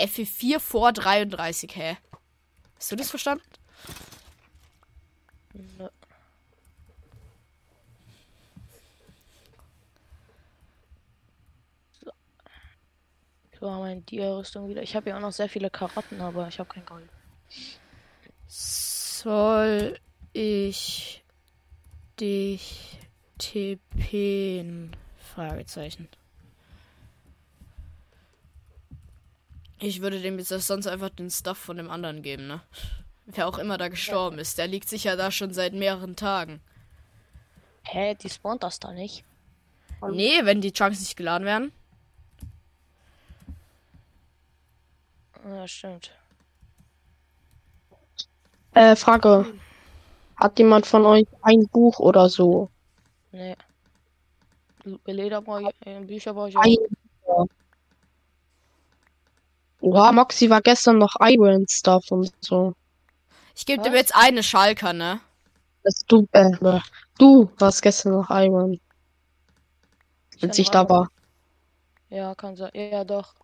F4 0.00 0.58
vor 0.58 0.92
33, 0.92 1.76
hä? 1.76 1.98
Hast 2.76 2.90
du 2.90 2.96
das 2.96 3.10
verstanden? 3.10 3.44
Nö. 5.52 5.88
So, 13.62 13.70
meine 13.70 14.00
Dia-Rüstung 14.00 14.68
wieder. 14.68 14.82
Ich 14.82 14.96
habe 14.96 15.10
ja 15.10 15.16
auch 15.16 15.20
noch 15.20 15.30
sehr 15.30 15.48
viele 15.48 15.70
Karotten, 15.70 16.20
aber 16.20 16.48
ich 16.48 16.58
habe 16.58 16.68
kein 16.68 16.84
Gold. 16.84 17.08
Soll 18.48 20.00
ich 20.32 21.22
dich 22.18 22.98
TPen? 23.38 24.96
Fragezeichen. 25.16 26.08
Ich 29.78 30.00
würde 30.00 30.20
dem 30.20 30.40
jetzt 30.40 30.48
sonst 30.48 30.88
einfach 30.88 31.10
den 31.10 31.30
Stuff 31.30 31.58
von 31.58 31.76
dem 31.76 31.88
anderen 31.88 32.22
geben, 32.22 32.48
ne? 32.48 32.62
Wer 33.26 33.46
auch 33.46 33.58
immer 33.58 33.78
da 33.78 33.86
gestorben 33.86 34.40
ist, 34.40 34.58
der 34.58 34.66
liegt 34.66 34.88
sicher 34.88 35.16
da 35.16 35.30
schon 35.30 35.54
seit 35.54 35.72
mehreren 35.72 36.16
Tagen. 36.16 36.60
Hä, 37.84 38.16
die 38.16 38.28
spawnt 38.28 38.64
das 38.64 38.80
da 38.80 38.90
nicht. 38.90 39.24
Nee, 40.10 40.40
wenn 40.42 40.60
die 40.60 40.72
Chunks 40.72 40.98
nicht 40.98 41.16
geladen 41.16 41.46
werden. 41.46 41.72
Ja, 45.44 45.66
stimmt. 45.66 46.10
Äh, 48.74 48.96
Frage. 48.96 49.46
Hat 50.36 50.58
jemand 50.58 50.86
von 50.86 51.04
euch 51.04 51.26
ein 51.42 51.68
Buch 51.68 51.98
oder 51.98 52.28
so? 52.28 52.68
Nee. 53.32 53.56
Leder 55.06 55.40
brauche 55.40 55.62
ich, 55.62 55.86
äh, 55.86 56.00
Bücher 56.00 56.34
brauche 56.34 56.48
ich 56.48 56.56
Ein 56.56 56.76
auch. 57.26 57.46
Oha, 59.80 60.12
Moxie 60.12 60.48
war 60.48 60.60
gestern 60.60 60.98
noch 60.98 61.16
Iron 61.20 61.66
Stuff 61.68 62.10
und 62.10 62.32
so. 62.40 62.74
Ich 63.54 63.66
gebe 63.66 63.82
dem 63.82 63.92
Was? 63.92 64.00
jetzt 64.00 64.14
eine 64.14 64.42
Schalker, 64.42 64.92
ne? 64.92 65.20
Das 65.82 66.04
du, 66.06 66.26
äh, 66.32 66.50
äh, 66.50 66.80
du 67.18 67.50
warst 67.58 67.82
gestern 67.82 68.12
noch 68.12 68.30
Iron, 68.30 68.80
als 70.40 70.58
ich 70.58 70.70
da 70.70 70.88
war. 70.88 71.08
Ja, 72.08 72.34
kann 72.34 72.56
sein. 72.56 72.70
Ja, 72.74 73.04
doch. 73.04 73.34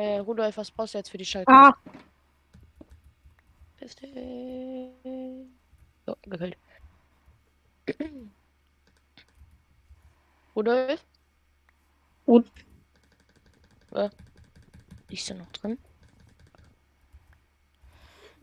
Äh, 0.00 0.18
Rudolf, 0.18 0.56
was 0.56 0.70
brauchst 0.70 0.94
du 0.94 0.98
jetzt 0.98 1.10
für 1.10 1.18
die 1.18 1.26
Schalke? 1.26 1.52
Ah, 1.52 1.72
Piste. 3.76 4.06
So, 6.06 6.16
gekillt. 6.22 6.56
Rudolf? 10.56 11.04
Rud- 12.26 12.50
Äh, 13.94 14.08
Liegst 15.08 15.28
du 15.28 15.34
noch 15.34 15.50
drin? 15.52 15.78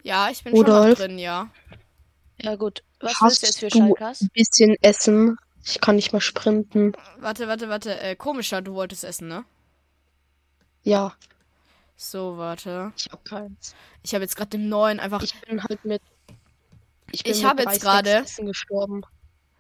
Ja, 0.04 0.30
ich 0.30 0.44
bin 0.44 0.54
schon 0.56 0.60
Rudolf? 0.60 0.90
noch 0.92 0.98
drin, 0.98 1.18
ja. 1.20 1.50
Ja, 2.42 2.56
gut. 2.56 2.84
Was 3.00 3.22
Hast 3.22 3.42
willst 3.42 3.44
du 3.44 3.46
jetzt 3.48 3.60
für 3.60 3.70
Schalkas? 3.72 4.22
ein 4.22 4.30
bisschen 4.34 4.76
essen. 4.82 5.38
Ich 5.66 5.82
kann 5.82 5.96
nicht 5.96 6.12
mehr 6.14 6.22
sprinten. 6.22 6.94
Warte, 7.20 7.48
warte, 7.48 7.70
warte. 7.70 8.00
Äh, 8.00 8.16
komischer, 8.16 8.62
du 8.62 8.74
wolltest 8.74 9.04
essen, 9.04 9.28
ne? 9.28 9.44
Ja, 10.84 11.16
So, 11.98 12.38
warte. 12.38 12.94
ich 12.96 13.10
hab 13.12 13.26
keins. 13.26 13.76
Ich 14.04 14.14
habe 14.14 14.24
jetzt 14.24 14.36
gerade 14.36 14.52
dem 14.52 14.70
neuen 14.70 15.00
einfach. 15.00 15.22
Ich 15.24 15.40
bin 15.42 15.62
halt 15.64 15.84
mit. 15.84 16.02
Ich 17.12 17.26
mit 17.26 17.44
habe 17.44 17.64
jetzt 17.64 17.82
gerade- 17.82 18.24
gestorben. 18.38 19.02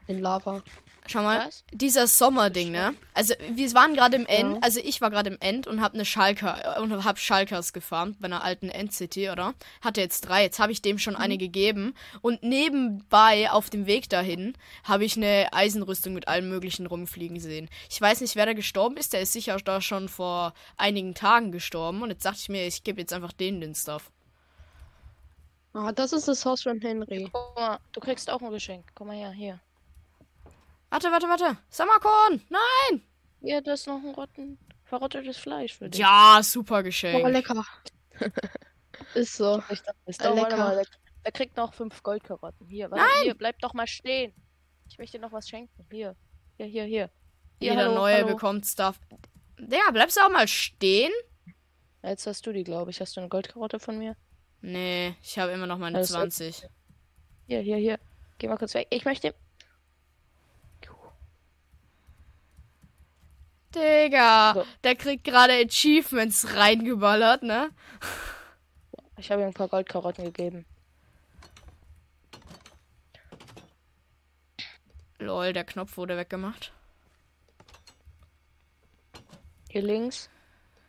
In 0.06 0.20
Lava. 0.20 0.62
Schau 1.08 1.24
mal, 1.24 1.48
Was? 1.48 1.64
dieser 1.72 2.08
Sommerding, 2.08 2.72
ne? 2.72 2.94
Also, 3.14 3.34
wir 3.52 3.74
waren 3.74 3.94
gerade 3.94 4.16
im 4.18 4.26
End, 4.26 4.56
Ja. 4.56 4.60
also 4.62 4.80
ich 4.84 5.02
war 5.02 5.10
gerade 5.10 5.30
im 5.30 5.38
End 5.40 5.66
und 5.68 5.82
habe 5.82 5.96
eine 5.96 6.06
Schalker 6.06 6.78
äh, 6.78 6.82
und 6.82 7.04
hab 7.04 7.18
Schalkers 7.18 7.74
gefarmt 7.74 8.20
bei 8.20 8.26
einer 8.26 8.44
alten 8.44 8.70
End-City, 8.70 9.30
oder? 9.30 9.54
Hatte 9.82 10.02
jetzt 10.02 10.22
drei, 10.22 10.44
jetzt 10.44 10.60
habe 10.60 10.72
ich 10.72 10.82
dem 10.82 11.00
schon 11.00 11.16
eine 11.16 11.38
gegeben 11.38 11.94
und 12.22 12.44
nebenbei 12.44 13.50
auf 13.52 13.70
dem 13.70 13.86
Weg 13.88 14.10
dahin 14.10 14.54
habe 14.84 15.06
ich 15.06 15.18
eine 15.18 15.48
Eisenrüstung 15.54 16.14
mit 16.14 16.28
allem 16.28 16.50
möglichen 16.50 16.86
rumfliegen 16.86 17.40
sehen. 17.40 17.70
Ich 17.90 18.00
weiß 18.00 18.22
nicht, 18.22 18.36
wer 18.36 18.46
da 18.46 18.54
gestorben 18.54 18.98
ist, 18.98 19.14
der 19.14 19.22
ist 19.22 19.34
sicher 19.34 19.58
da 19.58 19.82
schon 19.82 20.10
vor 20.10 20.54
einigen 20.78 21.14
Tagen 21.16 21.52
gestorben 21.52 22.02
und 22.04 22.10
jetzt 22.10 22.26
dachte 22.26 22.40
ich 22.42 22.50
mir, 22.50 22.68
ich 22.68 22.84
gebe 22.84 23.02
jetzt 23.02 23.14
einfach 23.14 23.34
denen 23.34 23.62
den 23.62 23.74
Stuff. 23.76 24.12
Ah, 25.74 25.92
das 25.92 26.12
ist 26.12 26.28
das 26.28 26.44
Haus 26.46 26.64
von 26.64 26.80
Henry. 26.82 27.30
Guck 27.32 27.56
mal, 27.56 27.78
du 27.92 28.00
kriegst 28.00 28.30
auch 28.32 28.42
ein 28.42 28.50
Geschenk. 28.52 28.86
Komm 28.96 29.08
mal 29.08 29.16
her, 29.16 29.32
hier. 29.32 29.60
Warte, 30.90 31.12
warte, 31.12 31.28
warte. 31.28 31.58
Sommerkorn! 31.70 32.42
Nein! 32.50 33.02
Hier, 33.42 33.62
das 33.62 33.82
ist 33.82 33.88
noch 33.88 34.02
ein 34.04 34.12
rotten, 34.16 34.58
verrottetes 34.86 35.38
Fleisch 35.38 35.74
für 35.78 35.90
dich. 35.90 36.00
Ja, 36.00 36.40
super 36.42 36.80
Oh, 36.80 36.84
Geschenk. 36.84 37.28
lecker. 37.28 37.64
ist 39.14 39.36
so. 39.36 39.62
Ich 39.70 39.82
dachte, 39.82 39.98
ist 40.06 40.22
Äh, 40.22 40.24
doch, 40.30 40.36
warte 40.38 40.56
lecker. 40.56 40.58
mal, 40.76 40.84
der 41.26 41.32
kriegt 41.32 41.58
noch 41.58 41.74
fünf 41.74 42.02
Goldkarotten. 42.04 42.68
Hier, 42.68 42.90
warte, 42.90 43.06
hier, 43.24 43.36
bleib 43.36 43.60
doch 43.60 43.74
mal 43.74 43.88
stehen. 43.88 44.34
Ich 44.90 44.98
möchte 44.98 45.18
dir 45.18 45.22
noch 45.26 45.34
was 45.34 45.48
schenken. 45.50 45.86
Hier, 45.92 46.16
hier, 46.58 46.66
hier, 46.68 46.84
hier. 46.86 47.10
Hier, 47.60 47.72
Jeder 47.72 47.84
hallo, 47.86 47.96
neue 47.96 48.16
hallo. 48.16 48.28
bekommt 48.28 48.66
Stuff. 48.66 49.00
Digga, 49.60 49.92
bleibst 49.92 50.16
du 50.18 50.22
auch 50.22 50.30
mal 50.30 50.48
stehen? 50.48 51.12
Jetzt 52.04 52.26
hast 52.28 52.46
du 52.46 52.54
die, 52.54 52.64
glaube 52.64 52.92
ich. 52.92 53.02
Hast 53.02 53.16
du 53.18 53.20
eine 53.20 53.30
Goldkarotte 53.30 53.80
von 53.80 53.98
mir? 53.98 54.16
Nee, 54.62 55.16
ich 55.22 55.38
habe 55.38 55.52
immer 55.52 55.68
noch 55.68 55.78
meine 55.78 55.98
Also- 55.98 56.14
20. 56.16 56.66
Hier, 57.48 57.60
hier, 57.60 57.78
hier. 57.78 58.00
Geh 58.38 58.48
mal 58.48 58.58
kurz 58.58 58.74
weg. 58.74 58.88
Ich 58.92 59.04
möchte. 59.06 59.34
Digga, 63.78 64.54
So. 64.56 64.66
der 64.84 64.96
kriegt 64.96 65.24
gerade 65.24 65.54
Achievements 65.54 66.56
reingeballert, 66.56 67.44
ne? 67.44 67.70
Ich 69.18 69.32
habe 69.32 69.42
ihm 69.42 69.48
ein 69.48 69.54
paar 69.54 69.68
Goldkarotten 69.68 70.26
gegeben. 70.26 70.66
Lol, 75.20 75.54
der 75.54 75.64
Knopf 75.64 75.98
wurde 75.98 76.16
weggemacht. 76.18 76.72
Hier 79.70 79.82
links. 79.82 80.30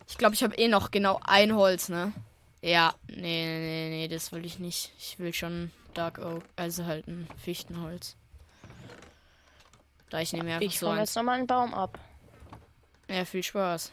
Ich 0.06 0.18
glaube, 0.18 0.34
ich 0.34 0.42
habe 0.42 0.54
eh 0.56 0.68
noch 0.68 0.90
genau 0.90 1.20
ein 1.24 1.54
Holz, 1.54 1.88
ne? 1.88 2.12
Ja, 2.60 2.94
nee, 3.08 3.14
nee, 3.16 3.88
nee, 3.90 4.08
das 4.08 4.32
will 4.32 4.44
ich 4.44 4.58
nicht. 4.58 4.92
Ich 4.98 5.18
will 5.18 5.32
schon 5.32 5.70
Dark 5.94 6.18
Oak, 6.18 6.42
also 6.56 6.84
halt 6.86 7.06
ein 7.06 7.28
Fichtenholz. 7.42 8.16
Da 10.10 10.20
ich 10.20 10.32
nehme 10.32 10.44
mir 10.44 10.54
einfach 10.54 10.66
Ich 10.66 10.78
so 10.78 10.94
jetzt 10.94 11.14
nochmal 11.16 11.38
einen 11.38 11.46
Baum 11.46 11.74
ab. 11.74 11.98
Ja, 13.08 13.24
viel 13.24 13.42
Spaß. 13.42 13.90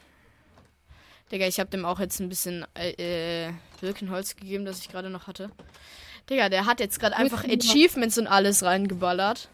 Digga, 1.32 1.46
ich 1.46 1.58
habe 1.58 1.70
dem 1.70 1.84
auch 1.84 1.98
jetzt 1.98 2.20
ein 2.20 2.28
bisschen 2.28 2.64
äh, 2.74 3.46
äh, 3.46 3.52
Birkenholz 3.80 4.36
gegeben, 4.36 4.64
das 4.64 4.80
ich 4.80 4.88
gerade 4.88 5.10
noch 5.10 5.26
hatte. 5.26 5.50
Digga, 6.30 6.48
der 6.48 6.66
hat 6.66 6.80
jetzt 6.80 7.00
gerade 7.00 7.16
einfach. 7.16 7.44
Achievements 7.44 8.18
und 8.18 8.26
alles 8.26 8.62
reingeballert. 8.62 9.48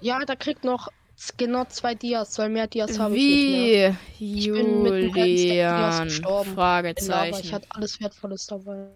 Ja, 0.00 0.20
da 0.20 0.36
kriegt 0.36 0.64
noch 0.64 0.88
genau 1.36 1.64
zwei 1.64 1.94
Dias, 1.94 2.38
weil 2.38 2.48
mehr 2.48 2.66
Dias 2.66 2.98
habe 2.98 3.16
ich 3.16 3.22
nicht 3.22 3.60
mehr. 3.60 3.96
Wie? 4.18 4.44
Julian? 4.44 6.04
gestorben. 6.04 6.50
In 6.50 6.54
Lava. 6.54 6.54
Fragezeichen. 6.54 7.40
Ich 7.44 7.52
hatte 7.52 7.66
alles 7.70 8.00
Wertvolles 8.00 8.46
dabei. 8.46 8.88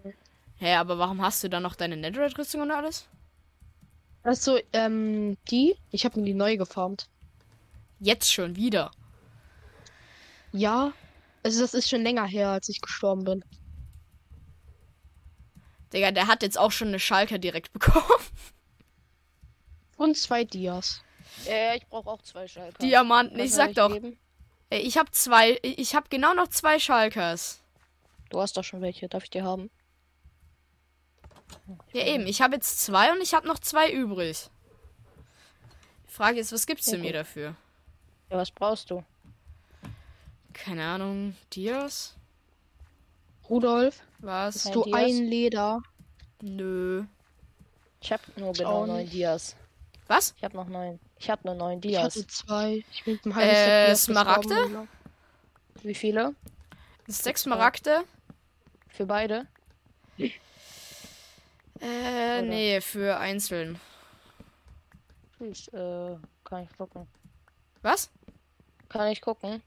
Hä, 0.57 0.75
aber 0.75 0.97
warum 0.97 1.21
hast 1.21 1.43
du 1.43 1.49
dann 1.49 1.63
noch 1.63 1.75
deine 1.75 1.97
Netherite-Rüstung 1.97 2.61
und 2.61 2.71
alles? 2.71 3.07
Also, 4.23 4.57
ähm, 4.71 5.37
die, 5.51 5.75
ich 5.91 6.05
habe 6.05 6.19
mir 6.19 6.25
die 6.25 6.33
neu 6.33 6.55
gefarmt. 6.55 7.07
Jetzt 7.99 8.31
schon 8.31 8.55
wieder. 8.55 8.91
Ja, 10.53 10.93
also 11.43 11.61
das 11.61 11.73
ist 11.73 11.89
schon 11.89 12.03
länger 12.03 12.25
her, 12.25 12.49
als 12.49 12.69
ich 12.69 12.79
gestorben 12.81 13.23
bin. 13.25 13.43
Digga, 15.91 16.11
der 16.11 16.27
hat 16.27 16.41
jetzt 16.41 16.57
auch 16.57 16.71
schon 16.71 16.87
eine 16.89 16.99
Schalker 16.99 17.37
direkt 17.37 17.73
bekommen. 17.73 18.05
Und 19.97 20.17
zwei 20.17 20.43
Dias. 20.43 21.01
Äh, 21.47 21.77
ich 21.77 21.87
brauche 21.87 22.09
auch 22.09 22.21
zwei 22.21 22.47
Schalker. 22.47 22.77
Diamanten, 22.79 23.37
Was 23.37 23.45
ich 23.45 23.53
sag 23.53 23.73
doch. 23.73 23.91
geben? 23.91 24.17
Ey, 24.69 24.81
ich 24.81 24.97
hab 24.97 25.13
zwei, 25.13 25.59
ich 25.61 25.95
hab 25.95 26.09
genau 26.09 26.33
noch 26.33 26.47
zwei 26.47 26.79
Schalkers. 26.79 27.61
Du 28.29 28.39
hast 28.41 28.57
doch 28.57 28.63
schon 28.63 28.81
welche. 28.81 29.07
Darf 29.07 29.23
ich 29.23 29.29
die 29.29 29.43
haben? 29.43 29.69
Ja 31.93 32.05
eben, 32.07 32.25
ich 32.25 32.41
habe 32.41 32.55
jetzt 32.55 32.81
zwei 32.81 33.11
und 33.11 33.21
ich 33.21 33.33
habe 33.35 33.47
noch 33.47 33.59
zwei 33.59 33.91
übrig. 33.91 34.49
Die 36.07 36.11
Frage 36.11 36.39
ist, 36.39 36.51
was 36.51 36.65
gibst 36.65 36.87
Ja, 36.87 36.93
du 36.93 36.99
mir 36.99 37.07
gut. 37.07 37.15
dafür? 37.15 37.55
Ja, 38.31 38.37
was 38.37 38.49
brauchst 38.51 38.89
du? 38.89 39.03
Keine 40.53 40.85
Ahnung, 40.85 41.35
Dias? 41.53 42.15
Rudolf, 43.49 44.01
Was? 44.19 44.65
hast 44.65 44.75
du 44.75 44.83
Dias? 44.83 44.97
ein 44.99 45.23
Leder? 45.25 45.81
Nö. 46.41 47.03
Ich 48.01 48.11
habe 48.11 48.23
nur 48.37 48.51
Ich 48.51 48.57
genau 48.59 48.85
neun. 48.85 49.09
Dias. 49.09 49.55
Was? 50.07 50.33
Ich 50.37 50.43
habe 50.43 50.55
noch 50.55 50.67
neun. 50.67 50.99
Ich 51.17 51.29
habe 51.29 51.41
nur 51.45 51.55
neun 51.55 51.77
Ich 51.77 51.81
Dias. 51.91 52.03
hatte 52.15 52.27
zwei. 52.27 52.83
Ich 52.91 53.03
bin 53.03 53.19
mit 53.23 53.35
Äh, 53.37 53.95
Smaragde? 53.95 54.87
Wie 55.81 55.95
viele? 55.95 56.35
Sechs 57.07 57.43
Smaragde? 57.43 58.03
Für 58.89 59.05
beide? 59.05 59.47
Äh, 61.81 62.41
nee, 62.43 62.79
für 62.81 63.17
einzeln. 63.17 63.79
Tschüss. 65.37 65.67
Äh, 65.69 66.15
kann 66.43 66.63
ich 66.63 66.77
gucken. 66.77 67.07
Was? 67.81 68.09
Kann 68.89 69.07
ich 69.11 69.21
gucken. 69.21 69.61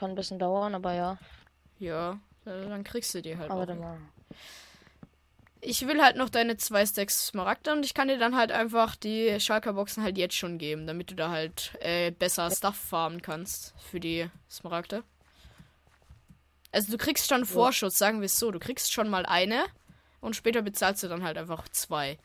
Kann 0.00 0.12
ein 0.12 0.14
bisschen 0.14 0.38
dauern, 0.38 0.74
aber 0.74 0.94
ja. 0.94 1.18
Ja, 1.78 2.18
dann 2.46 2.84
kriegst 2.84 3.14
du 3.14 3.20
die 3.20 3.36
halt. 3.36 3.50
Aber 3.50 3.66
dann 3.66 3.80
mal. 3.80 3.98
Ich 5.60 5.86
will 5.86 6.02
halt 6.02 6.16
noch 6.16 6.30
deine 6.30 6.56
zwei 6.56 6.86
Stacks 6.86 7.26
Smaragde 7.26 7.70
und 7.72 7.84
ich 7.84 7.92
kann 7.92 8.08
dir 8.08 8.18
dann 8.18 8.34
halt 8.34 8.50
einfach 8.50 8.96
die 8.96 9.38
Schalker-Boxen 9.38 10.02
halt 10.02 10.16
jetzt 10.16 10.36
schon 10.36 10.56
geben, 10.56 10.86
damit 10.86 11.10
du 11.10 11.14
da 11.14 11.28
halt 11.28 11.72
äh, 11.80 12.12
besser 12.12 12.50
Stuff 12.50 12.76
farmen 12.76 13.20
kannst 13.20 13.74
für 13.90 14.00
die 14.00 14.30
Smaragde. 14.50 15.04
Also 16.72 16.92
du 16.92 16.96
kriegst 16.96 17.28
schon 17.28 17.44
Vorschuss, 17.44 17.98
sagen 17.98 18.20
wir 18.20 18.26
es 18.26 18.38
so. 18.38 18.50
Du 18.50 18.58
kriegst 18.58 18.90
schon 18.90 19.10
mal 19.10 19.26
eine 19.26 19.64
und 20.22 20.34
später 20.34 20.62
bezahlst 20.62 21.02
du 21.02 21.08
dann 21.08 21.24
halt 21.24 21.36
einfach 21.36 21.68
zwei. 21.68 22.16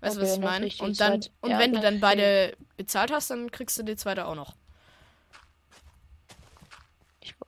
Weißt 0.00 0.16
du, 0.16 0.20
Okay, 0.20 0.30
was 0.30 0.36
ich 0.36 0.44
meine? 0.44 0.70
Und 0.78 1.00
dann, 1.00 1.20
und 1.40 1.50
ja, 1.50 1.58
wenn 1.58 1.72
du 1.72 1.80
dann 1.80 1.98
beide 1.98 2.56
bezahlt 2.76 3.10
hast, 3.10 3.30
dann 3.30 3.50
kriegst 3.50 3.76
du 3.76 3.82
die 3.82 3.96
zweite 3.96 4.26
auch 4.26 4.36
noch. 4.36 4.54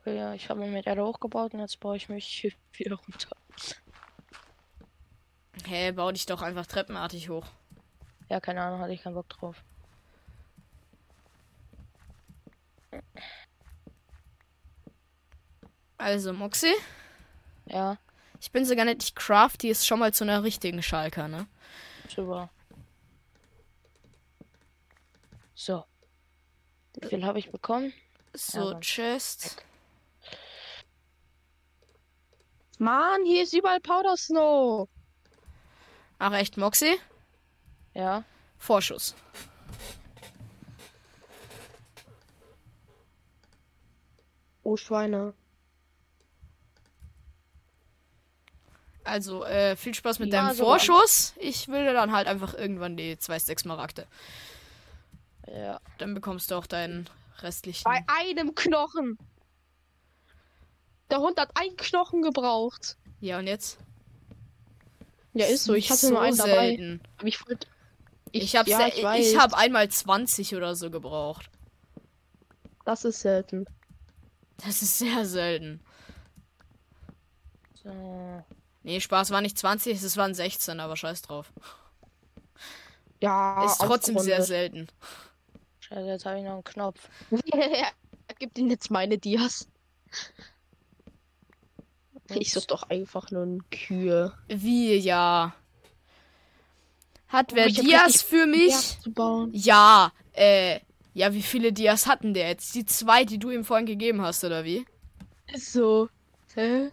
Ja, 0.04 0.34
ich 0.34 0.48
habe 0.48 0.60
mir 0.60 0.68
mit 0.68 0.86
Erde 0.86 1.04
hochgebaut 1.04 1.54
und 1.54 1.60
jetzt 1.60 1.78
baue 1.80 1.96
ich 1.96 2.08
mich 2.08 2.56
wieder 2.72 2.96
runter. 2.96 3.36
Hä, 5.64 5.84
hey, 5.84 5.92
bau 5.92 6.10
dich 6.10 6.26
doch 6.26 6.42
einfach 6.42 6.66
treppenartig 6.66 7.28
hoch. 7.28 7.46
Ja, 8.28 8.40
keine 8.40 8.62
Ahnung, 8.62 8.80
hatte 8.80 8.92
ich 8.92 9.02
keinen 9.02 9.14
Bock 9.14 9.28
drauf. 9.28 9.62
Also, 15.98 16.32
Moxie, 16.32 16.74
Ja, 17.66 17.98
ich 18.40 18.50
bin 18.52 18.64
sogar 18.64 18.86
nicht, 18.86 19.02
ich 19.02 19.14
craft 19.14 19.58
die 19.60 19.68
ist 19.68 19.86
schon 19.86 19.98
mal 19.98 20.14
zu 20.14 20.24
einer 20.24 20.42
richtigen 20.42 20.82
Schalker, 20.82 21.28
ne? 21.28 21.46
super. 22.08 22.48
So. 25.54 25.84
Wie 26.98 27.06
viel 27.08 27.24
habe 27.24 27.38
ich 27.38 27.50
bekommen? 27.50 27.92
So, 28.32 28.72
dann 28.72 28.80
Chest. 28.80 29.62
Mann, 32.80 33.26
hier 33.26 33.42
ist 33.42 33.52
überall 33.52 33.78
Powder 33.80 34.16
Snow. 34.16 34.88
Ach 36.18 36.32
echt, 36.32 36.56
Moxie? 36.56 36.96
Ja. 37.92 38.24
Vorschuss. 38.56 39.14
Oh, 44.62 44.78
Schweine. 44.78 45.34
Also, 49.04 49.44
äh, 49.44 49.76
viel 49.76 49.94
Spaß 49.94 50.18
mit 50.18 50.32
Ja, 50.32 50.44
deinem 50.44 50.56
so 50.56 50.64
Vorschuss. 50.64 51.34
Ich 51.36 51.68
will 51.68 51.92
dann 51.92 52.12
halt 52.12 52.26
einfach 52.26 52.54
irgendwann 52.54 52.96
die 52.96 53.18
zwei 53.18 53.38
Stacks 53.38 53.62
Smaragde. 53.62 54.06
Ja. 55.46 55.80
Dann 55.98 56.14
bekommst 56.14 56.50
du 56.50 56.54
auch 56.54 56.66
deinen 56.66 57.10
restlichen. 57.40 57.84
Bei 57.84 58.02
einem 58.06 58.54
Knochen. 58.54 59.18
Der 61.10 61.18
Hund 61.20 61.38
hat 61.38 61.50
einen 61.54 61.76
Knochen 61.76 62.22
gebraucht. 62.22 62.96
Ja, 63.20 63.38
und 63.38 63.46
jetzt? 63.46 63.78
Ja, 65.32 65.46
ist 65.46 65.64
so. 65.64 65.74
Ich 65.74 65.90
hatte 65.90 66.08
nur 66.10 66.20
einen 66.20 66.36
dabei. 66.36 66.68
selten. 66.68 67.00
Aber 67.18 67.28
ich 67.28 67.46
wollte. 67.46 67.66
Ich, 68.32 68.54
hab's, 68.54 68.68
ja, 68.70 68.86
ich, 68.86 69.02
ich 69.02 69.36
hab 69.36 69.54
einmal 69.54 69.88
20 69.88 70.54
oder 70.54 70.76
so 70.76 70.90
gebraucht. 70.90 71.50
Das 72.84 73.04
ist 73.04 73.20
selten. 73.20 73.66
Das 74.58 74.82
ist 74.82 74.98
sehr 74.98 75.26
selten. 75.26 75.80
So. 77.82 78.44
Nee, 78.82 79.00
Spaß 79.00 79.30
war 79.30 79.40
nicht 79.40 79.58
20, 79.58 80.00
es 80.00 80.16
waren 80.16 80.34
16, 80.34 80.80
aber 80.80 80.96
scheiß 80.96 81.22
drauf. 81.22 81.52
Ja. 83.20 83.64
ist 83.64 83.78
trotzdem 83.78 84.18
sehr 84.18 84.40
aufgerundet. 84.40 84.46
selten. 84.46 84.88
Scheiße, 85.80 86.06
jetzt 86.06 86.24
habe 86.24 86.38
ich 86.38 86.44
noch 86.44 86.54
einen 86.54 86.64
Knopf. 86.64 87.08
Gib 88.38 88.56
ihm 88.56 88.70
jetzt 88.70 88.90
meine 88.90 89.18
Dias. 89.18 89.68
Ich 92.38 92.52
such 92.52 92.66
doch 92.66 92.84
einfach 92.84 93.30
nur 93.30 93.42
eine 93.42 93.58
Kühe. 93.70 94.32
Wie, 94.48 94.94
ja. 94.96 95.54
Hat 97.28 97.54
wer 97.54 97.66
ich 97.66 97.78
hab 97.78 97.84
Dias 97.84 98.22
für 98.22 98.46
mich? 98.46 98.98
Ja, 99.52 100.12
äh. 100.32 100.80
Ja, 101.12 101.34
wie 101.34 101.42
viele 101.42 101.72
Dias 101.72 102.06
hatten 102.06 102.34
der 102.34 102.48
jetzt? 102.48 102.74
Die 102.76 102.84
zwei, 102.84 103.24
die 103.24 103.38
du 103.38 103.50
ihm 103.50 103.64
vorhin 103.64 103.86
gegeben 103.86 104.22
hast, 104.22 104.44
oder 104.44 104.64
wie? 104.64 104.86
Ist 105.52 105.72
so. 105.72 106.08
Hä? 106.54 106.90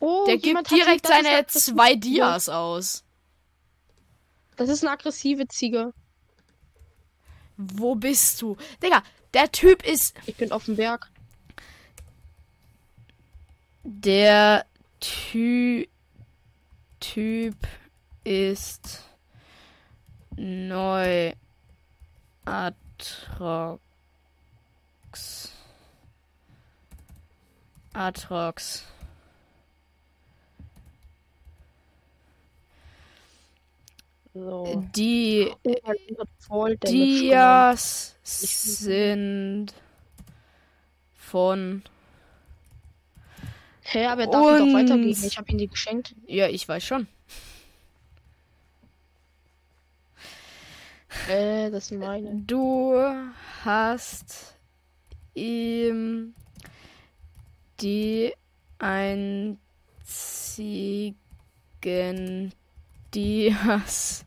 Oh, 0.00 0.24
Der 0.26 0.38
gibt 0.38 0.70
direkt 0.70 1.06
seine 1.06 1.46
zwei 1.46 1.94
Dias 1.94 2.48
aus. 2.48 3.04
Das 4.56 4.70
ist 4.70 4.82
eine 4.82 4.92
aggressive 4.92 5.46
Ziege. 5.46 5.92
Wo 7.58 7.94
bist 7.94 8.40
du? 8.40 8.56
Digga, 8.82 9.02
der 9.34 9.52
Typ 9.52 9.86
ist. 9.86 10.14
Ich 10.26 10.36
bin 10.36 10.52
auf 10.52 10.64
dem 10.64 10.76
Berg. 10.76 11.10
Der 13.90 14.66
Ty 15.00 15.88
Typ 17.00 17.56
ist 18.22 19.02
neu. 20.36 21.32
Atrox. 22.44 23.80
Atrox. 27.94 28.84
So. 34.34 34.84
Die 34.94 35.50
Oh. 36.50 36.68
Dias 36.68 38.16
sind 38.22 39.72
von. 41.14 41.82
Hä, 43.90 44.06
aber 44.06 44.22
er 44.22 44.26
darf 44.28 44.58
doch 44.58 44.74
weitergeben. 44.74 45.24
Ich 45.24 45.38
habe 45.38 45.50
ihn 45.50 45.56
die 45.56 45.66
geschenkt. 45.66 46.14
Ja, 46.26 46.46
ich 46.46 46.68
weiß 46.68 46.84
schon. 46.84 47.06
Äh, 51.26 51.70
das 51.70 51.88
sind 51.88 52.00
meine. 52.00 52.34
Du 52.46 52.94
hast 53.64 54.56
ihm 55.34 56.34
die 57.80 58.34
einzigen 58.78 59.72
Dias 63.14 64.26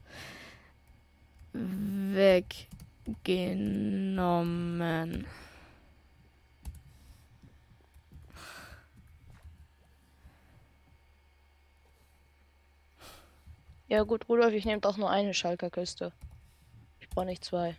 weggenommen. 1.53 2.47
Ja 13.92 14.04
gut, 14.04 14.30
Rudolf, 14.30 14.54
ich 14.54 14.64
nehme 14.64 14.80
doch 14.80 14.96
nur 14.96 15.10
eine 15.10 15.34
Schalkerkiste. 15.34 16.14
Ich 17.02 17.10
brauche 17.10 17.26
nicht 17.26 17.44
zwei. 17.44 17.76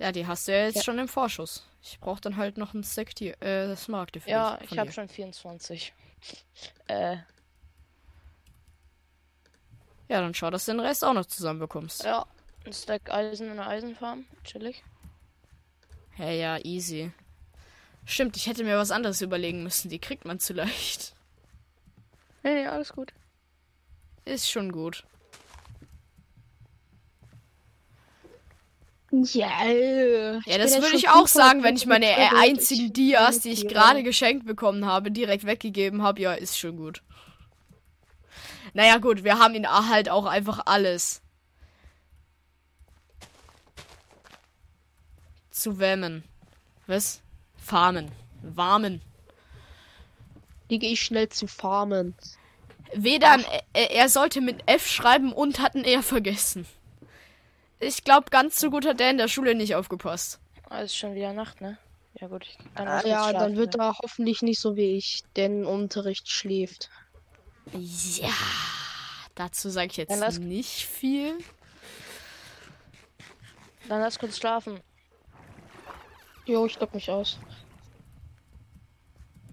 Ja, 0.00 0.10
die 0.10 0.26
hast 0.26 0.48
du 0.48 0.52
ja 0.52 0.64
jetzt 0.64 0.74
Ja. 0.78 0.82
schon 0.82 0.98
im 0.98 1.06
Vorschuss. 1.06 1.64
Ich 1.82 2.00
brauche 2.00 2.20
dann 2.20 2.36
halt 2.36 2.58
noch 2.58 2.74
ein 2.74 2.82
Stack 2.82 3.14
die, 3.14 3.28
äh, 3.28 3.76
Smaragde 3.76 4.18
für 4.20 4.28
Ja, 4.28 4.58
ich 4.60 4.76
habe 4.76 4.90
schon 4.90 5.08
24. 5.08 5.92
Äh, 6.88 7.18
Ja, 10.08 10.20
dann 10.20 10.34
schau, 10.34 10.50
dass 10.50 10.64
du 10.64 10.72
den 10.72 10.80
Rest 10.80 11.04
auch 11.04 11.12
noch 11.14 11.26
zusammenbekommst. 11.26 12.02
ja. 12.02 12.26
Ein 12.66 12.72
Stack 12.72 13.08
Eisen 13.10 13.48
in 13.52 13.56
der 13.56 13.68
Eisenfarm. 13.68 14.26
Chillig. 14.42 14.82
Hey, 16.16 16.40
ja, 16.40 16.58
easy. 16.58 17.12
Stimmt, 18.04 18.36
ich 18.36 18.48
hätte 18.48 18.64
mir 18.64 18.76
was 18.76 18.90
anderes 18.90 19.20
überlegen 19.22 19.62
müssen. 19.62 19.88
Die 19.90 20.00
kriegt 20.00 20.24
man 20.24 20.40
zu 20.40 20.54
leicht. 20.54 21.14
Nee, 22.42 22.54
nee, 22.54 22.66
alles 22.66 22.92
gut. 22.92 23.12
Ist 24.30 24.48
schon 24.48 24.70
gut. 24.70 25.02
Ja, 29.10 29.64
äh, 29.64 30.34
Ja, 30.46 30.58
das 30.58 30.80
würde 30.80 30.96
ich 30.96 31.08
auch 31.08 31.26
sagen, 31.26 31.64
wenn 31.64 31.74
ich 31.74 31.84
meine 31.86 32.06
einzigen 32.36 32.92
Dias, 32.92 33.40
die 33.40 33.50
ich 33.50 33.66
gerade 33.66 34.04
geschenkt 34.04 34.46
bekommen 34.46 34.86
habe, 34.86 35.10
direkt 35.10 35.44
weggegeben 35.46 36.02
habe. 36.02 36.20
Ja, 36.20 36.32
ist 36.34 36.56
schon 36.56 36.76
gut. 36.76 37.02
Naja, 38.72 38.98
gut, 38.98 39.24
wir 39.24 39.40
haben 39.40 39.56
ihn 39.56 39.68
halt 39.68 40.08
auch 40.08 40.26
einfach 40.26 40.60
alles. 40.66 41.22
Zu 45.50 45.80
wärmen. 45.80 46.22
Was? 46.86 47.20
Farmen. 47.56 48.12
Warmen. 48.42 49.00
Die 50.70 50.78
gehe 50.78 50.92
ich 50.92 51.02
schnell 51.02 51.28
zu 51.28 51.48
farmen. 51.48 52.14
Weder 52.94 53.32
ein, 53.32 53.44
äh, 53.72 53.86
er 53.94 54.08
sollte 54.08 54.40
mit 54.40 54.62
F 54.66 54.86
schreiben 54.86 55.32
und 55.32 55.60
hat 55.60 55.74
ein 55.74 55.84
R 55.84 56.02
vergessen. 56.02 56.66
Ich 57.78 58.04
glaube, 58.04 58.30
ganz 58.30 58.58
so 58.60 58.70
gut 58.70 58.86
hat 58.86 59.00
er 59.00 59.10
in 59.10 59.18
der 59.18 59.28
Schule 59.28 59.54
nicht 59.54 59.74
aufgepasst. 59.74 60.38
Ah, 60.68 60.80
ist 60.80 60.96
schon 60.96 61.14
wieder 61.14 61.32
Nacht, 61.32 61.60
ne? 61.60 61.78
Ja 62.20 62.26
gut, 62.28 62.44
ich 62.46 62.58
kann 62.74 62.88
Ah, 62.88 63.06
ja, 63.06 63.26
dann 63.26 63.36
schlafen, 63.36 63.56
wird 63.56 63.76
ne? 63.76 63.84
er 63.84 63.98
hoffentlich 64.02 64.42
nicht 64.42 64.60
so 64.60 64.76
wie 64.76 64.96
ich, 64.96 65.22
den 65.36 65.64
Unterricht 65.64 66.28
schläft. 66.28 66.90
Ja, 67.72 68.28
dazu 69.36 69.70
sage 69.70 69.86
ich 69.92 69.96
jetzt 69.96 70.10
Dann 70.10 70.18
lass- 70.20 70.38
nicht 70.38 70.84
viel. 70.86 71.38
Dann 73.88 74.00
lass 74.00 74.18
kurz 74.18 74.36
schlafen. 74.38 74.80
Jo, 76.46 76.66
ich 76.66 76.78
lock 76.80 76.92
mich 76.94 77.10
aus. 77.10 77.38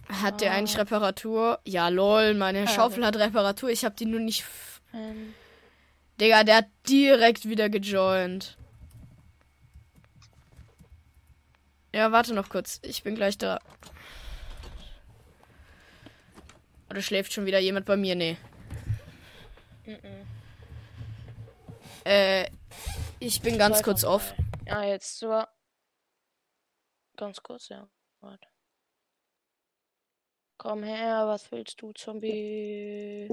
Hat 0.09 0.41
der 0.41 0.53
eigentlich 0.53 0.77
Reparatur? 0.77 1.59
Ja, 1.65 1.89
lol, 1.89 2.33
meine 2.33 2.63
Ah, 2.63 2.67
Schaufel 2.67 3.05
hat 3.05 3.15
Reparatur. 3.17 3.69
Ich 3.69 3.83
habe 3.83 3.95
die 3.95 4.05
nur 4.05 4.19
nicht. 4.21 4.45
Ähm, 4.93 5.33
Digga, 6.19 6.43
der 6.43 6.57
hat 6.57 6.67
direkt 6.87 7.47
wieder 7.47 7.69
gejoint. 7.69 8.57
Ja, 11.93 12.11
warte 12.11 12.33
noch 12.33 12.49
kurz. 12.49 12.79
Ich 12.83 13.03
bin 13.03 13.15
gleich 13.15 13.37
da. 13.37 13.59
Oder 16.89 17.01
schläft 17.01 17.33
schon 17.33 17.45
wieder 17.45 17.59
jemand 17.59 17.85
bei 17.85 17.97
mir? 17.97 18.15
Nee. 18.15 18.37
Äh, 22.05 22.49
ich 23.19 23.41
bin 23.41 23.57
ganz 23.57 23.83
kurz 23.83 24.03
off. 24.03 24.33
Ja, 24.65 24.83
jetzt 24.83 25.19
so. 25.19 25.43
Ganz 27.17 27.41
kurz, 27.41 27.67
ja. 27.69 27.89
Warte. 28.21 28.47
Komm 30.57 30.83
her, 30.83 31.27
was 31.27 31.51
willst 31.51 31.81
du, 31.81 31.91
Zombie? 31.93 33.27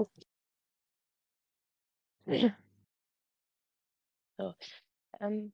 so. 4.39 4.55
Ähm, 5.21 5.53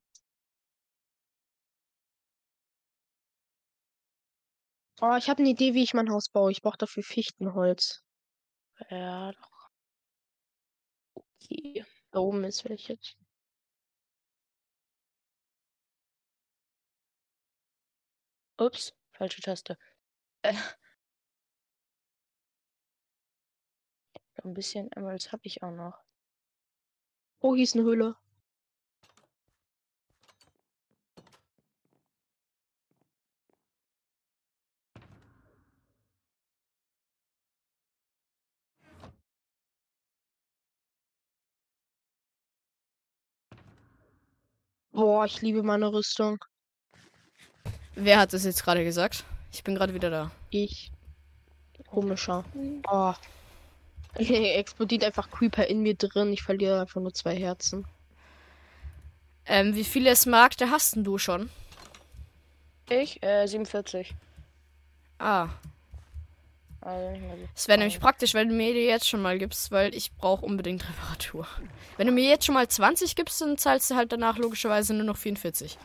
Oh, 5.02 5.16
ich 5.16 5.28
habe 5.30 5.40
eine 5.40 5.48
Idee, 5.50 5.72
wie 5.74 5.82
ich 5.82 5.94
mein 5.94 6.10
Haus 6.10 6.28
baue. 6.28 6.50
Ich 6.52 6.60
brauche 6.62 6.76
dafür 6.78 7.02
Fichtenholz. 7.02 8.02
ja, 8.90 9.32
doch. 9.32 9.70
Okay. 11.42 11.84
Da 12.12 12.18
oben 12.20 12.44
ist 12.44 12.68
welches. 12.68 13.16
Ups, 18.58 18.92
falsche 19.12 19.40
Taste. 19.40 19.76
Äh. 20.42 20.54
Ein 24.42 24.54
bisschen 24.54 24.90
Emeralds 24.92 25.32
habe 25.32 25.42
ich 25.44 25.62
auch 25.62 25.70
noch. 25.70 25.98
Oh, 27.40 27.54
hier 27.54 27.64
ist 27.64 27.74
eine 27.74 27.84
Höhle. 27.84 28.16
Boah, 44.92 45.24
ich 45.24 45.40
liebe 45.40 45.62
meine 45.62 45.92
Rüstung. 45.92 46.38
Wer 47.94 48.18
hat 48.18 48.32
das 48.32 48.44
jetzt 48.44 48.62
gerade 48.64 48.84
gesagt? 48.84 49.24
Ich 49.52 49.62
bin 49.64 49.74
gerade 49.74 49.94
wieder 49.94 50.10
da. 50.10 50.30
Ich. 50.50 50.92
Komischer. 51.88 52.44
Oh. 52.86 53.14
Explodiert 54.58 55.04
einfach 55.04 55.30
Creeper 55.30 55.66
in 55.66 55.82
mir 55.82 55.94
drin. 55.94 56.32
Ich 56.32 56.42
verliere 56.42 56.80
einfach 56.80 57.00
nur 57.00 57.14
zwei 57.14 57.36
Herzen. 57.36 57.86
Ähm, 59.46 59.74
wie 59.74 59.84
viele 59.84 60.14
Smaragde 60.14 60.70
hast 60.70 60.96
denn 60.96 61.04
du 61.04 61.18
schon? 61.18 61.50
Ich? 62.88 63.22
Äh, 63.22 63.46
47. 63.46 64.14
Ah, 65.18 65.48
Also 66.80 67.20
es 67.54 67.68
wäre 67.68 67.78
nämlich 67.78 68.00
praktisch, 68.00 68.34
wenn 68.34 68.48
du 68.48 68.54
mir 68.54 68.72
die 68.72 68.80
jetzt 68.80 69.08
schon 69.08 69.20
mal 69.22 69.38
gibst, 69.38 69.70
weil 69.70 69.94
ich 69.94 70.12
brauche 70.16 70.44
unbedingt 70.46 70.88
Reparatur. 70.88 71.46
Wenn 71.96 72.06
du 72.06 72.12
mir 72.12 72.28
jetzt 72.28 72.46
schon 72.46 72.54
mal 72.54 72.66
20 72.68 73.16
gibst, 73.16 73.40
dann 73.40 73.58
zahlst 73.58 73.90
du 73.90 73.96
halt 73.96 74.12
danach 74.12 74.38
logischerweise 74.38 74.94
nur 74.94 75.04
noch 75.04 75.16
44. 75.16 75.78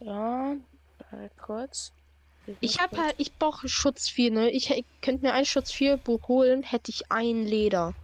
Ja, 0.00 0.56
kurz. 1.40 1.92
Ich 2.60 2.80
habe 2.80 2.96
halt, 2.96 3.14
ich 3.18 3.32
brauche 3.34 3.68
Schutz 3.68 4.08
4, 4.08 4.30
ne? 4.32 4.50
Ich, 4.50 4.70
ich 4.70 4.84
könnte 5.00 5.24
mir 5.24 5.32
ein 5.32 5.44
Schutz 5.44 5.70
4 5.70 5.96
Buch 5.96 6.28
holen, 6.28 6.62
hätte 6.62 6.90
ich 6.90 7.10
ein 7.10 7.44
Leder. 7.44 7.94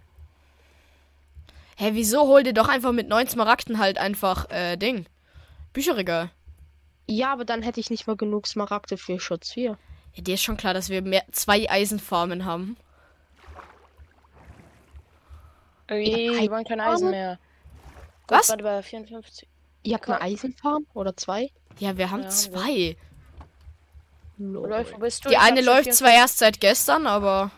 Hä, 1.77 1.91
wieso 1.93 2.27
hol 2.27 2.43
dir 2.43 2.53
doch 2.53 2.67
einfach 2.67 2.91
mit 2.91 3.07
9 3.07 3.27
Smaragden 3.27 3.79
halt 3.79 3.97
einfach, 3.97 4.49
äh, 4.49 4.77
Ding. 4.77 5.05
Bücherregal. 5.73 6.31
Ja, 7.07 7.33
aber 7.33 7.45
dann 7.45 7.63
hätte 7.63 7.79
ich 7.79 7.89
nicht 7.89 8.07
mal 8.07 8.15
genug 8.15 8.47
Smaragde 8.47 8.97
für 8.97 9.19
Schutz 9.19 9.53
4. 9.53 9.77
Ja, 10.15 10.23
dir 10.23 10.33
ist 10.35 10.43
schon 10.43 10.57
klar, 10.57 10.73
dass 10.73 10.89
wir 10.89 11.01
mehr, 11.01 11.23
zwei 11.31 11.69
Eisenfarmen 11.69 12.45
haben. 12.45 12.77
Ey, 15.87 16.43
Ja, 16.45 16.51
wollen 16.51 16.65
kein 16.65 16.79
Eisen 16.79 17.09
mehr. 17.09 17.39
Was? 18.27 18.49
Warte 18.49 18.63
bei 18.63 18.83
54. 18.83 19.47
Ihr 19.83 19.95
habt 19.95 20.07
eine 20.07 20.21
Eisenfarm? 20.21 20.85
Oder 20.93 21.15
zwei? 21.17 21.49
Ja, 21.79 21.97
wir 21.97 22.11
haben 22.11 22.23
Ja, 22.23 22.29
haben 22.29 22.53
wir. 22.53 22.95
Läuft, 24.39 24.93
wo 24.93 24.97
bist 24.99 25.25
du? 25.25 25.29
Die 25.29 25.35
Ich 25.35 25.41
eine 25.41 25.61
läuft 25.61 25.83
54. 25.83 25.93
zwar 25.97 26.11
erst 26.11 26.37
seit 26.39 26.59
gestern, 26.59 27.07
aber. 27.07 27.51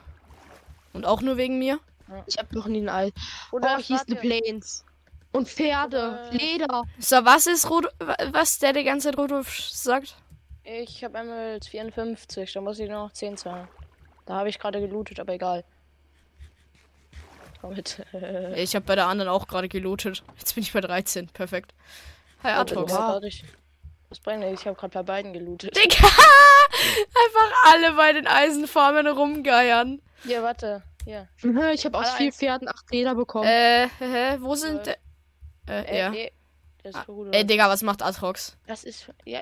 Und 0.93 1.05
auch 1.05 1.21
nur 1.21 1.38
wegen 1.38 1.57
mir. 1.59 1.79
Ich 2.25 2.38
habe 2.38 2.53
noch 2.55 2.65
nie 2.67 2.82
ein 2.82 2.89
Ei. 2.89 3.11
Oh, 3.51 3.55
Oder 3.57 3.77
hier 3.77 3.95
ist 3.95 4.07
eine. 4.07 4.15
Plains. 4.17 4.84
Und 5.32 5.47
Pferde. 5.47 6.29
Oder- 6.29 6.32
Leder. 6.34 6.84
So, 6.99 7.15
was 7.23 7.47
ist 7.47 7.69
Rud 7.69 7.88
was 8.32 8.59
der 8.59 8.73
die 8.73 8.84
ganze 8.84 9.09
Zeit 9.09 9.17
Rudolf 9.17 9.59
sagt? 9.59 10.15
Ich 10.63 11.03
habe 11.03 11.17
Emeralds 11.17 11.67
54, 11.69 12.51
da 12.53 12.61
muss 12.61 12.77
ich 12.79 12.89
nur 12.89 13.05
noch 13.05 13.13
10 13.13 13.38
zahlen. 13.38 13.67
Da 14.25 14.36
habe 14.36 14.49
ich 14.49 14.59
gerade 14.59 14.79
gelootet, 14.82 15.19
aber 15.19 15.34
egal. 15.34 15.63
Komm 17.61 17.73
mit. 17.75 18.03
Ich 18.55 18.75
habe 18.75 18.86
bei 18.86 18.95
der 18.95 19.07
anderen 19.07 19.29
auch 19.29 19.47
gerade 19.47 19.69
gelootet. 19.69 20.23
Jetzt 20.38 20.55
bin 20.55 20.63
ich 20.63 20.73
bei 20.73 20.82
13. 20.82 21.27
Perfekt. 21.29 21.73
Hi, 22.43 22.51
Atrox. 22.51 22.91
Wow. 22.91 23.21
Ich- 24.12 24.18
Was 24.18 24.20
bringt 24.20 24.43
das? 24.43 24.59
Ich 24.59 24.68
habe 24.68 24.76
gerade 24.78 24.93
bei 24.93 25.03
beiden 25.03 25.34
gelootet. 25.34 25.76
Digga! 25.76 26.05
Einfach 26.07 27.72
alle 27.74 27.93
bei 27.93 28.14
den 28.14 28.28
Eisenfarmen 28.28 29.07
rumgeiern. 29.07 30.01
Hier, 30.24 30.43
warte. 30.43 30.84
Hier. 31.05 31.28
Ich 31.74 31.86
habe 31.86 31.97
aus 31.97 32.07
Alle 32.07 32.18
vier 32.18 32.26
eins. 32.28 32.38
Pferden 32.38 32.68
acht 32.68 32.91
Leder 32.91 33.16
bekommen. 33.16 33.47
Äh, 33.47 33.88
hä, 33.99 34.38
wo 34.41 34.55
sind. 34.55 34.86
Äh, 34.88 34.95
äh, 35.68 35.82
Äh, 35.84 35.99
ja. 35.99 36.30
Das 36.84 36.95
ist 36.95 37.07
Rudolf. 37.07 37.36
Ey, 37.36 37.45
Digga, 37.45 37.70
was 37.70 37.82
macht 37.84 38.01
Atrox? 38.01 38.57
Das 38.68 38.84
ist. 38.84 39.07
Ja, 39.26 39.41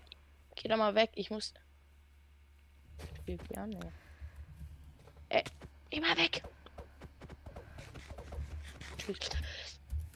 geh 0.55 0.67
da 0.69 0.77
mal 0.77 0.93
weg. 0.95 1.11
Ich 1.15 1.29
muss. 1.31 1.53
Spiel 3.17 3.37
Piano. 3.37 3.79
Ey, 5.29 5.43
geh 5.89 5.99
mal 5.99 6.15
weg. 6.17 6.43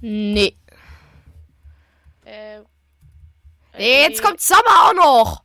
Nee. 0.01 0.55
Äh. 2.25 2.61
Jetzt 3.77 4.19
äh, 4.19 4.23
kommt 4.23 4.41
Sommer 4.41 4.61
auch 4.89 4.93
noch. 4.93 5.41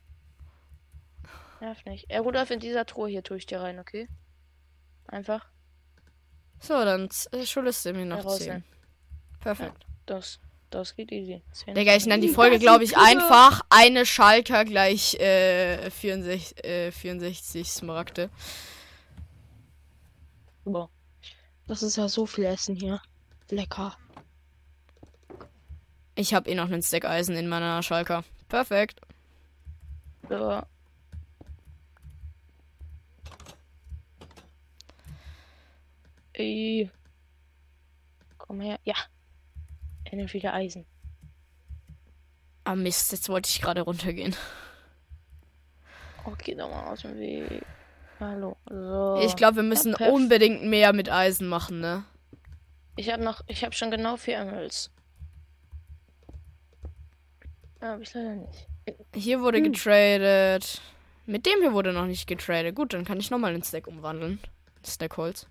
Nerv 1.60 1.84
nicht. 1.84 2.10
Äh, 2.10 2.18
Rudolf, 2.18 2.50
in 2.50 2.60
dieser 2.60 2.86
Truhe 2.86 3.08
hier 3.08 3.22
tue 3.22 3.36
ich 3.38 3.46
dir 3.46 3.60
rein, 3.60 3.78
okay? 3.78 4.08
Einfach 5.06 5.46
So, 6.60 6.74
dann 6.84 7.08
äh, 7.32 7.46
schuldest 7.46 7.84
du 7.84 7.92
mir 7.92 8.04
noch 8.04 8.24
rausnehmen. 8.24 8.64
10. 8.64 9.40
Perfekt. 9.40 9.86
Das. 10.06 10.40
Das 10.70 10.94
geht 10.94 11.10
easy. 11.12 11.42
Zehn. 11.52 11.74
Digga, 11.74 11.96
ich 11.96 12.04
nenne 12.04 12.20
die 12.20 12.28
Die 12.28 12.34
Folge, 12.34 12.58
glaube 12.58 12.84
ich, 12.84 12.96
einfach 12.98 13.62
eine 13.70 14.04
Schalker 14.04 14.66
gleich 14.66 15.14
äh, 15.14 15.90
64, 15.90 16.62
äh, 16.62 16.92
64 16.92 17.70
Smaragde. 17.70 18.28
Boah. 20.64 20.90
Das 21.66 21.82
ist 21.82 21.96
ja 21.96 22.06
so 22.08 22.26
viel 22.26 22.44
Essen 22.44 22.76
hier. 22.76 23.00
Lecker. 23.50 23.96
Ich 26.18 26.34
habe 26.34 26.50
eh 26.50 26.56
noch 26.56 26.64
einen 26.64 26.82
Stack 26.82 27.04
Eisen 27.04 27.36
in 27.36 27.46
meiner 27.48 27.80
Schalker. 27.80 28.24
Perfekt. 28.48 29.00
So. 30.28 30.62
Ey. 36.32 36.90
Komm 38.38 38.60
her. 38.60 38.78
Ja. 38.84 38.94
Nimmt 40.10 40.32
wieder 40.32 40.54
Eisen. 40.54 40.86
Ah 42.64 42.74
Mist, 42.74 43.12
jetzt 43.12 43.28
wollte 43.28 43.48
ich 43.50 43.60
gerade 43.60 43.82
runtergehen. 43.82 44.34
Oh, 46.24 46.32
geh 46.38 46.54
doch 46.54 46.68
mal 46.70 46.92
aus 46.92 47.02
dem 47.02 47.16
Weg. 47.18 47.64
Hallo. 48.20 48.56
So. 48.68 49.20
Ich 49.24 49.36
glaube, 49.36 49.56
wir 49.56 49.62
müssen 49.62 49.94
perf- 49.94 50.10
unbedingt 50.10 50.64
mehr 50.64 50.92
mit 50.92 51.10
Eisen 51.10 51.46
machen, 51.48 51.80
ne? 51.80 52.04
Ich 52.96 53.12
habe 53.12 53.22
noch. 53.22 53.42
Ich 53.46 53.64
habe 53.64 53.74
schon 53.74 53.90
genau 53.90 54.16
vier 54.16 54.38
Emeralds. 54.38 54.90
Ja, 57.80 57.92
hab 57.92 58.00
ich 58.00 58.12
leider 58.14 58.34
nicht. 58.34 58.66
Hier 59.14 59.40
wurde 59.40 59.62
getradet. 59.62 60.80
Mit 61.26 61.46
dem 61.46 61.60
hier 61.60 61.72
wurde 61.72 61.92
noch 61.92 62.06
nicht 62.06 62.26
getradet. 62.26 62.74
Gut, 62.74 62.92
dann 62.92 63.04
kann 63.04 63.20
ich 63.20 63.30
nochmal 63.30 63.52
einen 63.52 63.62
Stack 63.62 63.86
umwandeln. 63.86 64.40
Stack 64.84 65.16
Holz. 65.16 65.46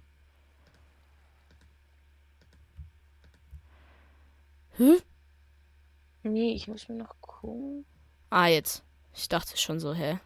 Hä? 4.78 4.98
Nee, 6.24 6.54
ich 6.54 6.68
muss 6.68 6.90
mir 6.90 6.96
noch 6.96 7.16
gucken. 7.22 7.86
Ah, 8.30 8.48
jetzt. 8.48 8.84
Ich 9.14 9.30
dachte 9.30 9.58
schon 9.58 9.80
so, 9.80 9.94
hä? 9.94 10.20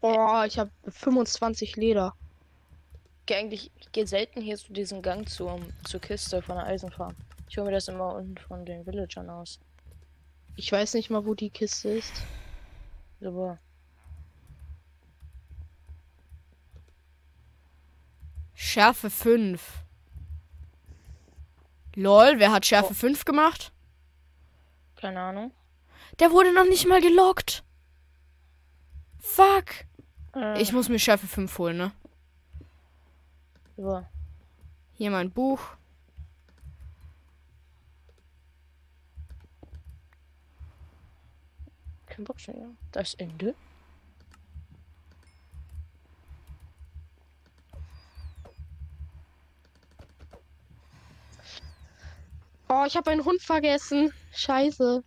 Boah, 0.00 0.44
ich 0.46 0.58
habe 0.58 0.70
25 0.88 1.76
Leder. 1.76 2.14
Geh 3.26 3.36
eigentlich, 3.36 3.70
ich 3.78 3.92
gehe 3.92 4.06
selten 4.06 4.40
hier 4.42 4.56
zu 4.56 4.72
diesem 4.72 5.00
Gang 5.00 5.28
zur, 5.28 5.60
zur 5.84 6.00
Kiste 6.00 6.42
von 6.42 6.56
der 6.56 6.66
Eisenfarm. 6.66 7.14
Ich 7.48 7.56
hole 7.56 7.66
mir 7.66 7.72
das 7.72 7.88
immer 7.88 8.14
unten 8.16 8.36
von 8.36 8.66
den 8.66 8.84
Villagern 8.84 9.30
aus. 9.30 9.60
Ich 10.56 10.70
weiß 10.70 10.94
nicht 10.94 11.10
mal, 11.10 11.24
wo 11.24 11.34
die 11.34 11.50
Kiste 11.50 11.88
ist. 11.90 12.12
Super. 13.20 13.58
Schärfe 18.54 19.10
5. 19.10 19.82
Lol, 21.94 22.34
wer 22.38 22.52
hat 22.52 22.64
Schärfe 22.66 22.94
5 22.94 23.24
gemacht? 23.24 23.72
Keine 24.96 25.20
Ahnung. 25.20 25.52
Der 26.20 26.30
wurde 26.30 26.54
noch 26.54 26.64
nicht 26.64 26.86
mal 26.86 27.00
gelockt. 27.00 27.64
Fuck. 29.18 29.84
Äh, 30.34 30.60
Ich 30.60 30.72
muss 30.72 30.88
mir 30.88 30.98
Schärfe 30.98 31.26
5 31.26 31.58
holen, 31.58 31.76
ne? 31.76 31.92
so. 33.76 34.06
Hier 34.94 35.10
mein 35.10 35.30
Buch. 35.32 35.60
Kein 42.22 42.24
Bock 42.24 42.40
schon, 42.40 42.56
ja. 42.56 42.68
Das 42.92 43.14
Ende. 43.14 43.56
Oh, 52.68 52.84
ich 52.86 52.96
habe 52.96 53.10
einen 53.10 53.24
Hund 53.24 53.42
vergessen. 53.42 54.12
Scheiße. 54.32 55.02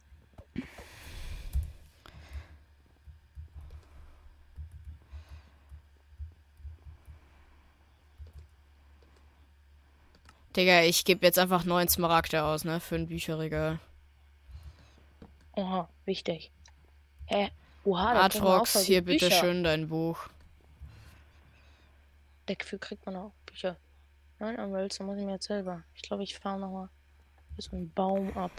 Digga, 10.57 10.81
ich 10.81 11.05
gebe 11.05 11.25
jetzt 11.25 11.39
einfach 11.39 11.63
9 11.63 11.87
Smaragde 11.87 12.43
aus, 12.43 12.65
ne? 12.65 12.81
Für 12.81 12.95
ein 12.95 13.07
Bücherregal. 13.07 13.79
Oha, 15.53 15.87
wichtig. 16.03 16.51
Hä? 17.27 17.51
Oha, 17.83 18.27
da 18.27 18.29
voll 18.29 18.65
hier 18.83 19.03
Bücher. 19.03 19.27
bitte 19.27 19.31
schön 19.35 19.63
dein 19.63 19.89
Buch. 19.89 20.27
Dafür 22.47 22.79
kriegt 22.79 23.05
man 23.05 23.15
auch 23.15 23.31
Bücher. 23.45 23.75
Nein, 24.39 24.59
aber 24.59 24.83
jetzt 24.83 24.99
muss 25.01 25.17
ich 25.17 25.23
mir 25.25 25.33
jetzt 25.33 25.47
selber. 25.47 25.83
Ich 25.95 26.01
glaube, 26.01 26.23
ich 26.23 26.37
fahre 26.37 26.59
nochmal 26.59 26.89
so 27.57 27.71
einen 27.75 27.91
Baum 27.91 28.35
ab. 28.37 28.51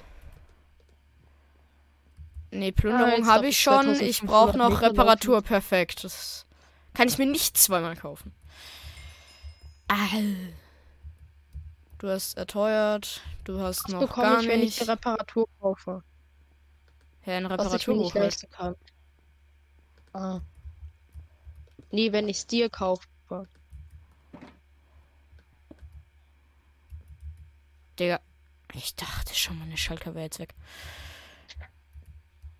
Nee, 2.50 2.72
Ah, 2.76 2.80
Plünderung 2.80 3.10
jetzt 3.18 3.26
habe 3.28 3.48
ich 3.48 3.58
schon. 3.60 3.90
Ich 4.00 4.18
2500 4.18 4.26
brauche 4.26 4.56
noch 4.58 4.80
Reparatur 4.80 5.42
perfekt. 5.42 6.04
Das 6.04 6.46
kann 6.94 7.08
ich 7.08 7.18
mir 7.18 7.26
nicht 7.26 7.56
zweimal 7.58 7.96
kaufen. 7.96 8.32
Au. 9.88 9.94
Du 11.98 12.08
hast 12.08 12.36
erteuert. 12.36 13.20
Du 13.44 13.60
hast 13.60 13.84
Das 13.84 13.92
noch 13.92 14.00
bekomme 14.00 14.26
gar 14.28 14.40
ich, 14.40 14.48
wenn 14.48 14.60
ich 14.60 14.64
nicht. 14.66 14.80
die 14.80 14.90
Reparatur 14.90 15.48
kaufe. 15.60 16.02
Ja, 17.26 17.36
ein 17.36 17.44
ich 17.44 17.50
nicht 17.50 17.60
Reparaturbuch 17.60 18.14
halt. 18.14 18.24
leisten 18.24 18.50
kann. 18.50 18.76
Ah. 20.12 20.40
Nee, 21.90 22.12
wenn 22.12 22.28
ich 22.28 22.38
es 22.38 22.46
dir 22.46 22.70
kaufe. 22.70 23.06
Digga. 27.98 28.20
Ich 28.74 28.94
dachte 28.94 29.34
schon, 29.34 29.58
meine 29.58 29.76
Schalker 29.76 30.14
wäre 30.14 30.24
jetzt 30.24 30.38
weg. 30.38 30.54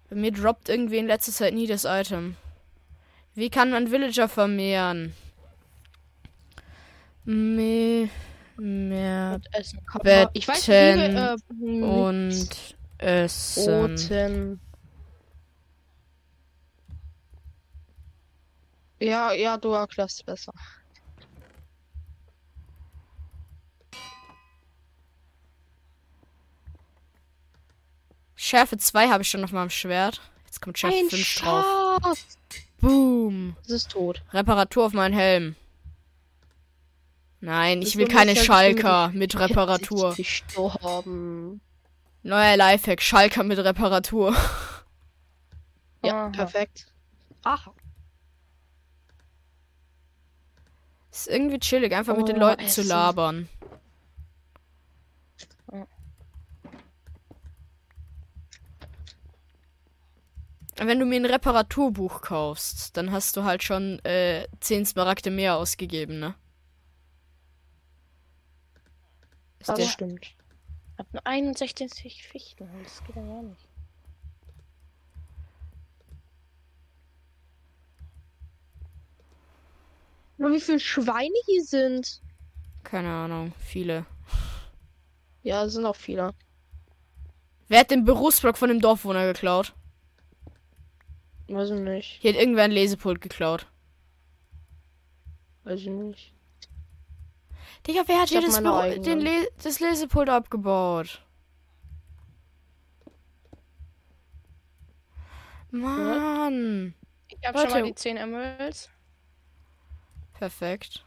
Bei 0.08 0.16
mir 0.16 0.32
droppt 0.32 0.68
irgendwie 0.68 0.98
in 0.98 1.06
letzter 1.06 1.32
Zeit 1.32 1.54
nie 1.54 1.66
das 1.66 1.84
Item. 1.84 2.36
Wie 3.34 3.50
kann 3.50 3.70
man 3.70 3.90
Villager 3.90 4.28
vermehren? 4.28 5.14
Me 7.24 8.08
mehr 8.56 9.40
Essen. 9.52 9.80
Aber 9.92 10.30
ich 10.32 10.48
weiß 10.48 10.68
wir, 10.68 11.36
äh, 11.36 11.82
und 11.82 12.75
Essen. 12.98 13.72
Roten. 13.72 14.60
Ja, 18.98 19.32
ja, 19.32 19.56
du 19.58 19.72
erklärst 19.72 20.24
besser. 20.24 20.52
Schärfe 28.34 28.78
2 28.78 29.08
habe 29.08 29.22
ich 29.22 29.28
schon 29.28 29.44
auf 29.44 29.52
meinem 29.52 29.70
Schwert. 29.70 30.20
Jetzt 30.44 30.60
kommt 30.60 30.78
Schärfe 30.78 30.96
Ein 30.96 31.10
5 31.10 31.34
drauf. 31.40 31.64
Schaf! 32.00 32.26
Boom. 32.80 33.56
Es 33.64 33.70
ist 33.70 33.90
tot. 33.90 34.22
Reparatur 34.32 34.86
auf 34.86 34.92
meinen 34.92 35.14
Helm. 35.14 35.56
Nein, 37.40 37.80
ich 37.82 37.90
Das 37.90 37.96
will 37.96 38.06
ist 38.06 38.12
keine 38.12 38.36
Schalker 38.36 39.10
mit 39.10 39.38
Reparatur. 39.38 40.12
Sie 40.12 40.22
gestorben. 40.22 41.60
Neuer 42.26 42.56
Lifehack, 42.56 43.00
Schalker 43.00 43.44
mit 43.44 43.58
Reparatur. 43.58 44.34
Ja, 46.02 46.26
Aha. 46.26 46.28
perfekt. 46.28 46.86
Ach, 47.42 47.68
Ist 51.10 51.26
irgendwie 51.26 51.58
chillig, 51.58 51.92
einfach 51.94 52.16
mit 52.16 52.28
den 52.28 52.36
Oh, 52.36 52.40
Leuten 52.40 52.68
zu 52.68 52.82
labern. 52.82 53.48
Wenn 60.76 61.00
du 61.00 61.06
mir 61.06 61.16
ein 61.16 61.24
Reparaturbuch 61.26 62.20
kaufst, 62.20 62.96
dann 62.96 63.10
hast 63.10 63.36
du 63.36 63.44
halt 63.44 63.62
schon 63.64 63.98
äh, 64.04 64.46
10 64.60 64.84
Smaragde 64.84 65.30
mehr 65.30 65.56
ausgegeben, 65.56 66.20
ne? 66.20 66.34
Ist 69.58 69.70
das 69.70 69.78
der, 69.78 69.88
stimmt. 69.88 70.35
Hab 70.98 71.12
nur 71.12 71.26
61 71.26 72.26
Fichten. 72.26 72.68
Das 72.82 73.04
geht 73.04 73.16
ja 73.16 73.22
gar 73.22 73.42
nicht. 73.42 73.68
Nur 80.38 80.52
wie 80.52 80.60
viele 80.60 80.80
Schweine 80.80 81.34
hier 81.46 81.64
sind. 81.64 82.20
keine 82.84 83.08
Ahnung, 83.08 83.52
viele. 83.58 84.06
Ja, 85.42 85.64
es 85.64 85.74
sind 85.74 85.86
auch 85.86 85.96
viele. 85.96 86.34
Wer 87.68 87.80
hat 87.80 87.90
den 87.90 88.04
Berufsblock 88.04 88.56
von 88.56 88.68
dem 88.68 88.80
Dorfwohner 88.80 89.26
geklaut? 89.26 89.74
Weiß 91.48 91.70
ich 91.70 91.80
nicht. 91.80 92.18
Hier 92.20 92.32
hat 92.32 92.40
irgendwer 92.40 92.64
ein 92.64 92.70
Lesepult 92.70 93.20
geklaut. 93.20 93.66
Weiß 95.64 95.80
ich 95.80 95.88
nicht. 95.88 96.35
Digga, 97.86 98.02
wer 98.06 98.16
hat 98.18 98.24
Ich 98.24 98.30
hier 98.32 98.40
das, 98.40 98.60
Büro- 98.60 98.98
den 99.02 99.20
Le 99.20 99.48
das 99.62 99.80
Lesepult 99.80 100.28
abgebaut? 100.28 101.22
Mann. 105.70 106.94
Ich 107.28 107.38
hab 107.46 107.54
Leute. 107.54 107.70
schon 107.70 107.80
mal 107.80 107.86
die 107.86 107.94
10 107.94 108.16
Emeralds. 108.16 108.88
Perfekt. 110.34 111.04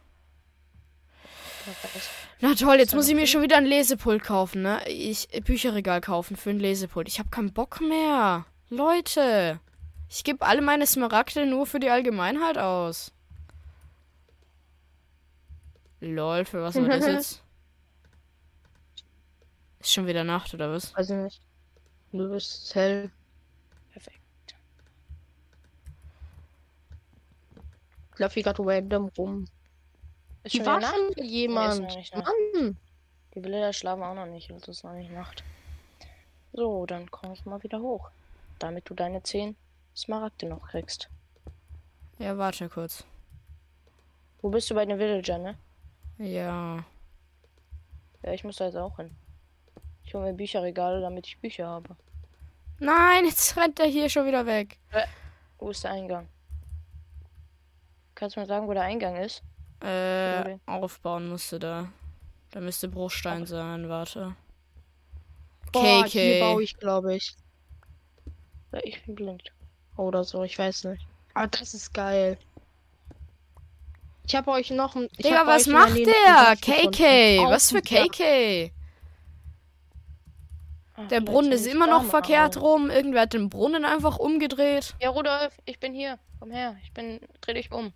Perfekt. 1.64 2.08
Na 2.40 2.54
toll, 2.54 2.76
jetzt 2.76 2.94
muss 2.94 3.08
ich 3.08 3.14
mir 3.14 3.26
schon 3.26 3.42
wieder 3.42 3.56
ein 3.56 3.66
Lesepult 3.66 4.22
kaufen, 4.22 4.62
ne? 4.62 4.80
Ich 4.88 5.32
äh, 5.34 5.40
Bücherregal 5.40 6.00
kaufen 6.00 6.36
für 6.36 6.50
ein 6.50 6.58
Lesepult. 6.58 7.06
Ich 7.08 7.18
habe 7.18 7.28
keinen 7.30 7.52
Bock 7.52 7.80
mehr. 7.80 8.46
Leute, 8.70 9.60
ich 10.08 10.24
gebe 10.24 10.44
alle 10.46 10.62
meine 10.62 10.86
Smaragde 10.86 11.46
nur 11.46 11.66
für 11.66 11.80
die 11.80 11.90
Allgemeinheit 11.90 12.56
aus. 12.58 13.12
Lol, 16.00 16.44
für 16.44 16.62
was 16.62 16.74
war 16.76 16.88
das 16.88 17.06
jetzt? 17.06 17.42
Ist 19.80 19.92
schon 19.92 20.06
wieder 20.06 20.24
Nacht 20.24 20.52
oder 20.54 20.70
was? 20.72 20.94
Weiß 20.96 21.10
ich 21.10 21.16
nicht. 21.16 21.42
Du 22.12 22.28
bist 22.30 22.74
hell. 22.74 23.10
Perfekt. 23.92 24.18
Ich 28.12 28.18
lauf 28.18 28.34
hier 28.34 28.42
gerade 28.42 28.62
random 28.64 29.08
rum. 29.16 29.46
Ist 30.42 30.52
Hier 30.52 30.64
schon 30.64 30.66
war 30.72 30.78
wieder 30.78 30.88
Nacht? 30.88 30.96
schon 30.96 31.08
Nee, 31.16 31.22
ist 31.24 31.30
jemand. 31.30 31.82
noch 31.82 31.96
nicht 31.96 32.14
Nacht. 32.16 32.32
Mann. 32.54 32.76
Die 33.34 33.40
Bilder 33.40 33.72
schlafen 33.72 34.02
auch 34.02 34.14
noch 34.14 34.26
nicht. 34.26 34.50
Es 34.50 34.68
ist 34.68 34.84
noch 34.84 34.92
nicht 34.92 35.10
Nacht. 35.12 35.44
So, 36.52 36.84
dann 36.86 37.10
komm 37.10 37.32
ich 37.32 37.44
mal 37.44 37.62
wieder 37.62 37.80
hoch. 37.80 38.10
Damit 38.58 38.88
du 38.90 38.94
deine 38.94 39.22
10 39.22 39.56
Smaragde 39.96 40.46
noch 40.46 40.68
kriegst. 40.68 41.08
Ja, 42.18 42.36
warte 42.36 42.68
kurz. 42.68 43.04
Wo 44.42 44.50
bist 44.50 44.68
du 44.70 44.74
bei 44.74 44.84
den 44.84 44.98
Villager, 44.98 45.38
ne? 45.38 45.56
Ja. 46.20 46.84
Ja, 48.22 48.32
ich 48.32 48.44
muss 48.44 48.56
da 48.56 48.66
jetzt 48.66 48.76
auch 48.76 48.96
hin. 48.96 49.10
Ich 50.04 50.14
hole 50.14 50.26
mir 50.26 50.34
Bücherregale, 50.34 51.00
damit 51.00 51.26
ich 51.26 51.38
Bücher 51.38 51.66
habe. 51.66 51.96
Nein, 52.78 53.24
jetzt 53.24 53.56
rennt 53.56 53.80
er 53.80 53.86
hier 53.86 54.08
schon 54.10 54.26
wieder 54.26 54.44
weg. 54.44 54.78
Wo 55.58 55.70
ist 55.70 55.84
der 55.84 55.92
Eingang? 55.92 56.28
Kannst 58.14 58.36
du 58.36 58.40
mir 58.40 58.46
sagen, 58.46 58.68
wo 58.68 58.74
der 58.74 58.82
Eingang 58.82 59.16
ist? 59.16 59.42
Äh, 59.82 60.58
aufbauen 60.66 61.28
musste 61.28 61.58
da. 61.58 61.90
Da 62.50 62.60
müsste 62.60 62.88
Bruchstein 62.88 63.46
sein, 63.46 63.88
warte. 63.88 64.36
Boah, 65.72 66.04
KK. 66.04 66.08
hier 66.08 66.40
baue 66.40 66.62
ich, 66.62 66.76
glaube 66.76 67.16
ich. 67.16 67.34
Ja, 68.72 68.80
ich 68.82 69.02
bin 69.06 69.14
blind. 69.14 69.52
Oder 69.96 70.24
so, 70.24 70.42
ich 70.42 70.58
weiß 70.58 70.84
nicht. 70.84 71.06
Aber 71.32 71.46
das 71.46 71.72
ist 71.72 71.94
geil. 71.94 72.36
Ich 74.26 74.34
habe 74.36 74.50
euch 74.52 74.70
noch 74.70 74.94
ein. 74.96 75.08
Digga, 75.18 75.46
was 75.46 75.66
macht 75.66 75.96
der? 75.96 76.56
KK. 76.60 77.44
Was 77.48 77.70
für. 77.70 77.82
KK? 77.82 78.72
Der 81.08 81.20
Brunnen 81.22 81.50
ist 81.52 81.66
immer 81.66 81.86
noch 81.86 82.04
verkehrt 82.04 82.56
rein. 82.56 82.62
rum. 82.62 82.90
Irgendwer 82.90 83.22
hat 83.22 83.32
den 83.32 83.48
Brunnen 83.48 83.84
einfach 83.86 84.18
umgedreht. 84.18 84.94
Ja, 85.00 85.08
Rudolf, 85.10 85.56
ich 85.64 85.80
bin 85.80 85.94
hier. 85.94 86.18
Komm 86.38 86.50
her. 86.50 86.76
Ich 86.84 86.92
bin. 86.92 87.20
Dreh 87.40 87.54
dich 87.54 87.72
um. 87.72 87.92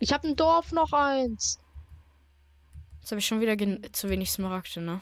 Ich 0.00 0.12
habe 0.12 0.28
ein 0.28 0.36
Dorf 0.36 0.72
noch 0.72 0.92
eins. 0.92 1.60
Jetzt 3.00 3.10
habe 3.12 3.20
ich 3.20 3.26
schon 3.26 3.40
wieder 3.40 3.56
gen- 3.56 3.82
zu 3.92 4.08
wenig 4.10 4.30
Smaragde, 4.30 4.80
ne? 4.80 5.00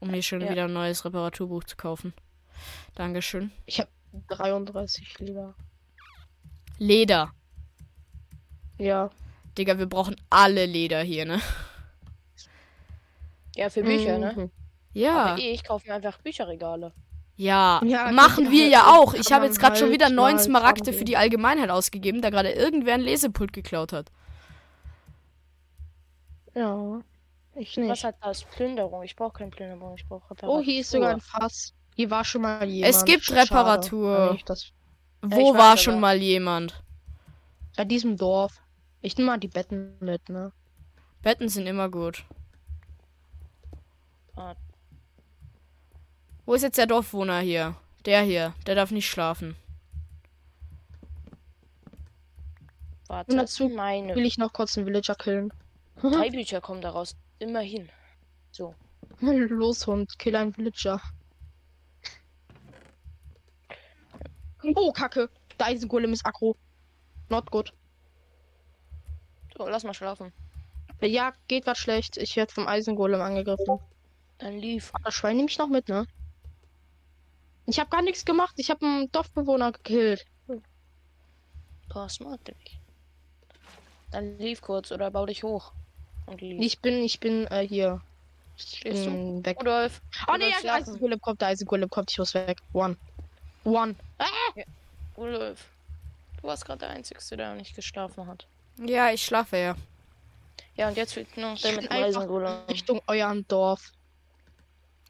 um 0.00 0.10
mir 0.10 0.22
schon 0.22 0.40
Ja. 0.40 0.50
wieder 0.50 0.64
ein 0.64 0.72
neues 0.72 1.04
Reparaturbuch 1.04 1.62
zu 1.64 1.76
kaufen. 1.76 2.12
Dankeschön. 2.96 3.52
Ich 3.66 3.78
habe 3.78 3.88
33 4.28 5.18
Leder. 5.20 5.54
Leder. 6.78 7.30
Ja. 8.78 9.10
Digga, 9.56 9.78
wir 9.78 9.86
brauchen 9.86 10.16
alle 10.30 10.66
Leder 10.66 11.02
hier, 11.02 11.24
ne? 11.26 11.40
Ja, 13.54 13.68
für 13.70 13.82
Bücher, 13.82 14.18
ne? 14.18 14.32
Mhm. 14.36 14.50
Ja. 14.94 15.16
Aber 15.26 15.38
eh, 15.40 15.52
ich 15.52 15.64
kaufe 15.64 15.86
mir 15.86 15.94
einfach 15.94 16.18
Bücherregale. 16.18 16.92
Ja, 17.36 17.80
Ja, 17.84 18.12
machen 18.12 18.50
wir 18.50 18.62
halt, 18.64 18.72
ja 18.72 18.86
auch. 18.98 19.14
Ich 19.14 19.32
habe 19.32 19.46
jetzt 19.46 19.58
gerade 19.58 19.76
schon 19.76 19.86
halt 19.88 19.94
wieder 19.94 20.10
neun 20.10 20.38
Smaragde 20.38 20.92
für 20.92 21.04
die. 21.04 21.16
Allgemeinheit 21.16 21.70
ausgegeben, 21.70 22.22
da 22.22 22.30
gerade 22.30 22.50
irgendwer 22.52 22.94
ein 22.94 23.00
Lesepult 23.00 23.52
geklaut 23.52 23.92
hat. 23.92 24.10
Ja. 26.54 27.00
Ich 27.54 27.76
Was 27.76 27.76
nicht. 27.76 28.04
hat 28.04 28.16
das? 28.22 28.44
Plünderung. 28.44 29.02
Ich 29.02 29.14
brauche 29.16 29.32
keine 29.38 29.50
Plünderung, 29.50 29.94
ich 29.96 30.06
brauche 30.06 30.30
Reparatur. 30.30 30.58
Oh, 30.58 30.62
hier 30.62 30.80
ist 30.80 30.90
sogar 30.90 31.10
ein 31.10 31.20
Fass. 31.20 31.74
Hier 31.94 32.10
war 32.10 32.24
schon 32.24 32.42
mal 32.42 32.64
jemand. 32.66 32.94
Es 32.94 33.04
gibt 33.04 33.24
Schade. 33.24 33.42
Reparatur. 33.42 34.32
Nicht 34.32 34.48
das- 34.48 34.72
Wo 35.22 35.52
ich 35.52 35.58
war 35.58 35.76
schon 35.76 35.94
aber. 35.94 36.00
mal 36.00 36.16
jemand? 36.20 36.82
Bei 37.76 37.84
diesem 37.84 38.16
Dorf. 38.16 38.60
Ich 39.00 39.16
nehme 39.16 39.30
mal 39.30 39.38
die 39.38 39.48
Betten 39.48 39.96
mit, 40.00 40.28
ne? 40.28 40.52
Betten 41.22 41.48
sind 41.48 41.66
immer 41.66 41.88
gut. 41.88 42.24
Ah. 44.36 44.54
Wo 46.44 46.54
ist 46.54 46.62
jetzt 46.62 46.78
der 46.78 46.86
Dorfwohner 46.86 47.40
hier? 47.40 47.76
Der 48.04 48.22
hier, 48.22 48.54
der 48.66 48.74
darf 48.74 48.90
nicht 48.90 49.08
schlafen. 49.08 49.54
Warte, 53.06 53.30
Und 53.30 53.38
dazu 53.38 53.68
meine. 53.68 54.16
Will 54.16 54.26
ich 54.26 54.38
noch 54.38 54.52
kurz 54.52 54.76
einen 54.76 54.86
Villager 54.86 55.14
killen? 55.14 55.52
Drei 56.00 56.30
Bücher 56.30 56.60
kommen 56.60 56.80
daraus. 56.80 57.14
Immerhin. 57.38 57.88
So. 58.50 58.74
Los, 59.20 59.86
Hund, 59.86 60.18
kill 60.18 60.34
einen 60.34 60.56
Villager. 60.56 61.00
Oh, 64.74 64.92
Kacke. 64.92 65.28
Der 65.58 65.66
Eisengolem 65.66 66.12
ist 66.12 66.24
aggro. 66.24 66.56
Not 67.28 67.50
good. 67.50 67.72
So, 69.56 69.68
lass 69.68 69.84
mal 69.84 69.94
schlafen. 69.94 70.32
Ja, 71.00 71.32
geht 71.48 71.64
grad 71.64 71.78
schlecht. 71.78 72.16
Ich 72.16 72.36
werde 72.36 72.52
vom 72.52 72.68
Eisengolem 72.68 73.20
angegriffen. 73.20 73.80
Dann 74.38 74.58
lief. 74.58 74.92
Das 75.04 75.14
Schwein 75.14 75.36
nehme 75.36 75.48
ich 75.48 75.58
noch 75.58 75.68
mit, 75.68 75.88
ne? 75.88 76.06
Ich 77.66 77.78
habe 77.78 77.90
gar 77.90 78.02
nichts 78.02 78.24
gemacht. 78.24 78.54
Ich 78.56 78.70
habe 78.70 78.84
einen 78.84 79.12
Dorfbewohner 79.12 79.72
gekillt. 79.72 80.24
Boah, 81.92 82.08
smart, 82.08 82.46
Digga. 82.46 82.58
Dann 84.10 84.38
lief 84.38 84.60
kurz 84.60 84.92
oder 84.92 85.10
bau 85.10 85.26
dich 85.26 85.42
hoch. 85.42 85.72
Und 86.26 86.40
lief. 86.40 86.60
Ich 86.60 86.80
bin, 86.80 87.02
ich 87.02 87.20
bin 87.20 87.46
äh, 87.48 87.66
hier. 87.66 88.00
Ich 88.56 88.82
bin 88.82 89.44
weg. 89.44 89.58
Rudolf. 89.58 90.00
Oh 90.28 90.36
ne, 90.36 90.50
ja. 90.50 90.74
Eisengolem 90.74 91.20
kommt, 91.20 91.40
der 91.40 91.48
Eisengolem 91.48 91.88
kommt. 91.88 92.10
Ich 92.10 92.18
muss 92.18 92.34
weg. 92.34 92.58
One. 92.72 92.96
One. 93.64 93.94
Rudolf. 95.16 95.66
Du 96.40 96.48
warst 96.48 96.64
gerade 96.64 96.80
der 96.80 96.90
Einzige, 96.90 97.20
der 97.36 97.54
nicht 97.54 97.76
geschlafen 97.76 98.26
hat. 98.26 98.46
Ja, 98.78 99.10
ich 99.10 99.22
schlafe 99.24 99.56
ja. 99.56 99.76
Ja, 100.76 100.88
und 100.88 100.96
jetzt 100.96 101.16
nur 101.36 101.50
noch 101.50 101.60
der 101.60 101.76
mit 101.76 101.90
Eisengolem. 101.90 102.64
Richtung 102.68 103.00
eurem 103.06 103.46
Dorf. 103.46 103.92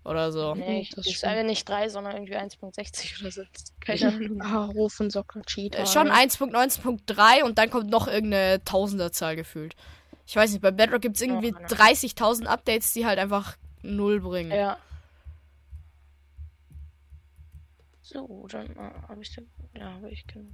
oder 0.05 0.32
so. 0.32 0.55
Nee, 0.55 0.80
ich, 0.80 0.90
Das 0.90 1.07
ich 1.07 1.16
stimmt. 1.18 1.32
sage 1.32 1.44
nicht 1.44 1.68
3, 1.68 1.88
sondern 1.88 2.14
irgendwie 2.14 2.36
1.60 2.36 3.20
oder 3.20 3.30
so. 3.30 3.42
Keine 3.80 4.09
Ahnung. 4.09 4.42
Ah, 4.42 4.64
Rofensock, 4.66 5.34
Cheater. 5.46 5.80
Äh, 5.80 5.86
Schon 5.86 6.09
1.19.3 6.09 7.44
und 7.44 7.59
dann 7.59 7.70
kommt 7.70 7.90
noch 7.90 8.09
irgendeine 8.09 8.62
Tausenderzahl 8.64 9.36
gefühlt. 9.36 9.76
Ich 10.26 10.34
weiß 10.36 10.50
nicht, 10.53 10.62
bei 10.62 10.70
Bedrock 10.72 11.03
gibt 11.03 11.16
es 11.16 11.22
irgendwie 11.22 11.55
Oh, 11.55 11.59
ne. 11.61 11.66
30.000 11.68 12.46
Updates, 12.46 12.92
die 12.92 13.07
halt 13.07 13.18
einfach 13.18 13.57
null 13.82 14.20
bringen. 14.20 14.50
Ja. 14.50 14.76
So, 18.03 18.46
dann 18.50 18.66
äh, 18.76 18.90
habe 19.09 19.22
ich 19.22 19.34
den. 19.34 19.48
Ja, 19.76 19.92
habe 19.92 20.11
ich 20.11 20.26
genug. 20.26 20.48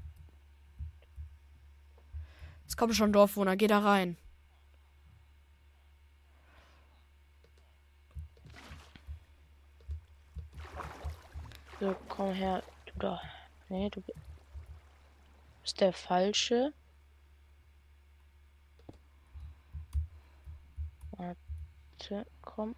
Es 2.69 2.77
kommen 2.77 2.93
schon 2.95 3.13
Dorfwohner, 3.13 3.57
geh 3.57 3.67
da 3.67 3.79
rein. 3.81 4.17
So, 11.81 11.95
komm 12.09 12.35
her, 12.35 12.63
du 12.87 12.93
da. 12.99 13.21
Nee, 13.69 13.89
du 13.91 14.03
bist 15.63 15.81
der 15.81 15.93
falsche. 15.93 16.73
Warte, 21.13 22.27
komm. 22.43 22.75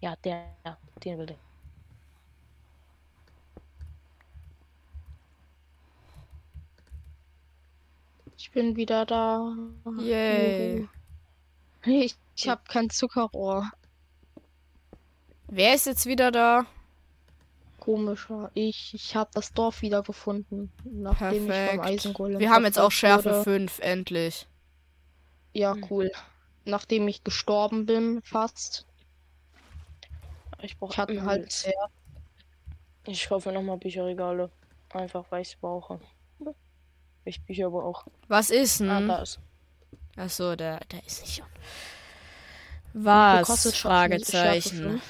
Ja, 0.00 0.16
der, 0.16 0.54
den 1.04 1.18
will 1.18 1.30
ich. 1.30 1.45
Ich 8.38 8.50
bin 8.50 8.76
wieder 8.76 9.06
da. 9.06 9.54
Yay. 9.98 10.88
Ich, 11.84 12.16
ich 12.36 12.48
habe 12.48 12.62
kein 12.68 12.90
Zuckerrohr. 12.90 13.70
Wer 15.48 15.74
ist 15.74 15.86
jetzt 15.86 16.06
wieder 16.06 16.30
da? 16.30 16.66
Komischer. 17.78 18.50
Ich, 18.54 18.94
ich 18.94 19.14
habe 19.14 19.30
das 19.34 19.52
Dorf 19.52 19.80
wieder 19.82 20.02
gefunden, 20.02 20.72
nachdem 20.84 21.48
ich 21.50 21.60
vom 21.68 21.80
Perfekt. 21.80 21.84
Eisengolem 21.84 22.38
Wir 22.40 22.50
haben 22.50 22.64
jetzt 22.64 22.78
auch 22.78 22.90
Schärfe 22.90 23.30
wurde. 23.30 23.44
5, 23.44 23.78
endlich. 23.78 24.46
Ja, 25.52 25.74
Hm. 25.74 25.86
cool. 25.90 26.10
Nachdem 26.64 27.06
ich 27.06 27.22
gestorben 27.22 27.86
bin, 27.86 28.20
fast. 28.22 28.86
Ich 30.58 30.72
Ich 30.72 30.78
brauche 30.78 30.96
hatte 30.96 31.22
halt 31.24 31.42
Holz. 31.42 31.68
Ich 33.06 33.28
kaufe 33.28 33.52
nochmal 33.52 33.76
Bücherregale. 33.78 34.50
Einfach 34.92 35.24
weil 35.30 35.42
ich 35.42 35.50
es 35.50 35.56
brauche. 35.56 36.00
Ich 37.26 37.42
Bücher 37.42 37.68
brauche. 37.70 38.10
Was 38.28 38.48
ist 38.50 38.80
Ah, 38.80 38.98
denn? 39.00 39.08
da 39.08 39.18
ist. 39.18 39.38
Achso, 40.16 40.56
der, 40.56 40.80
der 40.90 41.04
ist 41.06 41.20
nicht. 41.22 41.42
Was? 42.94 43.46
kostet 43.46 43.74
Schärfe- 43.74 43.88
Fragezeichen. 43.88 45.02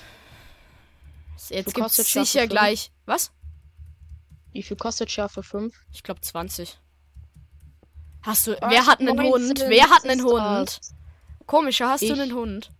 Schärfe 1.38 1.54
Jetzt 1.54 1.74
gibt's 1.74 1.94
Schärfe 1.96 2.24
sicher 2.24 2.40
fünf? 2.40 2.50
gleich. 2.50 2.90
Was? 3.04 3.30
Wie 4.52 4.62
viel 4.62 4.76
kostet 4.76 5.10
Schärfe 5.10 5.42
5? 5.42 5.78
Ich 5.92 6.02
glaube 6.02 6.20
20. 6.22 6.78
Hast 8.22 8.46
du. 8.48 8.52
Was? 8.60 8.70
wer 8.70 8.86
hat 8.86 9.00
einen 9.00 9.14
19 9.14 9.32
Hund? 9.32 9.64
Wer 9.68 9.90
hat 9.90 10.04
einen 10.04 10.24
Hund? 10.24 10.68
das. 10.80 10.94
Komischer, 11.46 11.90
hast 11.90 12.00
du 12.02 12.06
Ich. 12.06 12.12
einen 12.20 12.32
Hund? 12.34 12.72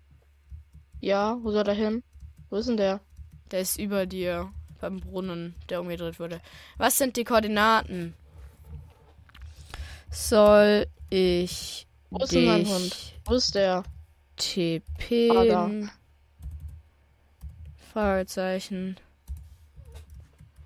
Ja, 1.00 1.36
wo 1.42 1.52
soll 1.52 1.62
der 1.64 1.74
hin? 1.74 2.02
Wo 2.50 2.56
ist 2.56 2.68
denn 2.68 2.76
der? 2.78 3.00
Der 3.52 3.60
ist 3.60 3.78
über 3.78 4.06
dir. 4.06 4.50
Beim 4.80 5.00
Brunnen, 5.00 5.54
der 5.68 5.80
umgedreht 5.80 6.18
wurde. 6.18 6.40
Was 6.78 6.98
sind 6.98 7.16
die 7.16 7.24
Koordinaten? 7.24 8.14
Soll 10.16 10.86
ich. 11.10 11.86
Wo 12.10 12.24
ist 12.24 12.32
denn 12.32 12.46
mein 12.46 12.66
Hund? 12.66 13.14
Wo 13.26 13.34
ist 13.34 13.54
der? 13.54 13.82
TP. 14.36 15.30
Ah. 15.30 15.70
Fragezeichen. 17.92 18.96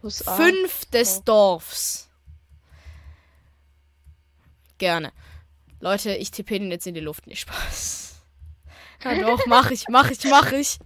Fünf 0.03 0.85
des 0.87 1.19
Oh. 1.19 1.23
Dorfs. 1.25 2.09
Gerne. 4.79 5.13
Leute, 5.81 6.15
ich 6.15 6.31
tippe 6.31 6.59
den 6.59 6.71
jetzt 6.71 6.87
in 6.87 6.95
die 6.95 7.01
Luft. 7.01 7.27
Nicht 7.27 7.41
Spaß. 7.41 8.07
Ja 9.03 9.15
doch, 9.19 9.47
mach 9.47 9.71
ich, 9.71 9.89
mach 9.89 10.11
ich, 10.11 10.23
mach 10.25 10.53
ich. 10.53 10.79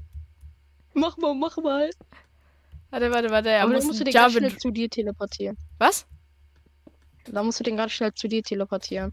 Mach 0.92 1.16
mal, 1.16 1.34
mach 1.34 1.56
mal. 1.56 1.90
Warte, 2.90 3.10
warte, 3.10 3.28
warte. 3.30 3.48
Er 3.50 3.62
Aber 3.64 3.72
muss 3.72 3.80
dann 3.80 3.86
musst 3.88 4.00
du 4.00 4.04
den 4.04 4.14
ganz 4.14 4.32
Jump 4.34 4.38
schnell 4.44 4.52
and- 4.52 4.60
zu 4.62 4.70
dir 4.70 4.88
teleportieren. 4.88 5.56
Was? 5.78 6.06
Da 7.24 7.42
musst 7.42 7.60
du 7.60 7.64
den 7.64 7.76
ganz 7.76 7.92
schnell 7.92 8.12
zu 8.14 8.28
dir 8.28 8.42
teleportieren. 8.42 9.12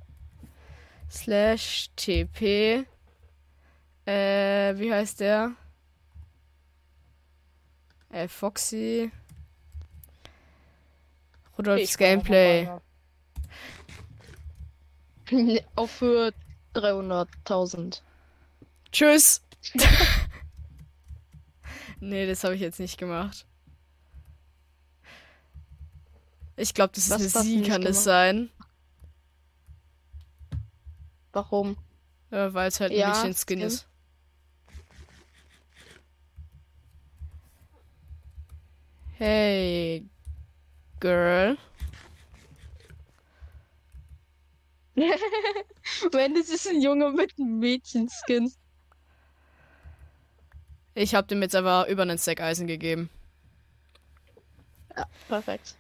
Slash 1.09 1.89
TP. 1.95 2.86
Äh, 4.05 4.78
wie 4.78 4.91
heißt 4.93 5.20
der? 5.20 5.55
Äh, 8.09 8.28
Foxy. 8.28 9.12
Rudolfs 11.57 11.97
Gameplay. 11.97 12.70
Auch 15.76 15.89
für 15.89 16.34
300.000. 16.76 18.01
Tschüss. 18.91 19.41
nee, 21.99 22.26
das 22.28 22.43
habe 22.43 22.55
ich 22.55 22.62
jetzt 22.62 22.80
nicht 22.80 22.97
gemacht. 22.97 23.45
Ich 26.55 26.73
glaube, 26.73 26.91
das 26.95 27.05
ist 27.05 27.11
Was 27.11 27.19
eine 27.19 27.25
hast 27.33 27.35
du 27.35 27.41
Sie, 27.43 27.61
kann 27.61 27.81
das 27.81 27.97
gemacht? 27.97 28.05
sein. 28.05 28.49
Warum? 31.33 31.77
Ja, 32.31 32.53
Weil 32.53 32.67
es 32.67 32.79
halt 32.79 32.93
ein 32.93 32.97
Ja, 32.97 33.05
Mädchenskin 33.05 33.59
Skin. 33.59 33.67
ist. 33.67 33.87
Hey, 39.17 40.03
Girl. 40.99 41.57
Wenn 46.11 46.35
es 46.35 46.49
ist 46.49 46.67
ein 46.67 46.81
Junge 46.81 47.11
mit 47.11 47.33
einem 47.39 47.59
Mädchenskin. 47.59 48.51
Ich 50.93 51.15
habe 51.15 51.27
dem 51.27 51.41
jetzt 51.41 51.55
aber 51.55 51.87
über 51.89 52.03
einen 52.03 52.17
Stack 52.17 52.39
Eisen 52.41 52.65
gegeben. 52.67 53.09
Ja, 54.95 55.05
perfekt. 55.27 55.77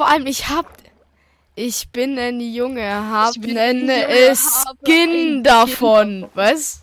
Vor 0.00 0.08
allem, 0.08 0.26
ich 0.26 0.48
hab. 0.48 0.66
Ich 1.54 1.90
bin 1.90 2.18
ein 2.18 2.40
Junge, 2.40 2.90
hab 2.90 3.34
Ich 3.34 3.40
bin 3.42 3.52
nen 3.52 3.82
ein 3.82 4.00
Junge, 4.00 4.06
habe 4.08 4.78
Skin 4.82 5.10
ein 5.10 5.42
davon. 5.42 6.30
Was? 6.32 6.80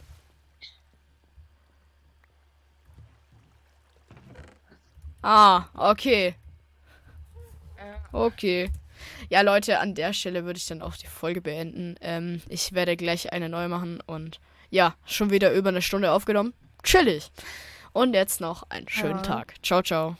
Ah, 5.23 5.63
okay. 5.73 6.35
Okay. 8.11 8.69
Ja, 9.29 9.41
Leute, 9.41 9.79
an 9.79 9.95
der 9.95 10.13
Stelle 10.13 10.45
würde 10.45 10.59
ich 10.59 10.67
dann 10.67 10.83
auch 10.83 10.95
die 10.95 11.07
Folge 11.07 11.41
beenden. 11.41 11.95
Ähm, 12.01 12.43
ich 12.49 12.73
werde 12.73 12.95
gleich 12.95 13.33
eine 13.33 13.49
neue 13.49 13.67
machen 13.67 13.99
und 14.05 14.39
ja, 14.69 14.93
schon 15.07 15.31
wieder 15.31 15.51
über 15.53 15.69
eine 15.69 15.81
Stunde 15.81 16.11
aufgenommen. 16.11 16.53
Chillig. 16.83 17.31
Und 17.93 18.13
jetzt 18.13 18.41
noch 18.41 18.69
einen 18.69 18.87
schönen 18.87 19.15
Ja. 19.15 19.21
Tag. 19.23 19.55
Ciao, 19.63 19.81
ciao. 19.81 20.17